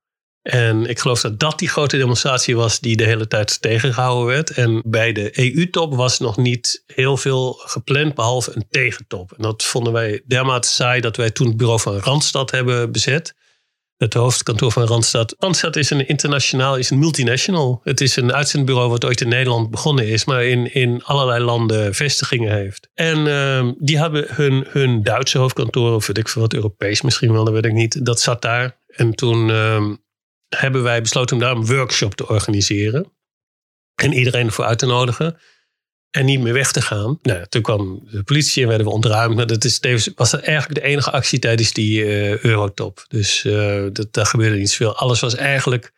[0.45, 4.51] En ik geloof dat dat die grote demonstratie was die de hele tijd tegengehouden werd.
[4.51, 9.33] En bij de EU-top was nog niet heel veel gepland, behalve een tegentop.
[9.33, 13.35] En dat vonden wij dermate saai dat wij toen het bureau van Randstad hebben bezet.
[13.97, 15.35] Het hoofdkantoor van Randstad.
[15.39, 17.81] Randstad is een internationaal, is een multinational.
[17.85, 21.95] Het is een uitzendbureau wat ooit in Nederland begonnen is, maar in, in allerlei landen
[21.95, 22.89] vestigingen heeft.
[22.95, 27.33] En uh, die hebben hun, hun Duitse hoofdkantoor, of weet ik veel wat, Europees misschien
[27.33, 28.05] wel, dat weet ik niet.
[28.05, 28.83] Dat zat daar.
[28.87, 29.85] En toen uh,
[30.57, 33.13] hebben wij besloten om daar een workshop te organiseren.
[33.95, 35.39] En iedereen ervoor uit te nodigen.
[36.11, 37.19] En niet meer weg te gaan.
[37.23, 39.37] Nou, toen kwam de politie en werden we ontruimd.
[39.37, 43.05] Maar dat is, was eigenlijk de enige actie tijdens die uh, Eurotop.
[43.09, 44.97] Dus uh, dat, daar gebeurde niet zoveel.
[44.97, 45.93] Alles was eigenlijk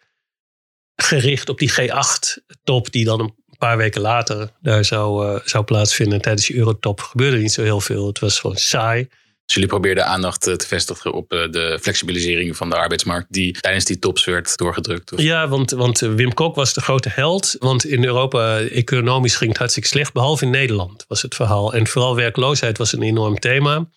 [0.95, 2.93] gericht op die G8-top.
[2.93, 6.21] Die dan een paar weken later daar zou, uh, zou plaatsvinden.
[6.21, 8.07] Tijdens die Eurotop gebeurde niet zo heel veel.
[8.07, 9.09] Het was gewoon saai.
[9.47, 13.99] Dus jullie probeerden aandacht te vestigen op de flexibilisering van de arbeidsmarkt, die tijdens die
[13.99, 15.13] tops werd doorgedrukt.
[15.17, 17.57] Ja, want, want Wim Kok was de grote held.
[17.59, 21.75] Want in Europa economisch ging het hartstikke slecht, behalve in Nederland was het verhaal.
[21.75, 23.89] En vooral werkloosheid was een enorm thema.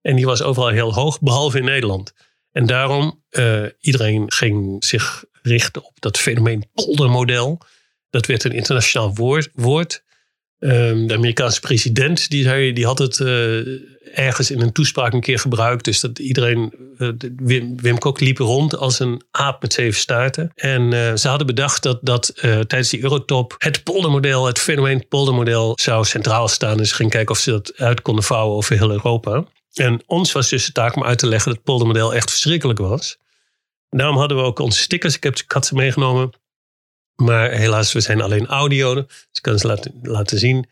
[0.00, 2.12] En die was overal heel hoog, behalve in Nederland.
[2.52, 7.60] En daarom, uh, iedereen ging zich richten op dat fenomeen poldermodel.
[8.10, 9.50] Dat werd een internationaal woord.
[9.54, 10.04] woord.
[10.64, 13.60] Um, de Amerikaanse president die, die had het uh,
[14.14, 15.84] ergens in een toespraak een keer gebruikt.
[15.84, 17.08] Dus dat iedereen, uh,
[17.76, 20.52] Wim, Kok liep rond als een aap met zeven staarten.
[20.54, 25.72] En uh, ze hadden bedacht dat, dat tijdens die Eurotop het poldermodel, het fenomeen poldermodel,
[25.80, 26.76] zou centraal staan.
[26.76, 29.44] Dus ze gingen kijken of ze dat uit konden vouwen over heel Europa.
[29.74, 32.78] En ons was dus de taak om uit te leggen dat het poldermodel echt verschrikkelijk
[32.78, 33.18] was.
[33.88, 35.16] daarom hadden we ook onze stickers.
[35.16, 36.30] Ik, heb, ik ze meegenomen.
[37.22, 38.94] Maar helaas, we zijn alleen audio.
[38.94, 40.66] Dus ik kan ze laten, laten zien.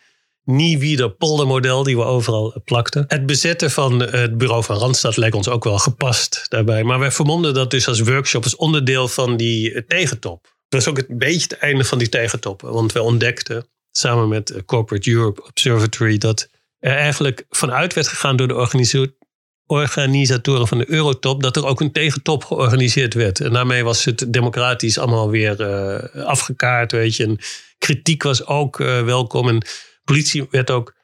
[0.44, 3.05] Nie wieder poldermodel die we overal plakten.
[3.09, 6.85] Het bezetten van het bureau van Randstad lijkt ons ook wel gepast daarbij.
[6.85, 10.43] Maar wij vermonden dat dus als workshop als onderdeel van die tegentop.
[10.68, 12.60] Dat was ook een beetje het einde van die tegentop.
[12.60, 16.48] Want we ontdekten samen met Corporate Europe Observatory dat
[16.78, 18.55] er eigenlijk vanuit werd gegaan door de
[19.70, 23.40] organisatoren van de Eurotop dat er ook een tegentop georganiseerd werd.
[23.40, 27.24] En daarmee was het democratisch allemaal weer uh, afgekaart, weet je.
[27.24, 27.38] En
[27.78, 29.48] kritiek was ook uh, welkom.
[29.48, 29.66] En
[30.05, 30.94] politie werd ook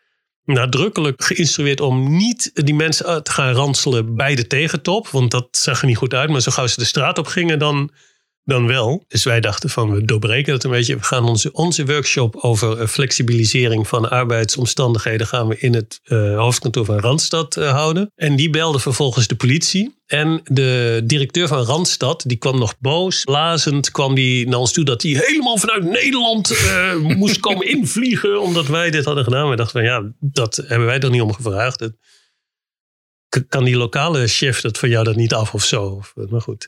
[0.45, 5.09] nadrukkelijk geïnstrueerd om niet die mensen te gaan ranselen bij de tegentop.
[5.09, 6.31] Want dat zag er niet goed uit.
[6.31, 7.91] Maar zo gauw ze de straat op gingen, dan
[8.47, 9.05] dan wel.
[9.09, 10.97] Dus wij dachten van we doorbreken dat een beetje.
[10.97, 16.39] We gaan onze, onze workshop over eh, flexibilisering van arbeidsomstandigheden gaan we in het uh,
[16.39, 18.13] hoofdkantoor van Randstad uh, houden.
[18.15, 19.95] En die belde vervolgens de politie.
[20.07, 24.85] En de directeur van Randstad, die kwam nog boos, lazend, kwam die naar ons toe
[24.85, 29.51] dat hij helemaal vanuit Nederland uh, moest komen invliegen, omdat wij dit hadden gedaan.
[29.51, 31.89] We dachten van ja, dat hebben wij er niet om gevraagd.
[33.49, 36.01] Kan die lokale chef dat van jou dat niet af of zo?
[36.15, 36.67] Maar goed.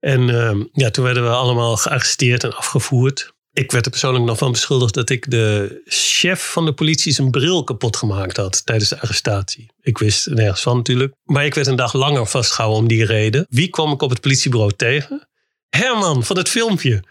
[0.00, 3.36] En uh, ja, toen werden we allemaal gearresteerd en afgevoerd.
[3.52, 7.30] Ik werd er persoonlijk nog van beschuldigd dat ik de chef van de politie zijn
[7.30, 9.70] bril kapot gemaakt had tijdens de arrestatie.
[9.80, 11.14] Ik wist nergens van natuurlijk.
[11.24, 13.46] Maar ik werd een dag langer vastgehouden om die reden.
[13.48, 15.28] Wie kwam ik op het politiebureau tegen?
[15.68, 17.04] Herman van het filmpje.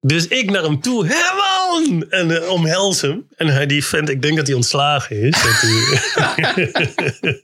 [0.00, 2.10] Dus ik naar hem toe, Herman!
[2.10, 3.26] En uh, omhels hem.
[3.36, 5.42] En hij die vent, ik denk dat hij ontslagen is.
[5.42, 7.42] dat hij...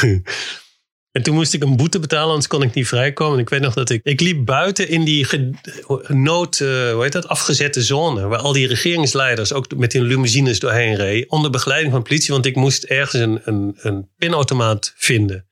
[1.12, 3.34] En toen moest ik een boete betalen, anders kon ik niet vrijkomen.
[3.34, 4.00] En ik weet nog dat ik.
[4.02, 5.26] Ik liep buiten in die
[6.06, 8.26] nood, uh, hoe heet dat, afgezette zone.
[8.26, 11.30] Waar al die regeringsleiders ook met hun limousines doorheen reden.
[11.30, 15.48] Onder begeleiding van politie, want ik moest ergens een, een, een pinautomaat vinden.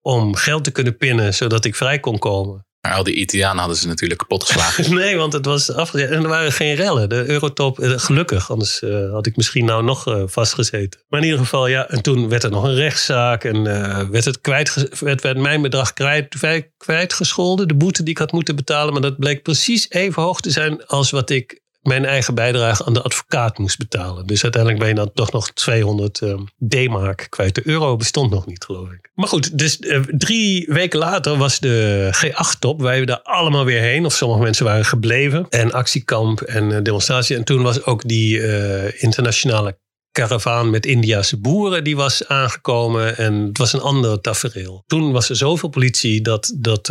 [0.00, 2.66] Om geld te kunnen pinnen, zodat ik vrij kon komen.
[2.86, 4.94] Maar al die Italianen hadden ze natuurlijk kapot geslagen.
[4.94, 6.10] nee, want het was afgezet.
[6.10, 7.08] En er waren geen rellen.
[7.08, 8.50] De Eurotop, eh, gelukkig.
[8.50, 11.00] Anders uh, had ik misschien nou nog uh, vastgezeten.
[11.08, 11.88] Maar in ieder geval, ja.
[11.88, 13.44] En toen werd er nog een rechtszaak.
[13.44, 13.62] En
[14.10, 16.36] werd, het kwijt, werd mijn bedrag kwijt,
[16.76, 17.68] kwijtgescholden.
[17.68, 18.92] De boete die ik had moeten betalen.
[18.92, 22.92] Maar dat bleek precies even hoog te zijn als wat ik mijn eigen bijdrage aan
[22.92, 24.26] de advocaat moest betalen.
[24.26, 27.54] Dus uiteindelijk ben je dan toch nog 200 uh, D-mark kwijt.
[27.54, 29.10] De euro bestond nog niet, geloof ik.
[29.14, 32.80] Maar goed, dus uh, drie weken later was de G8-top.
[32.80, 34.04] Wij daar allemaal weer heen.
[34.04, 35.46] Of sommige mensen waren gebleven.
[35.48, 37.36] En actiekamp en uh, demonstratie.
[37.36, 39.78] En toen was ook die uh, internationale
[40.10, 43.16] karavaan met Indiase boeren die was aangekomen.
[43.16, 44.82] En het was een ander tafereel.
[44.86, 46.86] Toen was er zoveel politie dat, dat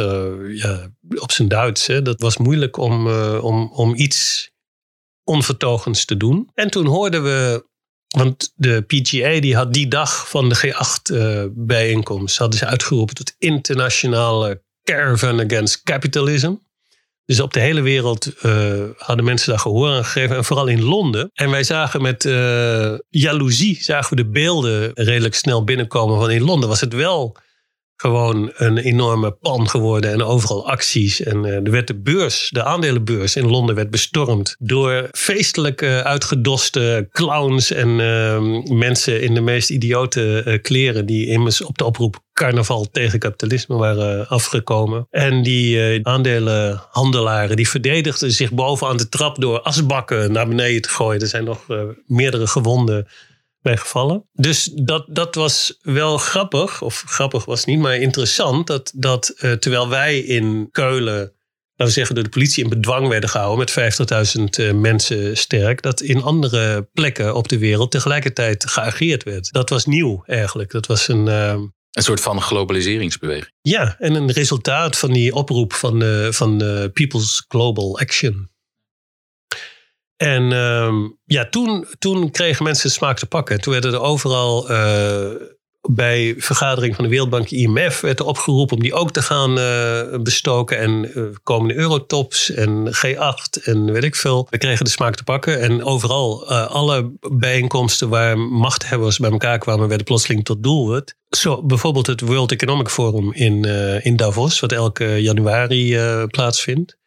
[0.54, 3.08] ja, op zijn Duits, hè, dat was moeilijk om,
[3.38, 4.54] om, om iets
[5.26, 6.50] onvertogens te doen.
[6.54, 7.66] En toen hoorden we,
[8.08, 13.16] want de PGA die had die dag van de G8 uh, bijeenkomst, hadden ze uitgeroepen
[13.16, 16.54] tot internationale caravan against capitalism.
[17.26, 20.36] Dus op de hele wereld uh, hadden mensen daar gehoor aan gegeven.
[20.36, 21.30] En vooral in Londen.
[21.34, 26.20] En wij zagen met uh, jaloezie zagen we de beelden redelijk snel binnenkomen.
[26.20, 27.38] Van in Londen was het wel
[27.96, 31.22] gewoon een enorme pan geworden en overal acties.
[31.22, 37.08] En uh, er werd de beurs, de aandelenbeurs in Londen werd bestormd door feestelijk uitgedoste
[37.12, 38.40] clowns en uh,
[38.78, 43.76] mensen in de meest idiote uh, kleren die immers op de oproep carnaval tegen kapitalisme
[43.76, 45.08] waren afgekomen.
[45.10, 51.22] En die aandelenhandelaren die verdedigden zich bovenaan de trap door asbakken naar beneden te gooien.
[51.22, 51.66] Er zijn nog
[52.06, 53.08] meerdere gewonden
[53.66, 54.30] bij gevallen.
[54.34, 58.68] Dus dat, dat was wel grappig, of grappig was niet, maar interessant.
[58.68, 61.34] Dat, dat uh, terwijl wij in Keulen, laten
[61.76, 66.02] we zeggen, door de politie in bedwang werden gehouden met 50.000 uh, mensen sterk, dat
[66.02, 69.52] in andere plekken op de wereld tegelijkertijd geageerd werd.
[69.52, 70.72] Dat was nieuw eigenlijk.
[70.72, 71.28] Dat was een.
[71.28, 71.56] Uh,
[71.92, 73.52] een soort van globaliseringsbeweging.
[73.62, 78.50] Ja, en een resultaat van die oproep van, de, van de People's Global Action.
[80.18, 83.62] En um, ja, toen, toen kregen mensen smaak te pakken.
[83.62, 85.30] Toen werden er overal uh,
[85.82, 90.22] bij vergadering van de Wereldbank IMF werd er opgeroepen om die ook te gaan uh,
[90.22, 90.78] bestoken.
[90.78, 94.48] En uh, komende Eurotops en G8 en weet ik veel.
[94.50, 95.62] We kregen de smaak te pakken.
[95.62, 101.16] En overal, alle bijeenkomsten waar machthebbers bij elkaar kwamen, werden plotseling tot doelwit.
[101.30, 103.66] Zo, bijvoorbeeld het World Economic Forum in,
[104.02, 105.98] in Davos, wat elke januari
[106.28, 106.98] plaatsvindt.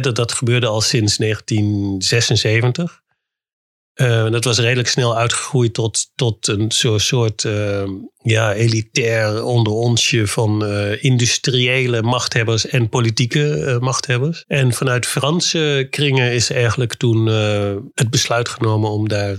[0.00, 3.01] Dat, dat gebeurde al sinds 1976.
[3.94, 7.82] Uh, dat was redelijk snel uitgegroeid tot, tot een soort uh,
[8.22, 14.44] ja, elitair onder onsje van uh, industriële machthebbers en politieke machthebbers.
[14.46, 17.26] En vanuit Franse kringen is eigenlijk toen
[17.94, 19.36] het besluit genomen om daar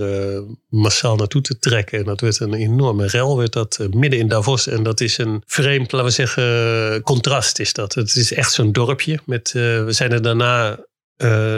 [0.69, 1.99] massaal naartoe te trekken.
[1.99, 4.67] En dat werd een enorme rel, werd dat midden in Davos.
[4.67, 7.93] En dat is een vreemd, laten we zeggen, contrast is dat.
[7.93, 9.19] Het is echt zo'n dorpje.
[9.25, 10.79] Met, we zijn er daarna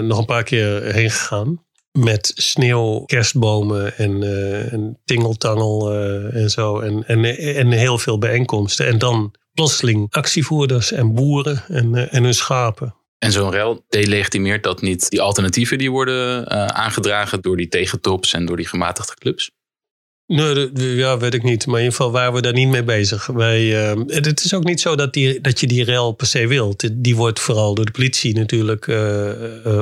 [0.01, 1.63] nog een paar keer heen gegaan
[1.97, 6.80] met sneeuw, kerstbomen en, uh, en tingeltangel uh, en zo.
[6.80, 8.88] En, en, en heel veel bijeenkomsten.
[8.88, 12.95] En dan plotseling actievoerders en boeren en, uh, en hun schapen.
[13.17, 18.45] En zo'n rel delegitimeert dat niet die alternatieven die worden aangedragen door die tegentops en
[18.45, 19.51] door die gematigde clubs?
[20.27, 21.65] Nee, ja, weet ik niet.
[21.65, 23.26] Maar in ieder geval waren we daar niet mee bezig.
[23.26, 23.65] Wij,
[24.07, 27.03] het is ook niet zo dat, die, dat je die rel per se wilt.
[27.03, 28.88] Die wordt vooral door de politie natuurlijk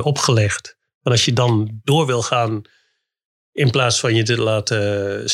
[0.02, 0.76] opgelegd.
[1.04, 2.62] En als je dan door wil gaan,
[3.52, 5.24] in plaats van je te laten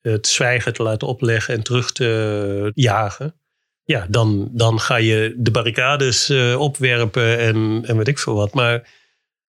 [0.00, 3.34] het zwijgen te laten opleggen en terug te jagen,
[3.84, 8.54] ja, dan, dan ga je de barricades uh, opwerpen en, en weet ik veel wat.
[8.54, 8.88] Maar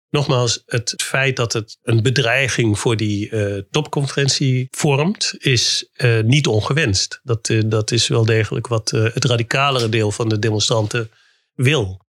[0.09, 6.47] nogmaals, het feit dat het een bedreiging voor die uh, topconferentie vormt, is uh, niet
[6.47, 7.19] ongewenst.
[7.23, 11.11] Dat, dat is wel degelijk wat het radicalere deel van de demonstranten
[11.53, 12.07] wil.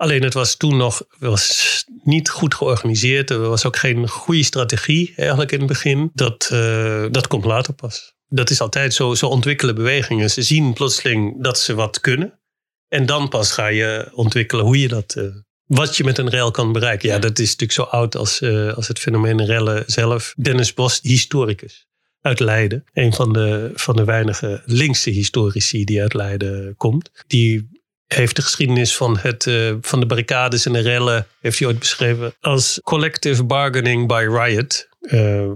[0.00, 3.30] Alleen het was toen nog was niet goed georganiseerd.
[3.30, 6.10] Er was ook geen goede strategie eigenlijk in het begin.
[6.14, 8.14] Dat, uh, dat komt later pas.
[8.28, 10.30] Dat is altijd zo, zo ontwikkelen bewegingen.
[10.30, 12.40] Ze zien plotseling dat ze wat kunnen.
[12.88, 15.24] En dan pas ga je ontwikkelen hoe je dat, uh,
[15.66, 17.08] wat je met een rel kan bereiken.
[17.08, 20.34] Ja, dat is natuurlijk zo oud als, uh, als het fenomeen rellen zelf.
[20.36, 21.86] Dennis Bos, historicus
[22.20, 22.84] uit Leiden.
[22.92, 27.10] Een van de, van de weinige linkse historici die uit Leiden komt.
[27.26, 27.79] Die
[28.14, 31.78] heeft de geschiedenis van, het, uh, van de barricades en de rellen, heeft hij ooit
[31.78, 34.88] beschreven als collective bargaining by riot.
[35.00, 35.50] Uh,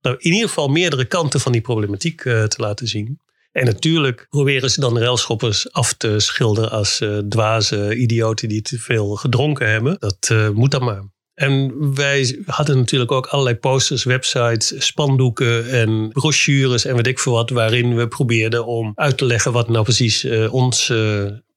[0.01, 3.19] nou, in ieder geval meerdere kanten van die problematiek uh, te laten zien.
[3.57, 8.79] En natuurlijk proberen ze dan railschoppers af te schilderen als uh, dwaze idioten die te
[8.79, 9.95] veel gedronken hebben.
[9.99, 11.03] Dat uh, moet dan maar.
[11.34, 17.34] En wij hadden natuurlijk ook allerlei posters, websites, spandoeken en brochures en weet ik veel
[17.34, 20.93] wat, waarin we probeerden om uit te leggen wat nou precies uh, ons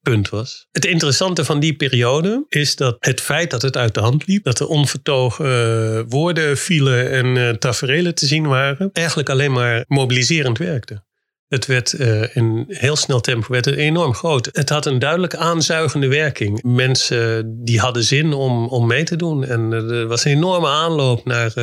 [0.01, 0.67] punt was.
[0.71, 4.43] Het interessante van die periode is dat het feit dat het uit de hand liep,
[4.43, 10.57] dat er onvertogen woorden vielen en uh, taferelen te zien waren, eigenlijk alleen maar mobiliserend
[10.57, 11.09] werkte.
[11.51, 14.49] Het werd uh, in heel snel tempo werd het enorm groot.
[14.51, 16.63] Het had een duidelijk aanzuigende werking.
[16.63, 19.45] Mensen die hadden zin om, om mee te doen.
[19.45, 21.53] En er was een enorme aanloop naar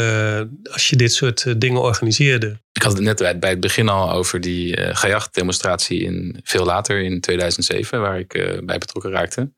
[0.72, 2.60] als je dit soort eh, dingen organiseerde.
[2.72, 7.02] Ik had het net bij, het begin al over die uh, Gajacht-demonstratie in veel later
[7.02, 9.52] in 2007, waar ik bij betrokken raakte.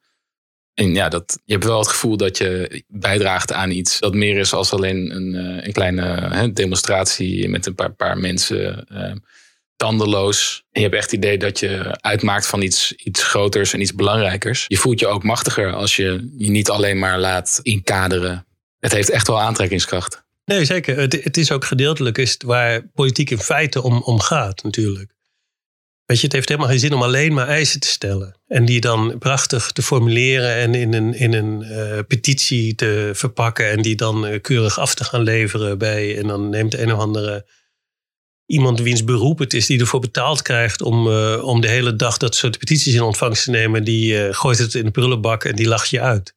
[0.75, 4.39] En ja, dat, je hebt wel het gevoel dat je bijdraagt aan iets dat meer
[4.39, 5.35] is als alleen een,
[5.67, 8.87] een kleine demonstratie met een paar, paar mensen
[9.81, 10.63] tandeloos.
[10.71, 14.65] Je hebt echt het idee dat je uitmaakt van iets, iets groters en iets belangrijkers.
[14.69, 18.47] Je voelt je ook machtiger als je je niet alleen maar laat inkaderen.
[18.79, 20.23] Het heeft echt wel aantrekkingskracht.
[20.45, 20.99] Nee, zeker.
[20.99, 25.15] Het, het is ook gedeeltelijk is waar politiek in feite om, om gaat, natuurlijk.
[26.05, 28.41] Weet je, het heeft helemaal geen zin om alleen maar eisen te stellen.
[28.47, 33.71] En die dan prachtig te formuleren en in een, in een uh, petitie te verpakken.
[33.71, 36.19] En die dan uh, keurig af te gaan leveren bij.
[36.19, 37.47] En dan neemt een of andere
[38.51, 42.17] iemand wiens beroep het is, die ervoor betaald krijgt om, uh, om de hele dag
[42.17, 45.57] dat soort petities in ontvangst te nemen, die uh, gooit het in de prullenbak en
[45.57, 46.35] die lacht je uit.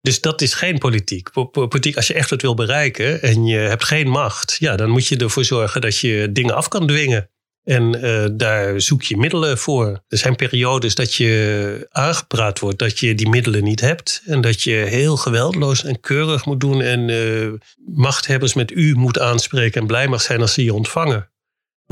[0.00, 1.30] Dus dat is geen politiek.
[1.50, 5.06] Politiek, als je echt wat wil bereiken en je hebt geen macht, ja, dan moet
[5.06, 7.30] je ervoor zorgen dat je dingen af kan dwingen.
[7.64, 10.02] En uh, daar zoek je middelen voor.
[10.08, 14.22] Er zijn periodes dat je aangepraat wordt dat je die middelen niet hebt.
[14.26, 16.80] En dat je heel geweldloos en keurig moet doen.
[16.80, 17.52] En uh,
[17.94, 21.31] machthebbers met u moet aanspreken en blij mag zijn als ze je ontvangen.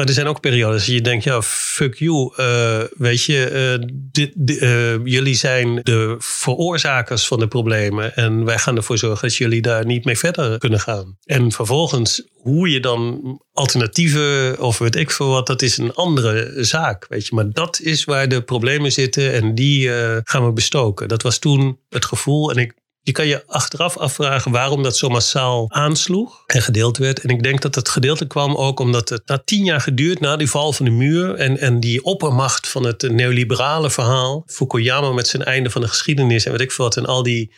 [0.00, 2.32] Maar er zijn ook periodes dat je denkt, ja, fuck you.
[2.36, 3.78] Uh, weet je,
[4.12, 8.16] dit, uh, jullie zijn de veroorzakers van de problemen.
[8.16, 11.16] En wij gaan ervoor zorgen dat jullie daar niet mee verder kunnen gaan.
[11.24, 13.20] En vervolgens, hoe je dan
[13.52, 17.06] alternatieven of weet ik veel wat, dat is een andere zaak.
[17.08, 19.90] Weet je, maar dat is waar de problemen zitten en die
[20.24, 21.08] gaan we bestoken.
[21.08, 22.50] Dat was toen het gevoel.
[22.50, 27.20] En ik je kan je achteraf afvragen waarom dat zo massaal aansloeg en gedeeld werd.
[27.20, 30.36] En ik denk dat het gedeelte kwam ook omdat het na tien jaar geduurd, na
[30.36, 35.28] die val van de muur en, en die oppermacht van het neoliberale verhaal, Fukuyama met
[35.28, 37.52] zijn einde van de geschiedenis en weet ik wat, en al die,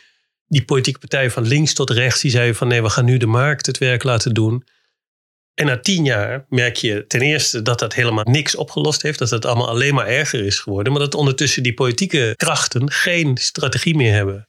[0.47, 3.25] die politieke partijen van links tot rechts, die zeiden van nee, we gaan nu de
[3.25, 4.63] markt het werk laten doen.
[5.53, 9.19] En na tien jaar merk je ten eerste dat dat helemaal niks opgelost heeft.
[9.19, 10.93] Dat het allemaal alleen maar erger is geworden.
[10.93, 14.47] Maar dat ondertussen die politieke krachten geen strategie meer hebben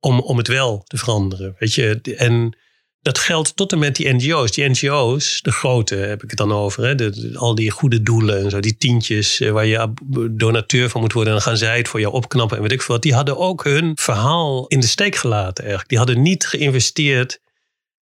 [0.00, 1.56] om, om het wel te veranderen.
[1.58, 2.56] Weet je, en
[3.00, 4.52] dat geldt tot en met die NGO's.
[4.52, 7.10] Die NGO's, de grote heb ik het dan over, hè?
[7.34, 9.92] Al die goede doelen en zo, die tientjes eh, waar je
[10.30, 12.82] donateur van moet worden, en dan gaan zij het voor jou opknappen en weet ik
[12.82, 13.02] veel wat.
[13.02, 15.88] Die hadden ook hun verhaal in de steek gelaten eigenlijk.
[15.88, 17.40] Die hadden niet geïnvesteerd,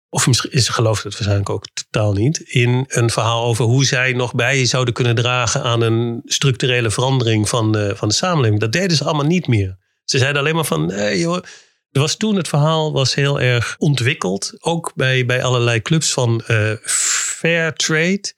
[0.09, 4.13] of misschien is geloof het waarschijnlijk ook totaal niet, in een verhaal over hoe zij
[4.13, 8.59] nog bij zouden kunnen dragen aan een structurele verandering van de, van de samenleving.
[8.59, 9.77] Dat deden ze allemaal niet meer.
[10.03, 11.43] Ze zeiden alleen maar van, joh,
[11.91, 14.53] was toen het verhaal was heel erg ontwikkeld.
[14.59, 18.33] Ook bij, bij allerlei clubs van uh, fair trade.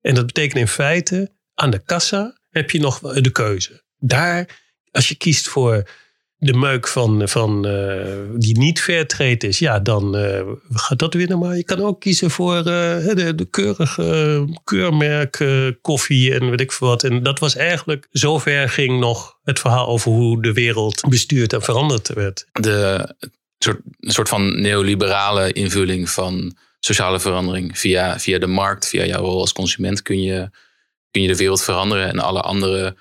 [0.00, 3.82] En dat betekent in feite, aan de kassa heb je nog de keuze.
[3.98, 4.60] Daar,
[4.90, 5.88] als je kiest voor
[6.44, 8.04] de meuk van, van uh,
[8.34, 10.40] die niet trade is, ja, dan uh,
[10.72, 11.38] gaat dat winnen.
[11.38, 15.44] Maar je kan ook kiezen voor uh, de, de, keurige keurmerk
[15.80, 17.04] koffie en weet ik veel wat.
[17.04, 21.62] En dat was eigenlijk, zover ging nog het verhaal over hoe de wereld bestuurd en
[21.62, 22.46] veranderd werd.
[22.52, 23.14] De
[23.58, 29.40] soort, soort van neoliberale invulling van sociale verandering via, via de markt, via jouw rol
[29.40, 30.50] als consument kun je,
[31.10, 32.96] kun je de wereld veranderen en alle andere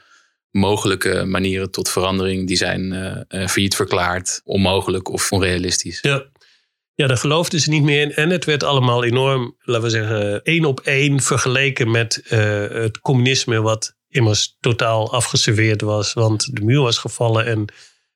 [0.54, 2.94] mogelijke manieren tot verandering, die zijn
[3.30, 6.02] uh, failliet verklaard, onmogelijk of onrealistisch.
[6.02, 6.32] Ja.
[6.96, 8.14] Ja, daar geloofden ze niet meer in.
[8.14, 13.00] En het werd allemaal enorm, laten we zeggen, één op één vergeleken met uh, het
[13.00, 16.14] communisme, wat immers totaal afgeserveerd was.
[16.14, 17.66] Want de muur was gevallen en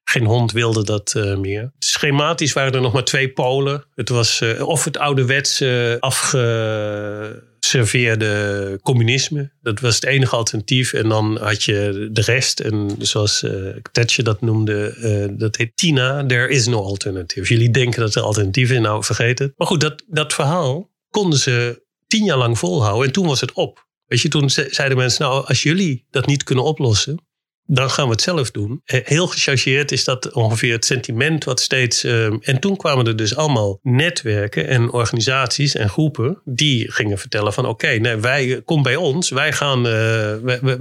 [0.10, 1.72] geen hond wilde dat uh, meer.
[1.80, 3.86] Schematisch waren er nog maar twee polen.
[3.96, 9.52] Het was uh, of het ouderwetse afge serveerde communisme.
[9.62, 10.94] Dat was het enige alternatief.
[10.94, 12.60] En dan had je de rest.
[12.60, 13.46] En zoals
[13.92, 16.26] Thatcher dat noemde, dat heet Tina.
[16.26, 17.54] There is no alternative.
[17.54, 18.80] Jullie denken dat er alternatief is.
[18.80, 19.54] Nou, vergeet het.
[19.58, 23.08] Maar goed, dat, dat verhaal konden ze tien jaar lang volhouden.
[23.08, 23.88] En toen was het op.
[24.06, 27.27] Weet je, toen zeiden mensen, nou, als jullie dat niet kunnen oplossen,
[27.68, 28.82] dan gaan we het zelf doen.
[28.86, 32.04] Eh, heel gechargeerd is dat ongeveer het sentiment wat steeds.
[32.04, 37.54] Uh, en toen kwamen er dus allemaal netwerken en organisaties en groepen die gingen vertellen
[37.54, 39.84] van oké, nee, wij kom bij ons, wij gaan,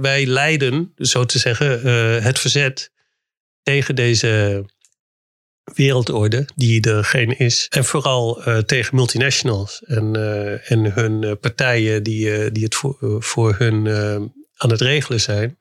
[0.01, 1.81] wij, leiden, zo te zeggen,
[2.23, 2.91] het verzet
[3.63, 4.63] tegen deze
[5.75, 7.67] wereldorde die er geen is.
[7.69, 10.15] En vooral tegen multinationals en,
[10.65, 13.87] en hun partijen die, die het voor, voor hun
[14.57, 15.57] aan het regelen zijn.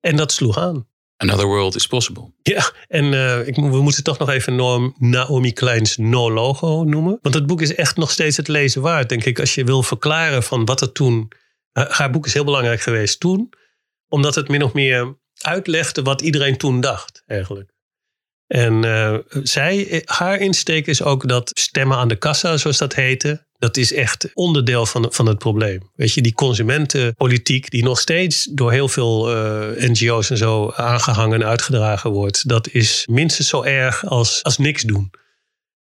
[0.00, 0.86] En dat sloeg aan.
[1.16, 2.32] Another world is possible.
[2.42, 7.18] Ja, en uh, ik, we moeten toch nog even Norm, Naomi Kleins No Logo noemen.
[7.22, 9.40] Want het boek is echt nog steeds het lezen waard, denk ik.
[9.40, 11.32] Als je wil verklaren van wat er toen...
[11.72, 13.52] Haar boek is heel belangrijk geweest toen.
[14.08, 17.72] Omdat het min of meer uitlegde wat iedereen toen dacht, eigenlijk.
[18.46, 23.46] En uh, zij, haar insteek is ook dat stemmen aan de kassa, zoals dat heette,
[23.58, 25.90] dat is echt onderdeel van, van het probleem.
[25.94, 31.40] Weet je, die consumentenpolitiek die nog steeds door heel veel uh, NGO's en zo aangehangen
[31.40, 35.10] en uitgedragen wordt, dat is minstens zo erg als, als niks doen.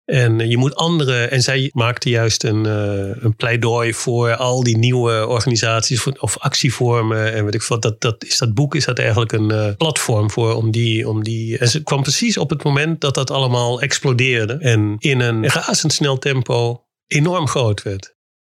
[0.05, 4.77] En je moet andere, en zij maakte juist een, uh, een pleidooi voor al die
[4.77, 7.33] nieuwe organisaties of actievormen.
[7.33, 10.31] En weet ik wat, dat, dat is dat boek is dat eigenlijk een uh, platform
[10.31, 11.57] voor om die, om die.
[11.57, 14.53] En ze kwam precies op het moment dat dat allemaal explodeerde.
[14.53, 16.82] En in een razendsnel tempo
[17.14, 18.15] enorm groot werd.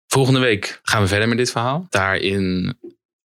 [0.07, 1.85] Volgende week gaan we verder met dit verhaal.
[1.89, 2.77] Daarin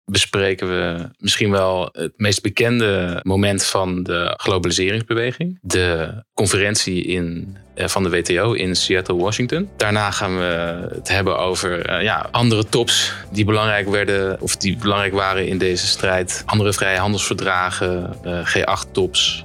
[0.04, 5.58] bespreken we misschien wel het meest bekende moment van de globaliseringsbeweging.
[5.62, 9.68] De conferentie in, eh, van de WTO in Seattle, Washington.
[9.76, 14.76] Daarna gaan we het hebben over uh, ja, andere tops die belangrijk werden of die
[14.76, 16.42] belangrijk waren in deze strijd.
[16.46, 19.44] Andere vrijhandelsverdragen, uh, G8-tops.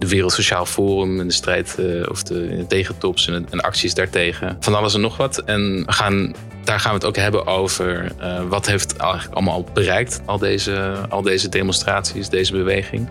[0.00, 1.76] De Wereld Sociaal Forum en de strijd
[2.10, 4.56] of de tegentops en, en, acties daartegen.
[4.60, 5.38] Van alles en nog wat.
[5.38, 8.12] En gaan, daar gaan we het ook hebben over
[8.48, 13.08] wat heeft eigenlijk allemaal bereikt, al deze, al deze demonstraties, deze beweging.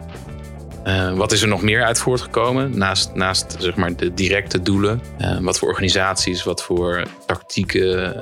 [0.87, 2.77] Uh, wat is er nog meer uit voortgekomen?
[2.77, 5.01] Naast, naast zeg maar, de directe doelen.
[5.41, 8.15] Wat voor organisaties, wat voor tactieken,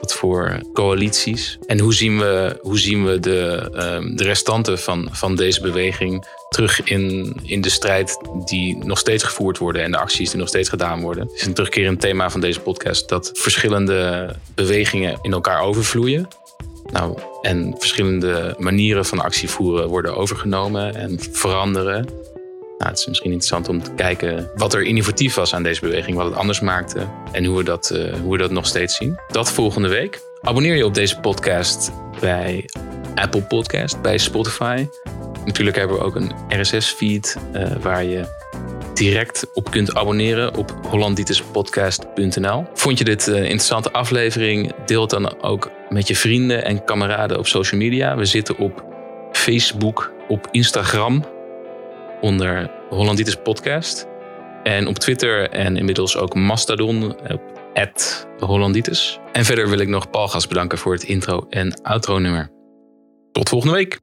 [0.00, 1.58] wat voor coalities.
[1.66, 3.68] En hoe zien we, hoe zien we de,
[4.14, 9.58] de restanten van, van deze beweging terug in, in de strijd die nog steeds gevoerd
[9.58, 11.26] worden en de acties die nog steeds gedaan worden.
[11.26, 16.28] Het is een terugkerend thema van deze podcast dat verschillende bewegingen in elkaar overvloeien.
[16.92, 22.04] Nou, en verschillende manieren van actie voeren worden overgenomen en veranderen.
[22.78, 26.16] Nou, het is misschien interessant om te kijken wat er innovatief was aan deze beweging,
[26.16, 29.18] wat het anders maakte en hoe we dat, uh, hoe we dat nog steeds zien.
[29.28, 30.20] Dat volgende week.
[30.40, 32.68] Abonneer je op deze podcast bij
[33.14, 34.86] Apple Podcast, bij Spotify.
[35.44, 38.40] Natuurlijk hebben we ook een RSS-feed eh, waar je
[38.94, 42.66] direct op kunt abonneren op hollanditespodcast.nl.
[42.74, 44.72] Vond je dit een interessante aflevering?
[44.86, 48.16] Deel het dan ook met je vrienden en kameraden op social media.
[48.16, 48.84] We zitten op
[49.32, 51.24] Facebook, op Instagram
[52.20, 54.06] onder Hollanditis Podcast.
[54.62, 57.42] En op Twitter en inmiddels ook Mastodon op
[58.38, 59.18] Hollanditis.
[59.32, 62.50] En verder wil ik nog Paul Gas bedanken voor het intro en outro nummer.
[63.32, 64.00] Tot volgende week.